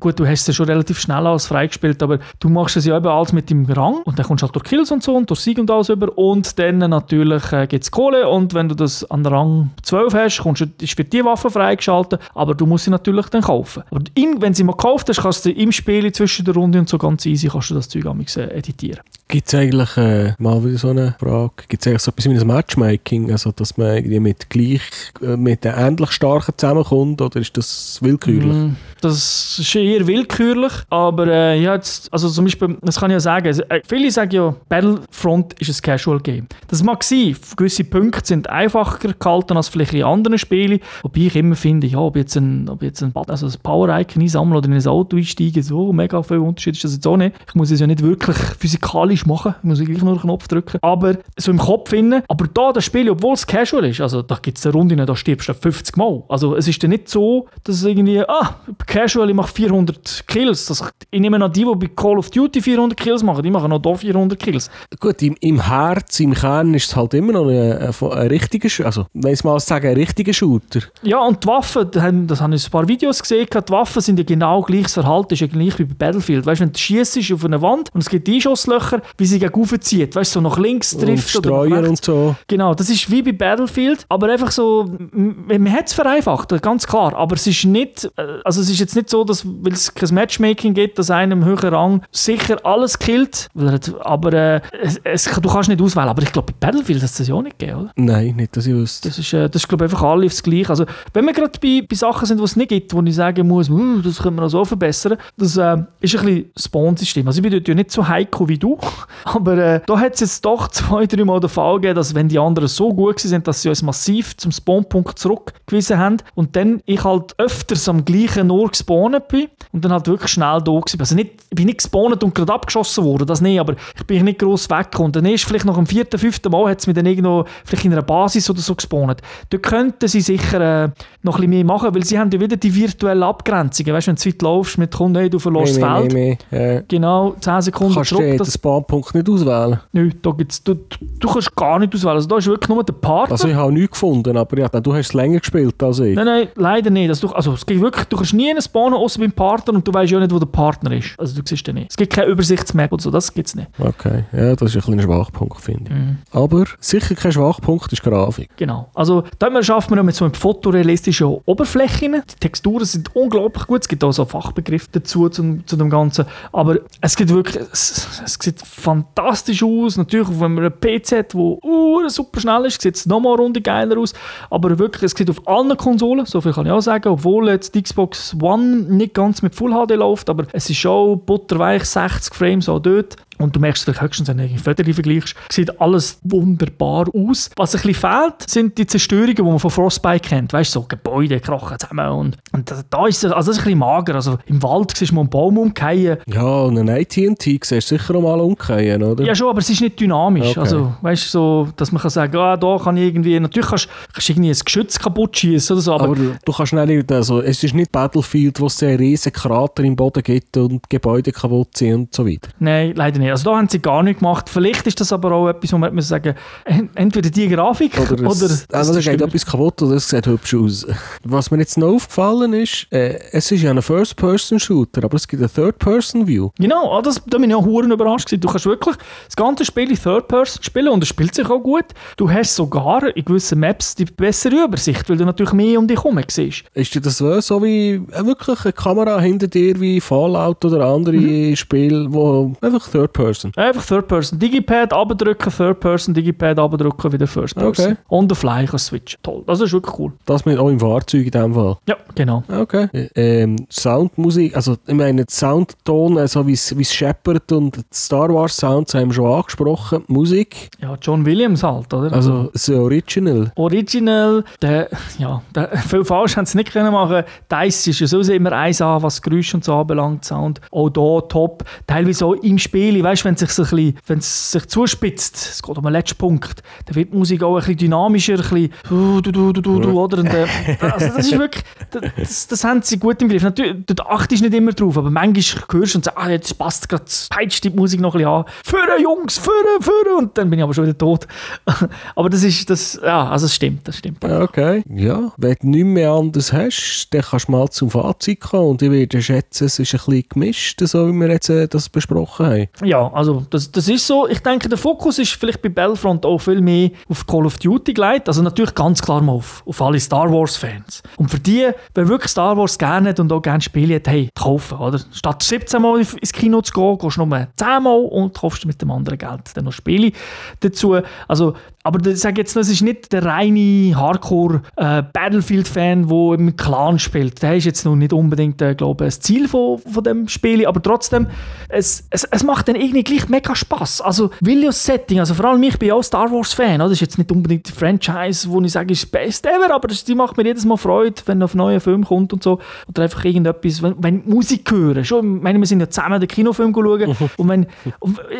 gut, 0.00 0.18
du 0.18 0.26
hast 0.26 0.42
es 0.42 0.46
ja 0.48 0.52
schon 0.52 0.66
relativ 0.66 0.98
schnell 0.98 1.26
alles 1.26 1.46
freigespielt, 1.46 2.02
aber 2.02 2.18
du 2.40 2.48
machst 2.48 2.76
es 2.76 2.84
ja 2.84 2.96
eben 2.96 3.06
alles 3.06 3.32
mit 3.32 3.50
dem 3.50 3.64
Rang 3.66 4.02
und 4.04 4.18
dann 4.18 4.26
kommst 4.26 4.42
du 4.42 4.46
halt 4.46 4.54
durch 4.54 4.64
Kills 4.64 4.90
und 4.90 5.02
so 5.02 5.16
und 5.16 5.28
durch 5.28 5.40
Sieg 5.40 5.58
und 5.58 5.70
alles 5.70 5.88
über 5.88 6.16
und 6.16 6.58
dann 6.58 6.78
natürlich 6.78 7.52
äh, 7.52 7.66
gibt 7.66 7.84
es 7.84 7.90
Kohle 7.90 8.28
und 8.28 8.54
wenn 8.54 8.68
du 8.68 8.74
das 8.74 9.08
an 9.10 9.24
Rang 9.26 9.70
12 9.82 10.14
hast, 10.14 10.38
kommst 10.38 10.62
du, 10.62 10.66
ist 10.80 10.94
für 10.94 11.04
die 11.04 11.24
Waffe 11.24 11.50
freigeschaltet, 11.50 12.20
aber 12.34 12.54
du 12.54 12.66
musst 12.66 12.84
sie 12.84 12.90
natürlich 12.90 13.26
dann 13.26 13.42
kaufen. 13.42 13.82
Aber 13.90 14.02
in, 14.14 14.40
wenn 14.40 14.54
sie 14.54 14.64
mal 14.64 14.72
gekauft 14.72 15.08
hast, 15.08 15.22
kannst 15.22 15.44
du 15.44 15.50
im 15.50 15.72
Spiel 15.72 16.10
zwischen 16.12 16.44
der 16.44 16.54
Runde 16.54 16.78
und 16.78 16.88
so 16.88 16.98
ganz 16.98 17.26
easy 17.26 17.48
kannst 17.48 17.70
du 17.70 17.74
das 17.74 17.88
Zeug 17.88 18.06
amigs, 18.06 18.36
äh, 18.36 18.46
editieren. 18.46 19.00
Gibt 19.30 19.46
es 19.48 19.54
eigentlich, 19.54 19.94
äh, 19.98 20.32
mal 20.38 20.64
wieder 20.64 20.78
so 20.78 20.88
eine 20.88 21.14
Frage, 21.20 21.52
gibt 21.68 21.82
es 21.82 21.86
eigentlich 21.86 22.00
so 22.00 22.10
etwas 22.10 22.24
wie 22.24 22.38
ein 22.38 22.46
Matchmaking, 22.46 23.30
also 23.30 23.52
dass 23.52 23.76
man 23.76 23.96
irgendwie 23.96 24.20
mit 24.20 24.48
gleich, 24.48 24.80
äh, 25.22 25.36
mit 25.36 25.64
den 25.64 25.74
ähnlich 25.76 26.12
starken 26.12 26.54
zusammenkommt, 26.56 27.20
oder 27.20 27.38
ist 27.38 27.54
das 27.54 27.98
willkürlich? 28.00 28.56
Mm, 28.56 28.76
Das 29.02 29.58
ist 29.58 29.74
eher 29.74 30.06
willkürlich, 30.06 30.72
aber 30.88 31.26
äh, 31.26 31.60
ja, 31.60 31.74
jetzt, 31.74 32.10
also 32.10 32.30
zum 32.30 32.46
Beispiel, 32.46 32.78
das 32.80 32.98
kann 32.98 33.10
ich 33.10 33.16
ja 33.16 33.20
sagen, 33.20 33.48
also, 33.48 33.62
viele 33.86 34.10
sagen 34.10 34.34
ja, 34.34 34.54
Battlefront 34.66 35.52
ist 35.60 35.78
ein 35.78 35.82
Casual-Game. 35.82 36.46
Das 36.68 36.82
mag 36.82 37.04
sein, 37.04 37.36
gewisse 37.54 37.84
Punkte 37.84 38.26
sind 38.26 38.48
einfacher 38.48 39.12
gehalten 39.12 39.58
als 39.58 39.68
vielleicht 39.68 39.92
in 39.92 40.04
anderen 40.04 40.38
Spielen, 40.38 40.80
wobei 41.02 41.20
ich 41.20 41.36
immer 41.36 41.54
finde, 41.54 41.86
ja, 41.86 41.98
ob 41.98 42.16
jetzt 42.16 42.34
ein, 42.36 42.66
ob 42.70 42.82
jetzt 42.82 43.02
ein, 43.02 43.12
also 43.14 43.46
ein 43.46 43.52
Power-Icon 43.62 44.22
einsammeln 44.22 44.56
oder 44.56 44.68
in 44.68 44.74
ein 44.74 44.86
Auto 44.86 45.18
einsteigen, 45.18 45.62
so 45.62 45.92
mega 45.92 46.22
viel 46.22 46.38
Unterschied 46.38 46.76
ist 46.76 46.84
das 46.84 46.94
jetzt 46.94 47.06
auch 47.06 47.18
nicht. 47.18 47.36
Ich 47.46 47.54
muss 47.54 47.70
es 47.70 47.80
ja 47.80 47.86
nicht 47.86 48.02
wirklich 48.02 48.38
physikalisch 48.58 48.78
machen, 49.26 49.54
ich 49.58 49.64
muss 49.64 49.80
gleich 49.80 50.02
nur 50.02 50.12
einen 50.12 50.20
Knopf 50.20 50.48
drücken, 50.48 50.78
aber 50.82 51.18
so 51.36 51.50
im 51.50 51.58
Kopf 51.58 51.90
finden, 51.90 52.22
aber 52.28 52.46
da 52.52 52.72
das 52.72 52.84
Spiel, 52.84 53.10
obwohl 53.10 53.34
es 53.34 53.46
Casual 53.46 53.84
ist, 53.84 54.00
also 54.00 54.22
da 54.22 54.36
gibt 54.40 54.58
es 54.58 54.66
eine 54.66 54.74
Runde, 54.74 54.96
da 54.96 55.16
stirbst 55.16 55.48
du 55.48 55.54
50 55.54 55.96
Mal. 55.96 56.22
Also 56.28 56.56
es 56.56 56.68
ist 56.68 56.82
dann 56.82 56.90
nicht 56.90 57.08
so, 57.08 57.46
dass 57.64 57.76
es 57.76 57.84
irgendwie, 57.84 58.20
ah, 58.20 58.56
Casual, 58.86 59.28
ich 59.28 59.36
mache 59.36 59.52
400 59.52 60.24
Kills. 60.26 60.66
Das, 60.66 60.84
ich 61.10 61.20
nehme 61.20 61.42
an 61.42 61.52
die, 61.52 61.64
die 61.64 61.74
bei 61.74 61.88
Call 61.94 62.18
of 62.18 62.30
Duty 62.30 62.60
400 62.60 62.98
Kills 62.98 63.22
machen, 63.22 63.42
die 63.42 63.50
machen 63.50 63.70
noch 63.70 63.80
da 63.80 63.94
400 63.94 64.38
Kills. 64.38 64.70
Gut, 65.00 65.22
im, 65.22 65.36
im 65.40 65.60
Herz, 65.60 66.20
im 66.20 66.34
Kern 66.34 66.74
ist 66.74 66.86
es 66.86 66.96
halt 66.96 67.14
immer 67.14 67.32
noch 67.32 67.48
ein, 67.48 67.72
ein, 67.72 67.94
ein 68.12 68.28
richtiger, 68.28 68.86
also, 68.86 69.06
wenn 69.14 69.32
ich 69.32 69.44
mal 69.44 69.58
sagen, 69.60 69.88
ein 69.88 69.94
richtiger 69.94 70.32
Shooter. 70.32 70.80
Ja, 71.02 71.20
und 71.20 71.42
die 71.42 71.48
Waffen, 71.48 71.90
die 71.90 72.00
haben 72.00 72.26
das 72.26 72.40
habe 72.40 72.54
ich 72.54 72.66
ein 72.66 72.70
paar 72.70 72.88
Videos 72.88 73.20
gesehen, 73.20 73.46
die 73.52 73.72
Waffen 73.72 74.02
sind 74.02 74.18
ja 74.18 74.24
genau 74.24 74.62
gleich, 74.62 74.84
das 74.84 74.94
Verhalten 74.94 75.34
ist 75.34 75.40
ja 75.40 75.46
gleich 75.46 75.78
wie 75.78 75.84
bei 75.84 75.94
Battlefield. 75.94 76.46
Weißt 76.46 76.60
du, 76.60 76.64
wenn 76.64 76.72
du 76.72 76.78
schießt 76.78 77.32
auf 77.32 77.44
eine 77.44 77.60
Wand 77.60 77.90
und 77.94 78.02
es 78.02 78.08
gibt 78.08 78.28
Einschusslöcher, 78.28 78.87
wie 79.16 79.26
sie 79.26 79.38
gegen 79.38 79.54
oben 79.54 79.80
zieht, 79.80 80.14
weißt 80.14 80.34
du, 80.34 80.40
so 80.40 80.48
nach 80.48 80.58
links 80.58 80.94
Und 80.94 81.02
trifft 81.02 81.34
nach 81.34 81.40
Streuer 81.40 81.88
und 81.88 82.04
so. 82.04 82.36
Genau, 82.46 82.74
das 82.74 82.90
ist 82.90 83.10
wie 83.10 83.22
bei 83.22 83.32
Battlefield, 83.32 84.04
aber 84.08 84.30
einfach 84.30 84.50
so, 84.50 84.86
man 85.12 85.72
hat 85.72 85.88
es 85.88 85.92
vereinfacht, 85.94 86.50
ganz 86.62 86.86
klar, 86.86 87.14
aber 87.14 87.36
es 87.36 87.46
ist 87.46 87.64
nicht, 87.64 88.10
äh, 88.16 88.38
also 88.44 88.60
es 88.60 88.70
ist 88.70 88.80
jetzt 88.80 88.96
nicht 88.96 89.10
so, 89.10 89.24
dass, 89.24 89.46
weil 89.46 89.72
es 89.72 89.94
kein 89.94 90.14
Matchmaking 90.14 90.74
gibt, 90.74 90.98
dass 90.98 91.10
einem 91.10 91.42
im 91.42 91.44
höheren 91.44 91.74
Rang 91.74 92.02
sicher 92.10 92.64
alles 92.64 92.98
killt, 92.98 93.48
er 93.56 93.78
aber 94.00 94.32
äh, 94.32 94.60
es, 94.82 95.00
es, 95.04 95.24
du 95.24 95.48
kannst 95.48 95.68
nicht 95.68 95.80
auswählen, 95.80 96.08
aber 96.08 96.22
ich 96.22 96.32
glaube 96.32 96.52
bei 96.52 96.66
Battlefield 96.66 97.02
hat 97.02 97.10
es 97.10 97.16
das 97.16 97.28
ja 97.28 97.34
auch 97.34 97.42
nicht 97.42 97.58
gegeben, 97.58 97.80
oder? 97.80 97.92
Nein, 97.96 98.36
nicht, 98.36 98.56
dass 98.56 98.66
ich 98.66 98.74
wüsste. 98.74 99.08
Das 99.08 99.18
ist, 99.18 99.32
äh, 99.32 99.48
das 99.48 99.62
ist 99.62 99.68
glaube 99.68 99.84
ich, 99.84 99.92
einfach 99.92 100.06
alle 100.06 100.26
aufs 100.26 100.42
Gleiche. 100.42 100.70
Also, 100.70 100.86
wenn 101.12 101.24
wir 101.26 101.32
gerade 101.32 101.58
bei, 101.60 101.84
bei 101.88 101.94
Sachen 101.94 102.26
sind, 102.26 102.38
die 102.38 102.44
es 102.44 102.56
nicht 102.56 102.68
gibt, 102.68 102.94
wo 102.94 103.02
ich 103.02 103.14
sagen 103.14 103.46
muss, 103.46 103.68
«Hm, 103.68 104.02
das 104.04 104.18
können 104.18 104.36
wir 104.36 104.42
noch 104.42 104.48
so 104.48 104.64
verbessern, 104.64 105.18
das 105.36 105.56
äh, 105.56 105.76
ist 106.00 106.16
ein 106.16 106.24
bisschen 106.24 106.50
Spawn-System. 106.56 107.26
Also, 107.26 107.38
ich 107.38 107.42
bin 107.42 107.52
dort 107.52 107.68
ja 107.68 107.74
nicht 107.74 107.90
so 107.90 108.06
heiko 108.06 108.48
wie 108.48 108.58
du, 108.58 108.77
aber 109.24 109.56
äh, 109.58 109.80
da 109.86 109.98
hat 109.98 110.14
es 110.14 110.20
jetzt 110.20 110.44
doch 110.44 110.68
zwei, 110.68 111.06
drei 111.06 111.24
Mal 111.24 111.40
den 111.40 111.50
Fall 111.50 111.76
gegeben, 111.76 111.96
dass 111.96 112.14
wenn 112.14 112.28
die 112.28 112.38
anderen 112.38 112.68
so 112.68 112.92
gut 112.92 113.20
sind, 113.20 113.46
dass 113.46 113.62
sie 113.62 113.68
uns 113.68 113.82
massiv 113.82 114.36
zum 114.36 114.52
Spawnpunkt 114.52 115.18
zurückgewiesen 115.18 115.98
haben 115.98 116.16
und 116.34 116.56
dann 116.56 116.80
ich 116.86 117.04
halt 117.04 117.34
öfters 117.38 117.88
am 117.88 118.04
gleichen 118.04 118.50
Ort 118.50 118.72
gespawnt 118.72 119.28
bin 119.28 119.48
und 119.72 119.84
dann 119.84 119.92
halt 119.92 120.06
wirklich 120.06 120.30
schnell 120.30 120.60
da 120.62 120.72
bin. 120.72 121.00
Also 121.00 121.14
nicht, 121.14 121.30
ich 121.50 121.56
bin 121.56 121.66
nicht 121.66 121.78
gespawnt 121.78 122.22
und 122.22 122.34
gerade 122.34 122.52
abgeschossen 122.52 123.04
worden, 123.04 123.26
das 123.26 123.40
nicht, 123.40 123.58
aber 123.58 123.74
ich 123.96 124.04
bin 124.04 124.24
nicht 124.24 124.38
gross 124.38 124.68
weggekommen. 124.70 125.06
Und 125.06 125.16
dann 125.16 125.26
ist 125.26 125.44
vielleicht 125.44 125.64
nach 125.64 125.76
dem 125.76 125.86
vierten, 125.86 126.18
fünften 126.18 126.50
Mal 126.50 126.70
hat 126.70 126.80
es 126.80 126.86
mich 126.86 126.96
dann 126.96 127.06
irgendwo 127.06 127.44
vielleicht 127.64 127.84
in 127.84 127.92
einer 127.92 128.02
Basis 128.02 128.48
oder 128.50 128.60
so 128.60 128.74
gespawnt. 128.74 129.20
Da 129.50 129.58
könnten 129.58 130.08
sie 130.08 130.20
sicher 130.20 130.84
äh, 130.84 130.88
noch 131.22 131.36
ein 131.36 131.40
bisschen 131.40 131.50
mehr 131.50 131.64
machen, 131.64 131.94
weil 131.94 132.04
sie 132.04 132.18
haben 132.18 132.30
ja 132.30 132.40
wieder 132.40 132.56
die 132.56 132.74
virtuellen 132.74 133.22
Abgrenzungen. 133.22 133.94
Weißt 133.94 134.06
du, 134.06 134.10
wenn 134.10 134.16
du 134.16 134.22
zu 134.22 134.28
weit 134.28 134.42
laufst 134.42 134.78
mit 134.78 134.94
Kunden, 134.94 135.18
hey, 135.18 135.30
du 135.30 135.38
verlierst 135.38 135.80
das 135.80 135.84
Feld. 135.84 136.12
mehr, 136.12 136.36
mehr. 136.50 136.74
Ja. 136.74 136.82
Genau, 136.88 137.34
10 137.40 137.62
Sekunden 137.62 137.94
Kannst 137.94 138.10
zurück. 138.10 138.24
den 138.24 138.38
Das, 138.38 138.58
Spawnpunkt 138.68 139.14
nicht 139.14 139.28
auswählen? 139.28 139.80
nö, 139.92 140.10
da 140.22 140.30
gibt's, 140.30 140.62
du, 140.62 140.74
du, 140.74 141.28
kannst 141.28 141.54
gar 141.56 141.78
nicht 141.78 141.94
auswählen. 141.94 142.16
Also 142.16 142.28
da 142.28 142.36
ist 142.36 142.46
wirklich 142.46 142.68
nur 142.68 142.84
der 142.84 142.92
Partner. 142.92 143.32
Also 143.32 143.48
ich 143.48 143.54
habe 143.54 143.72
nichts 143.72 143.92
gefunden, 143.92 144.36
aber 144.36 144.58
ja, 144.58 144.68
du 144.68 144.92
hast 144.94 145.06
es 145.06 145.14
länger 145.14 145.38
gespielt 145.38 145.82
als 145.82 145.98
ich. 146.00 146.14
Nein, 146.14 146.26
nein, 146.26 146.48
leider 146.54 146.90
nicht. 146.90 147.08
Also, 147.08 147.28
du, 147.28 147.34
also 147.34 147.54
es 147.54 147.64
gibt 147.64 147.80
wirklich, 147.80 148.04
du 148.06 148.16
kannst 148.16 148.34
nie 148.34 148.50
einen 148.50 148.62
spawnen, 148.62 148.94
außer 148.94 149.20
beim 149.20 149.32
Partner 149.32 149.74
und 149.74 149.86
du 149.86 149.92
weißt 149.92 150.12
ja 150.12 150.20
nicht, 150.20 150.32
wo 150.32 150.38
der 150.38 150.46
Partner 150.46 150.92
ist. 150.92 151.18
Also 151.18 151.40
du 151.40 151.42
siehst 151.46 151.66
den 151.66 151.76
nicht. 151.76 151.90
Es 151.90 151.96
gibt 151.96 152.12
keine 152.12 152.28
Übersichtsmap 152.28 152.92
oder 152.92 153.02
so, 153.02 153.10
das 153.10 153.32
gibt 153.32 153.48
es 153.48 153.54
nicht. 153.54 153.68
Okay, 153.78 154.24
ja, 154.32 154.54
das 154.54 154.74
ist 154.74 154.76
ein 154.76 154.82
kleiner 154.82 155.02
Schwachpunkt, 155.02 155.60
finde 155.60 155.84
ich. 155.90 155.96
Mhm. 155.96 156.18
Aber 156.32 156.64
sicher 156.80 157.14
kein 157.14 157.32
Schwachpunkt 157.32 157.92
ist 157.92 158.02
Grafik. 158.02 158.50
Genau. 158.56 158.88
Also 158.94 159.24
da 159.38 159.62
schafft 159.62 159.90
man 159.90 160.04
mit 160.04 160.14
so 160.14 160.24
einem 160.24 160.34
fotorealistischen 160.34 161.26
Oberflächen. 161.44 162.22
Die 162.30 162.40
Texturen 162.40 162.84
sind 162.84 163.14
unglaublich 163.16 163.66
gut. 163.66 163.82
Es 163.82 163.88
gibt 163.88 164.04
auch 164.04 164.12
so 164.12 164.24
Fachbegriffe 164.24 164.88
dazu 164.92 165.28
zu, 165.28 165.58
zu 165.64 165.76
dem 165.76 165.90
Ganzen. 165.90 166.26
Aber 166.52 166.76
es 167.00 167.16
gibt 167.16 167.30
wirklich, 167.30 167.62
es, 167.72 168.20
es 168.24 168.38
sieht 168.40 168.57
fantastisch 168.66 169.62
aus. 169.62 169.96
Natürlich, 169.96 170.28
wenn 170.40 170.54
man 170.54 170.64
einen 170.64 170.80
PC 170.80 171.28
der 171.30 171.34
uh, 171.34 172.08
super 172.08 172.40
schnell 172.40 172.66
ist, 172.66 172.80
sieht 172.80 172.96
es 172.96 173.06
nochmal 173.06 173.34
eine 173.34 173.42
Runde 173.42 173.60
geiler 173.60 173.98
aus. 173.98 174.14
Aber 174.50 174.78
wirklich, 174.78 175.04
es 175.04 175.12
sieht 175.12 175.30
auf 175.30 175.46
allen 175.46 175.76
Konsolen, 175.76 176.26
so 176.26 176.40
viel 176.40 176.52
kann 176.52 176.66
ich 176.66 176.72
auch 176.72 176.80
sagen, 176.80 177.08
obwohl 177.08 177.48
jetzt 177.48 177.74
die 177.74 177.82
Xbox 177.82 178.36
One 178.40 178.84
nicht 178.88 179.14
ganz 179.14 179.42
mit 179.42 179.54
Full 179.54 179.72
HD 179.72 179.96
läuft, 179.96 180.30
aber 180.30 180.46
es 180.52 180.68
ist 180.70 180.78
schon 180.78 181.24
butterweich 181.24 181.84
60 181.84 182.34
Frames 182.34 182.68
auch 182.68 182.80
dort. 182.80 183.16
Und 183.38 183.54
du 183.54 183.60
merkst 183.60 183.84
vielleicht 183.84 184.00
höchstens, 184.02 184.28
wenn 184.28 184.36
du 184.38 184.44
irgendwie 184.44 184.62
Föderchen 184.62 184.94
vergleichst, 184.94 185.34
sieht 185.50 185.80
alles 185.80 186.18
wunderbar 186.22 187.06
aus. 187.14 187.50
Was 187.56 187.74
ein 187.74 187.82
bisschen 187.82 187.94
fehlt, 188.10 188.48
sind 188.48 188.76
die 188.78 188.86
Zerstörungen, 188.86 189.34
die 189.36 189.42
man 189.42 189.58
von 189.58 189.70
Frostbite 189.70 190.28
kennt. 190.28 190.52
Weißt 190.52 190.74
du, 190.74 190.80
so 190.80 190.86
Gebäude 190.88 191.38
krachen 191.40 191.78
zusammen. 191.78 192.08
Und, 192.08 192.36
und 192.52 192.70
da- 192.90 193.06
ist 193.06 193.24
es, 193.24 193.30
also 193.32 193.50
das 193.50 193.56
ist 193.58 193.62
ein 193.62 193.64
bisschen 193.64 193.78
mager. 193.78 194.14
Also 194.16 194.38
im 194.46 194.62
Wald 194.62 194.96
siehst 194.96 195.12
du 195.12 195.20
einen 195.20 195.30
Baum 195.30 195.56
umkehren. 195.58 196.18
Ja, 196.26 196.42
und 196.62 196.78
ein 196.78 196.88
AT&T 196.90 197.60
siehst 197.62 197.90
du 197.90 197.96
sicher 197.96 198.14
auch 198.16 198.22
mal 198.22 198.40
umkehren, 198.40 199.02
oder? 199.02 199.24
Ja, 199.24 199.34
schon, 199.34 199.48
aber 199.48 199.60
es 199.60 199.70
ist 199.70 199.80
nicht 199.80 199.98
dynamisch. 200.00 200.48
Okay. 200.50 200.60
Also, 200.60 200.92
weißt 201.00 201.24
du, 201.26 201.28
so, 201.28 201.68
dass 201.76 201.92
man 201.92 202.02
kann 202.02 202.10
sagen, 202.10 202.36
ah, 202.36 202.56
da 202.56 202.78
kann 202.82 202.96
ich 202.96 203.04
irgendwie, 203.04 203.38
natürlich 203.38 203.68
kannst 203.68 203.88
kannst 204.12 204.28
du 204.28 204.32
irgendwie 204.32 204.50
ein 204.50 204.58
Geschütz 204.64 204.98
kaputt 204.98 205.36
schießen 205.36 205.74
oder 205.74 205.80
so, 205.82 205.92
aber, 205.94 206.04
aber 206.04 206.16
du 206.44 206.52
kannst 206.52 206.72
nicht, 206.72 207.12
also 207.12 207.40
es 207.40 207.62
ist 207.62 207.74
nicht 207.74 207.92
Battlefield, 207.92 208.60
wo 208.60 208.66
es 208.66 208.82
einen 208.82 208.96
riesen 208.98 209.32
Krater 209.32 209.84
im 209.84 209.96
Boden 209.96 210.22
gibt 210.22 210.56
und 210.56 210.88
Gebäude 210.90 211.32
kaputt 211.32 211.76
sind 211.76 211.94
und 211.94 212.14
so 212.14 212.26
weiter. 212.26 212.48
nein, 212.58 212.92
leider 212.94 213.18
nicht. 213.18 213.27
Also 213.30 213.50
da 213.50 213.56
haben 213.56 213.68
sie 213.68 213.78
gar 213.80 214.02
nicht 214.02 214.20
gemacht. 214.20 214.48
Vielleicht 214.48 214.86
ist 214.86 215.00
das 215.00 215.12
aber 215.12 215.32
auch 215.32 215.48
etwas, 215.48 215.72
wo 215.72 215.78
man 215.78 216.00
sagen, 216.00 216.34
en- 216.64 216.90
entweder 216.94 217.30
die 217.30 217.48
Grafik 217.48 217.98
oder, 218.00 218.12
Oder, 218.12 218.30
es, 218.30 218.66
das 218.66 218.88
also, 218.88 218.98
es 218.98 219.04
geht 219.04 219.20
etwas 219.20 219.44
kaputt 219.46 219.80
oder 219.82 219.96
es 219.96 220.08
sieht 220.08 220.26
hübsch 220.26 220.54
aus. 220.54 220.86
Was 221.24 221.50
mir 221.50 221.58
jetzt 221.58 221.78
noch 221.78 221.88
aufgefallen 221.94 222.52
ist, 222.54 222.86
äh, 222.90 223.18
es 223.32 223.50
ist 223.50 223.62
ja 223.62 223.70
ein 223.70 223.80
First-Person-Shooter, 223.82 225.04
aber 225.04 225.16
es 225.16 225.26
gibt 225.26 225.42
eine 225.42 225.50
Third-Person-View. 225.50 226.50
Genau, 226.58 226.96
ah, 226.98 227.02
das, 227.02 227.20
da 227.26 227.38
bin 227.38 227.50
ich 227.50 227.56
auch 227.56 227.64
hure 227.64 227.86
überrascht. 227.86 228.26
gewesen. 228.26 228.40
Du 228.40 228.48
kannst 228.48 228.66
wirklich 228.66 228.96
das 229.26 229.36
ganze 229.36 229.64
Spiel 229.64 229.90
in 229.90 229.96
Third 229.96 230.28
Person 230.28 230.62
spielen 230.62 230.88
und 230.88 231.02
es 231.02 231.08
spielt 231.08 231.34
sich 231.34 231.48
auch 231.48 231.60
gut. 231.60 231.84
Du 232.16 232.30
hast 232.30 232.54
sogar 232.54 233.14
in 233.16 233.24
gewissen 233.24 233.60
Maps 233.60 233.94
die 233.94 234.04
bessere 234.04 234.64
Übersicht, 234.64 235.08
weil 235.08 235.16
du 235.16 235.24
natürlich 235.24 235.52
mehr 235.52 235.78
um 235.78 235.86
dich 235.86 235.96
herum 235.98 236.18
siehst. 236.28 236.64
Ist 236.74 236.94
dir 236.94 237.00
das 237.00 237.18
so, 237.18 237.40
so 237.40 237.62
wie 237.62 237.94
äh, 238.12 238.26
wirklich 238.26 238.64
eine 238.64 238.72
Kamera 238.72 239.20
hinter 239.20 239.46
dir 239.48 239.80
wie 239.80 240.00
Fallout 240.00 240.64
oder 240.64 240.86
andere 240.86 241.16
Mhm. 241.18 241.56
Spiele, 241.56 242.06
wo 242.12 242.52
einfach 242.60 242.86
Third-Person? 243.18 243.52
Einfach 243.56 243.84
Third 243.84 244.08
Person. 244.08 244.38
Digipad 244.38 244.92
abdrücken, 244.92 245.52
Third 245.52 245.80
Person, 245.80 246.14
Digipad 246.14 246.58
abdrücken, 246.58 247.12
wieder 247.12 247.26
First 247.26 247.54
Person. 247.56 247.92
Okay. 247.92 247.96
On 248.08 248.28
the 248.28 248.34
fly 248.34 248.64
kannst 248.66 248.72
du 248.86 248.96
switchen. 248.96 249.18
Toll. 249.22 249.42
Das 249.46 249.60
ist 249.60 249.72
wirklich 249.72 249.98
cool. 249.98 250.12
Das 250.26 250.44
mit 250.44 250.58
auch 250.58 250.68
im 250.68 250.78
Fahrzeug 250.80 251.24
in 251.26 251.30
dem 251.30 251.54
Fall. 251.54 251.76
Ja, 251.88 251.96
genau. 252.14 252.42
Okay. 252.48 252.88
Ähm, 253.14 253.66
Soundmusik, 253.70 254.54
also 254.56 254.76
ich 254.86 254.94
meine, 254.94 255.24
Soundton, 255.28 256.16
äh, 256.18 256.28
so 256.28 256.46
wie 256.46 256.52
es 256.52 256.76
wie 256.76 256.82
es 256.82 256.92
scheppert 256.94 257.50
und 257.52 257.80
Star 257.92 258.32
Wars 258.32 258.56
Sounds 258.56 258.94
haben 258.94 259.08
wir 259.08 259.14
schon 259.14 259.32
angesprochen. 259.32 260.04
Musik, 260.08 260.68
Ja, 260.80 260.96
John 261.00 261.24
Williams 261.26 261.62
halt, 261.62 261.92
oder? 261.92 262.12
also 262.12 262.50
das 262.52 262.68
Original. 262.68 263.52
Original, 263.56 264.44
der, 264.62 264.88
ja, 265.18 265.42
der, 265.54 265.76
viel 265.88 266.04
falsch 266.04 266.36
haben 266.36 266.46
sie 266.46 266.56
nicht 266.58 266.72
können 266.72 266.92
machen. 266.92 267.24
Dice 267.50 267.88
ist 267.88 268.00
ja 268.00 268.06
sowieso 268.06 268.32
immer 268.32 268.52
eins 268.52 268.80
an, 268.80 269.02
was 269.02 269.20
Geräusche 269.22 269.56
und 269.56 269.64
so 269.64 269.74
anbelangt, 269.74 270.24
Sound. 270.24 270.60
Auch 270.70 270.90
da 270.90 271.20
top. 271.28 271.64
Teilweise 271.86 272.26
auch 272.26 272.34
im 272.34 272.58
Spiel, 272.58 272.96
weißt 273.08 273.24
wenn 273.24 273.34
es 273.34 273.40
sich, 273.40 273.50
so 273.50 273.62
ein 273.62 273.70
bisschen, 273.70 273.98
wenn 274.06 274.18
es 274.18 274.52
sich 274.52 274.66
zuspitzt, 274.66 275.36
es 275.36 275.62
geht 275.62 275.76
um 275.76 275.84
den 275.84 275.92
letzten 275.92 276.18
Punkt, 276.18 276.62
dann 276.86 276.96
wird 276.96 277.12
die 277.12 277.16
Musik 277.16 277.42
auch 277.42 277.54
ein 277.54 277.60
bisschen 277.60 277.76
dynamischer, 277.76 278.34
ein 278.34 278.38
bisschen 278.38 278.72
du, 278.88 279.20
du, 279.20 279.32
du, 279.32 279.52
du, 279.52 279.60
du, 279.62 279.80
du, 279.80 280.00
oder? 280.00 280.18
Und, 280.18 280.26
äh, 280.26 280.46
also 280.80 281.06
das 281.16 281.26
ist 281.26 281.38
wirklich, 281.38 281.64
das, 281.90 282.46
das 282.48 282.64
haben 282.64 282.82
sie 282.82 282.98
gut 282.98 283.22
im 283.22 283.28
Griff. 283.28 283.42
Natürlich, 283.42 283.86
du 283.86 283.94
achtest 284.04 284.42
nicht 284.42 284.54
immer 284.54 284.72
drauf, 284.72 284.98
aber 284.98 285.10
manchmal 285.10 285.64
hörst 285.70 285.94
du 285.94 285.98
und 285.98 286.04
sagst, 286.04 286.18
ah, 286.18 286.30
jetzt 286.30 286.58
passt 286.58 286.88
gerade, 286.88 287.04
peitscht 287.30 287.64
die 287.64 287.70
Musik 287.70 288.00
noch 288.00 288.14
ein 288.14 288.18
bisschen 288.18 288.32
an. 288.32 288.44
Führen, 288.64 289.02
Jungs, 289.02 289.38
führen, 289.38 289.80
führen! 289.82 290.18
Und 290.18 290.38
dann 290.38 290.50
bin 290.50 290.58
ich 290.58 290.62
aber 290.62 290.74
schon 290.74 290.84
wieder 290.84 290.98
tot. 290.98 291.26
aber 292.14 292.28
das 292.30 292.42
ist, 292.42 292.68
das, 292.68 292.98
ja, 293.02 293.28
also 293.28 293.46
es 293.46 293.54
stimmt, 293.54 293.86
das 293.86 293.98
stimmt. 293.98 294.22
Ja, 294.24 294.48
Okay. 294.48 294.82
Ja, 294.88 295.32
wenn 295.36 295.56
du 295.60 295.68
nichts 295.68 295.86
mehr 295.86 296.10
anderes 296.10 296.52
hast, 296.52 297.08
dann 297.10 297.22
kannst 297.22 297.48
du 297.48 297.52
mal 297.52 297.68
zum 297.68 297.90
Fazit 297.90 298.40
kommen 298.40 298.70
und 298.70 298.82
ich 298.82 298.90
würde 298.90 299.20
schätzen, 299.20 299.66
es 299.66 299.78
ist 299.78 299.94
ein 299.94 299.98
bisschen 299.98 300.24
gemischt, 300.28 300.80
so 300.80 301.06
wie 301.06 301.12
wir 301.12 301.28
jetzt 301.28 301.50
äh, 301.50 301.68
das 301.68 301.88
besprochen 301.88 302.46
haben. 302.46 302.68
Ja, 302.82 302.97
also 303.06 303.44
das, 303.50 303.70
das 303.70 303.88
ist 303.88 304.06
so. 304.06 304.26
Ich 304.28 304.40
denke, 304.40 304.68
der 304.68 304.78
Fokus 304.78 305.18
ist 305.18 305.32
vielleicht 305.32 305.62
bei 305.62 305.68
Battlefront 305.68 306.26
auch 306.26 306.38
viel 306.38 306.60
mehr 306.60 306.90
auf 307.08 307.26
Call 307.26 307.46
of 307.46 307.58
Duty 307.58 307.94
gelegt. 307.94 308.28
Also 308.28 308.42
natürlich 308.42 308.74
ganz 308.74 309.00
klar 309.00 309.20
mal 309.20 309.32
auf, 309.32 309.62
auf 309.66 309.80
alle 309.80 310.00
Star 310.00 310.32
Wars-Fans. 310.32 311.02
Und 311.16 311.30
für 311.30 311.38
die, 311.38 311.68
wer 311.94 312.08
wirklich 312.08 312.30
Star 312.30 312.56
Wars 312.56 312.78
gerne 312.78 313.10
hat 313.10 313.20
und 313.20 313.32
auch 313.32 313.42
gerne 313.42 313.60
spielt, 313.60 314.08
hey, 314.08 314.28
kaufen, 314.34 314.78
oder? 314.78 315.00
Statt 315.12 315.42
17 315.42 315.80
Mal 315.80 316.00
ins 316.00 316.32
Kino 316.32 316.60
zu 316.62 316.72
gehen, 316.72 316.98
gehst 316.98 317.16
du 317.16 317.24
nur 317.24 317.46
10 317.56 317.82
Mal 317.82 317.96
und 317.96 318.34
kaufst 318.34 318.66
mit 318.66 318.80
dem 318.82 318.90
anderen 318.90 319.18
Geld 319.18 319.40
dann 319.54 319.64
noch 319.64 319.72
Spiele 319.72 320.12
dazu. 320.60 320.96
Also, 321.26 321.54
aber 321.84 322.06
ich 322.06 322.20
sage 322.20 322.40
jetzt, 322.40 322.54
das 322.54 322.68
ist 322.68 322.82
nicht 322.82 323.12
der 323.12 323.24
reine 323.24 323.96
Hardcore-Battlefield-Fan, 323.96 326.08
der 326.08 326.34
im 326.34 326.56
Clan 326.56 326.98
spielt. 326.98 327.42
Der 327.42 327.56
ist 327.56 327.64
jetzt 327.64 327.84
noch 327.84 327.96
nicht 327.96 328.12
unbedingt, 328.12 328.60
äh, 328.60 328.74
glaube 328.74 329.04
ich, 329.04 329.14
das 329.14 329.20
Ziel 329.20 329.48
von, 329.48 329.78
von 329.78 330.04
dem 330.04 330.28
Spiel, 330.28 330.66
aber 330.66 330.82
trotzdem, 330.82 331.28
es, 331.68 332.06
es, 332.10 332.24
es 332.24 332.44
macht 332.44 332.68
dann 332.68 332.76
irgendwie 332.78 333.04
gleich 333.04 333.28
mega 333.28 333.54
Spaß. 333.54 334.00
Also, 334.00 334.30
Williams 334.40 334.84
Setting, 334.84 335.20
also 335.20 335.34
vor 335.34 335.46
allem 335.46 335.62
ich 335.62 335.78
bin 335.78 335.88
ja 335.88 335.94
auch 335.94 336.02
Star 336.02 336.30
Wars-Fan, 336.30 336.76
oder? 336.76 336.84
das 336.84 336.92
ist 336.92 337.00
jetzt 337.00 337.18
nicht 337.18 337.30
unbedingt 337.30 337.68
die 337.68 337.72
Franchise, 337.72 338.48
wo 338.50 338.60
ich 338.60 338.72
sage, 338.72 338.92
ist 338.92 339.02
das 339.02 339.10
Best 339.10 339.46
ever, 339.46 339.74
aber 339.74 339.88
das, 339.88 340.04
die 340.04 340.14
macht 340.14 340.36
mir 340.36 340.44
jedes 340.44 340.64
Mal 340.64 340.76
Freude, 340.76 341.20
wenn 341.26 341.42
auf 341.42 341.54
neue 341.54 341.80
Film 341.80 342.04
kommt 342.04 342.32
und 342.32 342.42
so. 342.42 342.58
Oder 342.88 343.04
einfach 343.04 343.24
irgendetwas, 343.24 343.82
wenn, 343.82 343.94
wenn 343.98 344.22
Musik 344.26 344.70
höre. 344.70 345.04
Schon, 345.04 345.36
ich 345.36 345.42
meine, 345.42 345.58
wir 345.58 345.66
sind 345.66 345.80
ja 345.80 345.88
zusammen 345.88 346.20
den 346.20 346.28
Kinofilm 346.28 346.72
schauen 346.74 347.16
und 347.36 347.48
wenn, 347.48 347.66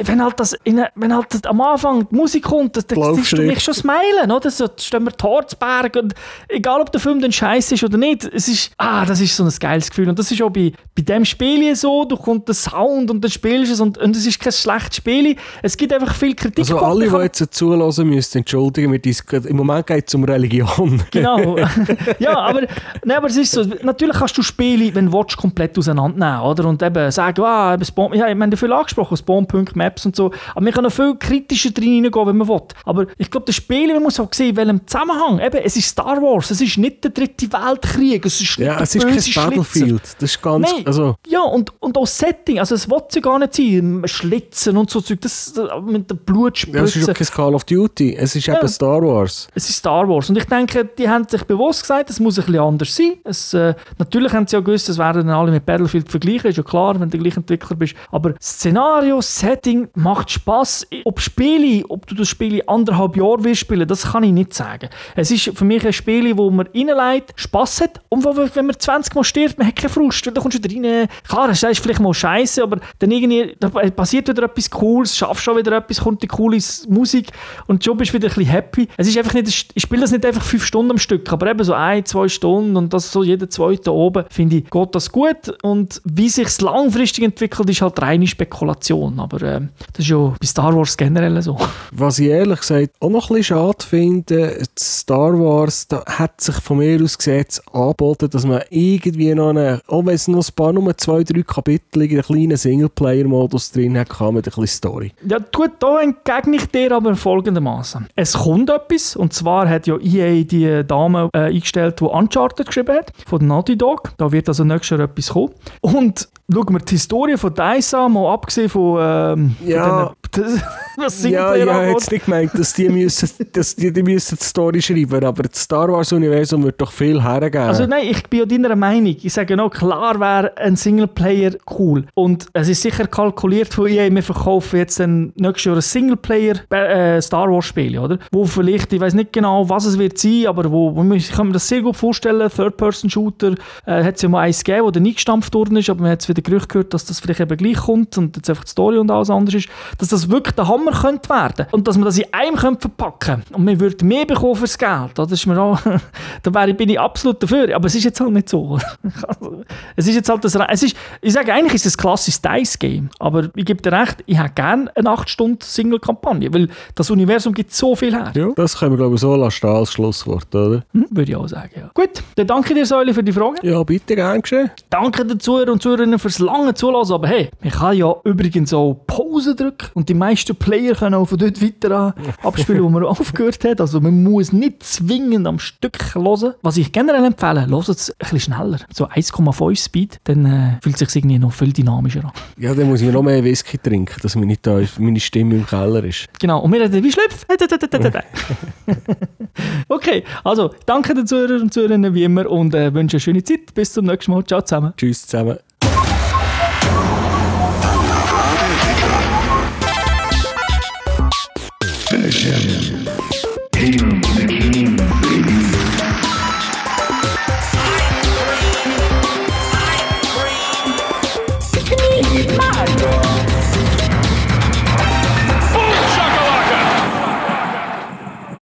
wenn 0.02 0.22
halt 0.22 0.40
das, 0.40 0.54
in, 0.64 0.82
wenn 0.94 1.14
halt 1.14 1.46
am 1.46 1.60
Anfang 1.60 2.08
die 2.08 2.14
Musik 2.14 2.44
kommt, 2.44 2.76
Laufst 2.90 3.24
ist 3.24 3.38
du 3.38 3.42
mich 3.42 3.60
schon 3.60 3.74
smilen, 3.74 4.30
oder? 4.30 4.50
So, 4.50 4.66
stehen 4.76 5.04
wir 5.04 5.12
Torzberg 5.12 5.96
und 5.96 6.14
egal, 6.48 6.80
ob 6.80 6.92
der 6.92 7.00
Film 7.00 7.20
dann 7.20 7.32
scheiße 7.32 7.74
ist 7.74 7.84
oder 7.84 7.98
nicht, 7.98 8.24
es 8.24 8.48
ist, 8.48 8.72
ah, 8.78 9.04
das 9.04 9.20
ist 9.20 9.36
so 9.36 9.44
ein 9.44 9.52
geiles 9.58 9.90
Gefühl 9.90 10.08
und 10.08 10.18
das 10.18 10.30
ist 10.30 10.40
auch 10.42 10.50
bei, 10.50 10.72
bei 10.94 11.02
dem 11.02 11.24
Spiel 11.24 11.74
so, 11.76 12.04
du 12.04 12.16
kommt 12.16 12.48
der 12.48 12.54
Sound 12.54 13.10
und 13.10 13.22
dann 13.22 13.30
spielst 13.30 13.70
du 13.70 13.74
es 13.74 13.80
und, 13.80 13.98
und 13.98 14.16
es 14.16 14.26
ist 14.28 14.40
kein 14.40 14.52
schlechtes 14.52 14.96
Spiel. 14.96 15.36
Es 15.62 15.76
gibt 15.76 15.92
einfach 15.92 16.14
viel 16.14 16.34
Kritik. 16.34 16.58
Also 16.58 16.78
alle, 16.78 17.08
die 17.08 17.16
jetzt 17.16 17.54
zulassen 17.54 18.08
müssen, 18.08 18.38
entschuldigen, 18.38 18.92
wir 18.92 19.46
im 19.46 19.56
Moment 19.56 19.86
geht 19.86 20.08
es 20.08 20.14
um 20.14 20.24
Religion. 20.24 21.02
Genau. 21.10 21.56
ja, 22.18 22.38
aber, 22.38 22.62
nein, 23.04 23.16
aber 23.16 23.28
es 23.28 23.36
ist 23.36 23.52
so, 23.52 23.64
natürlich 23.82 24.16
kannst 24.16 24.36
du 24.36 24.42
Spiele, 24.42 24.94
wenn 24.94 25.06
du 25.06 25.12
willst, 25.12 25.36
komplett 25.36 25.76
auseinandernehmen, 25.78 26.42
oder? 26.42 26.66
Und 26.66 26.82
eben 26.82 27.10
sagen, 27.10 27.42
ah, 27.42 27.76
Spawn, 27.82 28.12
ja, 28.12 28.26
wir 28.26 28.30
haben 28.30 28.50
ja 28.50 28.56
viel 28.56 28.72
angesprochen, 28.72 29.16
Spawnpunkt, 29.16 29.74
Maps 29.74 30.04
und 30.04 30.14
so, 30.14 30.30
aber 30.54 30.66
wir 30.66 30.72
können 30.72 30.90
viel 30.90 31.16
kritischer 31.16 31.70
drin 31.70 32.04
reingehen, 32.04 32.26
wenn 32.26 32.36
man 32.36 32.48
will. 32.48 32.60
Aber 32.84 33.06
ich 33.16 33.30
glaube, 33.30 33.46
das 33.46 33.56
Spiel, 33.56 33.92
man 33.94 34.02
muss 34.02 34.20
auch 34.20 34.32
sehen, 34.32 34.50
in 34.50 34.56
welchem 34.56 34.86
Zusammenhang, 34.86 35.40
eben, 35.40 35.60
es 35.64 35.76
ist 35.76 35.88
Star 35.88 36.20
Wars, 36.22 36.50
es 36.50 36.60
ist 36.60 36.76
nicht 36.76 37.02
der 37.04 37.10
dritte 37.10 37.46
Weltkrieg, 37.50 38.26
es 38.26 38.40
ist 38.40 38.58
nicht 38.58 38.66
Ja, 38.66 38.80
es 38.80 38.94
ist 38.94 39.34
kein. 39.34 39.48
Battlefield. 39.48 40.02
Das 40.18 40.30
ist 40.30 40.42
ganz, 40.42 40.70
Nein. 40.70 40.86
also, 40.86 41.16
Ja, 41.26 41.40
und, 41.40 41.72
und 41.80 41.96
auch 41.96 42.02
das 42.02 42.18
Setting, 42.18 42.58
also 42.58 42.74
es 42.74 42.88
will 42.88 43.02
ja 43.12 43.20
gar 43.20 43.38
nicht 43.38 43.54
sein, 43.54 44.02
Schlitzen 44.18 44.76
und 44.76 44.90
so 44.90 45.00
Zeug, 45.00 45.20
das, 45.20 45.52
das 45.54 45.68
mit 45.84 46.10
der 46.10 46.18
ja, 46.28 46.82
es 46.82 46.96
ist 46.96 47.08
auch 47.08 47.14
kein 47.14 47.26
Call 47.26 47.54
of 47.54 47.64
Duty. 47.64 48.14
Es 48.16 48.34
ist 48.36 48.46
Ja. 48.46 48.58
eben 48.58 48.68
Star 48.68 49.00
Wars. 49.02 49.48
Es 49.54 49.68
ist 49.68 49.76
Star 49.76 50.08
Wars. 50.08 50.28
Und 50.28 50.36
ich 50.38 50.44
denke, 50.44 50.84
die 50.84 51.08
haben 51.08 51.26
sich 51.28 51.42
bewusst 51.44 51.82
gesagt, 51.82 52.10
es 52.10 52.20
muss 52.20 52.38
ein 52.38 52.44
bisschen 52.46 52.60
anders 52.60 52.94
sein. 52.94 53.12
Es, 53.24 53.54
äh, 53.54 53.74
natürlich 53.98 54.32
haben 54.32 54.46
sie 54.46 54.56
ja 54.56 54.60
gewusst, 54.60 54.88
es 54.88 54.98
werden 54.98 55.26
dann 55.26 55.36
alle 55.36 55.50
mit 55.52 55.64
Battlefield 55.64 56.10
vergleichen, 56.10 56.50
ist 56.50 56.56
ja 56.56 56.62
klar, 56.62 56.94
wenn 56.94 57.08
du 57.08 57.16
der 57.16 57.20
gleiche 57.20 57.36
Entwickler 57.38 57.76
bist. 57.76 57.94
Aber 58.10 58.34
Szenario, 58.40 59.20
Setting 59.20 59.88
macht 59.94 60.30
Spaß. 60.30 60.86
Ob 61.04 61.20
Spiele, 61.20 61.84
ob 61.88 62.06
du 62.06 62.14
das 62.14 62.28
Spiel 62.28 62.54
in 62.56 62.68
anderthalb 62.68 63.16
Jahre 63.16 63.44
willst 63.44 63.60
spielen, 63.60 63.86
das 63.86 64.12
kann 64.12 64.22
ich 64.24 64.32
nicht 64.32 64.52
sagen. 64.54 64.88
Es 65.16 65.30
ist 65.30 65.50
für 65.56 65.64
mich 65.64 65.86
ein 65.86 65.92
Spiel, 65.92 66.36
wo 66.36 66.50
man 66.50 66.66
reinlegt, 66.74 67.32
Spaß 67.36 67.80
hat 67.82 68.00
und 68.08 68.24
wo, 68.24 68.36
wenn 68.36 68.66
man 68.66 68.78
20 68.78 69.14
Mal 69.14 69.24
stirbt, 69.24 69.58
man 69.58 69.66
hat 69.68 69.76
keine 69.76 69.90
Frust, 69.90 70.26
weil 70.26 70.34
da 70.34 70.40
kommst 70.40 70.58
du 70.58 70.62
wieder 70.68 70.88
rein. 70.88 71.08
Klar, 71.26 71.48
es 71.50 71.62
ist 71.62 71.80
vielleicht 71.80 72.00
mal 72.00 72.12
scheiße, 72.14 72.62
aber 72.62 72.78
dann 72.98 73.10
irgendwie 73.10 73.56
da 73.60 73.70
passiert 74.08 74.28
wieder 74.28 74.44
etwas 74.44 74.70
Cooles, 74.70 75.14
schaffst 75.14 75.44
schon 75.44 75.58
wieder 75.58 75.76
etwas, 75.76 76.00
kommt 76.00 76.22
die 76.22 76.26
coole 76.26 76.58
Musik 76.88 77.28
und 77.66 77.84
schon 77.84 77.98
bist 77.98 78.12
du 78.12 78.14
wieder 78.14 78.28
ein 78.28 78.34
bisschen 78.34 78.50
happy. 78.50 78.88
Es 78.96 79.06
ist 79.06 79.18
einfach 79.18 79.34
nicht, 79.34 79.48
ich 79.74 79.82
spiele 79.82 80.00
das 80.00 80.12
nicht 80.12 80.24
einfach 80.24 80.42
fünf 80.42 80.64
Stunden 80.64 80.92
am 80.92 80.98
Stück, 80.98 81.30
aber 81.30 81.50
eben 81.50 81.62
so 81.62 81.74
ein, 81.74 82.06
zwei 82.06 82.26
Stunden 82.28 82.74
und 82.78 82.94
das 82.94 83.12
so 83.12 83.22
jeden 83.22 83.50
zweiten 83.50 83.90
oben, 83.90 84.24
finde 84.30 84.56
ich, 84.56 84.70
geht 84.70 84.94
das 84.94 85.12
gut 85.12 85.52
und 85.62 86.00
wie 86.06 86.30
sich 86.30 86.46
es 86.46 86.62
langfristig 86.62 87.22
entwickelt, 87.22 87.68
ist 87.68 87.82
halt 87.82 88.00
reine 88.00 88.26
Spekulation, 88.26 89.20
aber 89.20 89.42
ähm, 89.42 89.68
das 89.92 90.06
ist 90.06 90.08
ja 90.08 90.16
bei 90.40 90.46
Star 90.46 90.74
Wars 90.74 90.96
generell 90.96 91.42
so. 91.42 91.58
Was 91.92 92.18
ich 92.18 92.28
ehrlich 92.28 92.60
gesagt 92.60 92.92
auch 93.00 93.10
noch 93.10 93.28
ein 93.28 93.36
bisschen 93.36 93.56
schade 93.58 93.84
finde, 93.84 94.62
Star 94.78 95.38
Wars, 95.38 95.86
da 95.86 96.02
hat 96.06 96.40
sich 96.40 96.54
von 96.56 96.78
mir 96.78 97.02
aus 97.02 97.18
gesehen 97.18 97.40
jetzt 97.40 97.62
angeboten, 97.74 98.30
dass 98.30 98.46
man 98.46 98.62
irgendwie 98.70 99.34
noch 99.34 99.50
eine, 99.50 99.82
auch 99.86 100.06
wenn 100.06 100.14
es 100.14 100.28
noch 100.28 100.48
ein 100.48 100.54
paar, 100.56 100.72
nur 100.72 100.96
zwei, 100.96 101.22
drei 101.24 101.42
Kapitel, 101.42 102.04
einen 102.04 102.22
kleinen 102.22 102.56
Singleplayer-Modus 102.56 103.72
drin 103.72 103.97
hat, 103.98 104.10
kann 104.10 104.34
mit 104.34 104.46
ein 104.46 104.50
bisschen 104.50 104.66
Story. 104.66 105.12
Ja, 105.28 105.38
gut, 105.54 105.72
da 105.80 106.00
entgegne 106.00 106.56
ich 106.56 106.66
dir 106.70 106.92
aber 106.92 107.14
folgendermaßen. 107.16 108.08
Es 108.14 108.34
kommt 108.34 108.70
etwas, 108.70 109.16
und 109.16 109.32
zwar 109.32 109.68
hat 109.68 109.86
ja 109.86 109.96
EA 109.98 110.44
die 110.44 110.82
Dame 110.86 111.28
äh, 111.32 111.38
eingestellt, 111.38 112.00
die 112.00 112.04
Uncharted 112.04 112.66
geschrieben 112.66 112.96
hat, 112.96 113.12
von 113.26 113.46
Naughty 113.46 113.76
Dog. 113.76 114.12
Da 114.16 114.30
wird 114.32 114.48
also 114.48 114.64
nächstes 114.64 114.98
Jahr 114.98 115.00
etwas 115.08 115.30
kommen. 115.30 115.50
Und 115.80 116.28
schauen 116.52 116.72
wir 116.72 116.78
die 116.80 116.94
Historie 116.94 117.36
von 117.36 117.52
DICE 117.54 117.94
an, 117.94 118.12
mal 118.12 118.32
abgesehen 118.32 118.68
von, 118.68 118.98
ähm, 119.00 119.56
Ja. 119.66 120.06
von 120.06 120.44
den, 120.44 120.60
was 120.96 121.22
Ja, 121.24 121.50
habe 121.50 121.70
angeht. 121.70 121.90
jetzt 121.94 122.10
nicht 122.12 122.24
gemeint, 122.24 122.50
dass 122.58 122.72
die, 122.72 122.88
müssen, 122.88 123.30
dass 123.52 123.76
die, 123.76 123.92
die 123.92 124.02
müssen 124.02 124.38
die 124.40 124.44
Story 124.44 124.80
schreiben, 124.82 125.24
aber 125.24 125.42
das 125.44 125.62
Star 125.62 125.88
Wars-Universum 125.88 126.62
wird 126.64 126.80
doch 126.80 126.92
viel 126.92 127.22
hergeben. 127.22 127.62
Also 127.66 127.86
nein, 127.86 128.06
ich 128.10 128.22
bin 128.28 128.40
ja 128.40 128.46
deiner 128.46 128.76
Meinung. 128.76 129.16
Ich 129.22 129.32
sage 129.32 129.56
noch, 129.56 129.70
klar 129.70 130.18
wäre 130.20 130.56
ein 130.56 130.76
Singleplayer 130.76 131.52
cool. 131.78 132.04
Und 132.14 132.46
es 132.52 132.68
ist 132.68 132.82
sicher 132.82 133.06
kalkuliert 133.06 133.72
von 133.74 133.86
EA, 133.88 134.14
wir 134.14 134.22
verkaufen 134.22 134.78
jetzt 134.78 135.00
dann 135.00 135.32
nächstes 135.36 135.64
Jahr 135.64 135.76
ein 135.76 135.82
Singleplayer 135.82 136.56
äh, 136.70 137.20
Star 137.20 137.50
Wars 137.50 137.66
Spiel, 137.66 137.98
oder? 137.98 138.18
Wo 138.30 138.44
vielleicht, 138.44 138.92
ich 138.92 139.00
weiß 139.00 139.14
nicht 139.14 139.32
genau, 139.32 139.68
was 139.68 139.84
es 139.84 139.98
wird 139.98 140.18
sein, 140.18 140.46
aber 140.46 140.70
wo, 140.70 140.94
wo 140.94 141.12
ich 141.12 141.30
kann 141.30 141.48
mir 141.48 141.54
das 141.54 141.68
sehr 141.68 141.82
gut 141.82 141.96
vorstellen, 141.96 142.50
Third-Person-Shooter, 142.50 143.54
äh, 143.86 144.04
hat 144.04 144.16
es 144.16 144.22
ja 144.22 144.28
mal 144.28 144.42
eins 144.42 144.62
gegeben, 144.64 144.86
wo 144.86 144.90
dann 144.90 145.02
nie 145.02 145.14
gestampft 145.14 145.54
worden 145.54 145.76
ist, 145.76 145.90
aber 145.90 146.02
man 146.02 146.10
hat 146.10 146.28
wieder 146.28 146.42
Gerücht 146.42 146.68
gehört, 146.68 146.94
dass 146.94 147.04
das 147.04 147.20
vielleicht 147.20 147.40
eben 147.40 147.56
gleich 147.56 147.76
kommt 147.76 148.16
und 148.18 148.36
jetzt 148.36 148.50
einfach 148.50 148.64
die 148.64 148.70
Story 148.70 148.98
und 148.98 149.10
alles 149.10 149.30
anders 149.30 149.54
ist, 149.54 149.68
dass 149.98 150.08
das 150.08 150.28
wirklich 150.30 150.54
der 150.54 150.68
Hammer 150.68 150.92
könnte 150.92 151.28
werden 151.28 151.66
und 151.70 151.86
dass 151.88 151.96
man 151.96 152.04
das 152.04 152.18
in 152.18 152.26
einem 152.32 152.56
könnte 152.56 152.80
verpacken 152.80 153.42
und 153.52 153.64
man 153.64 153.80
würde 153.80 154.04
mehr 154.04 154.26
bekommen 154.26 154.56
fürs 154.56 154.78
Geld. 154.78 155.12
Das 155.14 155.32
ist 155.32 155.46
mir 155.46 155.60
auch, 155.60 155.80
da 156.42 156.54
wäre, 156.54 156.74
bin 156.74 156.88
ich 156.88 157.00
absolut 157.00 157.42
dafür, 157.42 157.74
aber 157.74 157.86
es 157.86 157.94
ist 157.94 158.04
jetzt 158.04 158.20
halt 158.20 158.32
nicht 158.32 158.48
so. 158.48 158.78
Also, 159.28 159.62
es 159.96 160.06
ist 160.06 160.14
jetzt 160.14 160.28
halt 160.28 160.44
das, 160.44 160.54
es 160.54 160.82
ist, 160.82 160.96
ich 161.20 161.32
sage 161.32 161.52
eigentlich 161.52 161.74
ist 161.74 161.86
es 161.86 161.94
ein 161.94 162.00
klassisches 162.00 162.40
Dice-Game, 162.40 163.10
aber 163.18 163.50
ich 163.54 163.64
gebe 163.64 163.77
dir 163.82 163.92
recht, 163.92 164.22
ich 164.26 164.38
hätte 164.38 164.52
gerne 164.54 164.90
eine 164.96 165.08
8-Stunden-Single-Kampagne, 165.10 166.52
weil 166.52 166.68
das 166.94 167.10
Universum 167.10 167.54
gibt 167.54 167.72
so 167.72 167.94
viel 167.94 168.14
her. 168.14 168.32
ja, 168.34 168.48
das 168.54 168.78
können 168.78 168.92
wir, 168.92 168.98
glaube 168.98 169.14
ich, 169.14 169.20
so 169.20 169.34
lassen 169.36 169.66
als 169.66 169.92
Schlusswort, 169.92 170.54
oder? 170.54 170.82
Hm, 170.92 171.06
würde 171.10 171.30
ich 171.30 171.36
auch 171.36 171.48
sagen, 171.48 171.70
ja. 171.76 171.90
Gut, 171.94 172.22
dann 172.36 172.46
danke 172.46 172.74
dir, 172.74 172.86
Säule, 172.86 173.12
für 173.14 173.22
die 173.22 173.32
Frage. 173.32 173.58
Ja, 173.62 173.82
bitte, 173.82 174.14
gern 174.16 174.40
geschehen. 174.40 174.70
Danke 174.90 175.24
den 175.24 175.40
Zuhörern 175.40 175.70
und 175.70 175.82
Zuhörerinnen 175.82 176.18
fürs 176.18 176.38
lange 176.38 176.74
Zulassen. 176.74 177.12
Aber 177.14 177.28
hey, 177.28 177.50
man 177.62 177.72
kann 177.72 177.96
ja 177.96 178.14
übrigens 178.24 178.72
auch 178.72 178.94
Pause 179.06 179.54
drücken 179.54 179.88
und 179.94 180.08
die 180.08 180.14
meisten 180.14 180.56
Player 180.56 180.94
können 180.94 181.14
auch 181.14 181.26
von 181.26 181.38
dort 181.38 181.60
weiter 181.62 181.96
an 181.96 182.12
abspielen, 182.42 182.82
wo 182.82 182.88
man 182.88 183.04
aufgehört 183.04 183.62
hat. 183.64 183.80
Also 183.80 184.00
man 184.00 184.22
muss 184.22 184.52
nicht 184.52 184.82
zwingend 184.82 185.46
am 185.46 185.58
Stück 185.58 186.14
hören. 186.14 186.54
Was 186.62 186.76
ich 186.76 186.92
generell 186.92 187.24
empfehle, 187.24 187.66
hört 187.66 187.88
es 187.88 188.10
ein 188.10 188.14
bisschen 188.18 188.54
schneller. 188.54 188.78
So 188.92 189.06
1,5 189.08 189.76
Speed, 189.84 190.20
dann 190.24 190.46
äh, 190.46 190.78
fühlt 190.82 191.00
es 191.00 191.12
sich 191.12 191.16
irgendwie 191.22 191.38
noch 191.38 191.52
viel 191.52 191.72
dynamischer 191.72 192.24
an. 192.24 192.32
Ja, 192.58 192.74
dann 192.74 192.88
muss 192.88 193.00
ich 193.00 193.12
noch 193.12 193.22
mehr 193.22 193.42
Whisky 193.44 193.67
trinken, 193.76 194.14
dass 194.22 194.36
meine, 194.36 194.56
da, 194.60 194.80
meine 194.98 195.20
Stimme 195.20 195.56
im 195.56 195.66
Keller 195.66 196.04
ist. 196.04 196.26
Genau, 196.38 196.60
und 196.60 196.72
wir 196.72 196.80
reden 196.80 197.04
wie 197.04 197.12
schlüpft. 197.12 197.46
okay, 199.88 200.24
also 200.44 200.74
danke 200.86 201.14
den 201.14 201.26
Zuhörern 201.26 201.62
und 201.62 201.72
Zuhörerinnen 201.72 202.14
wie 202.14 202.24
immer 202.24 202.48
und 202.48 202.74
äh, 202.74 202.92
wünsche 202.94 203.16
eine 203.16 203.20
schöne 203.20 203.44
Zeit. 203.44 203.74
Bis 203.74 203.92
zum 203.92 204.06
nächsten 204.06 204.32
Mal. 204.32 204.44
Ciao 204.44 204.62
zusammen. 204.62 204.94
Tschüss 204.96 205.26
zusammen. 205.26 205.58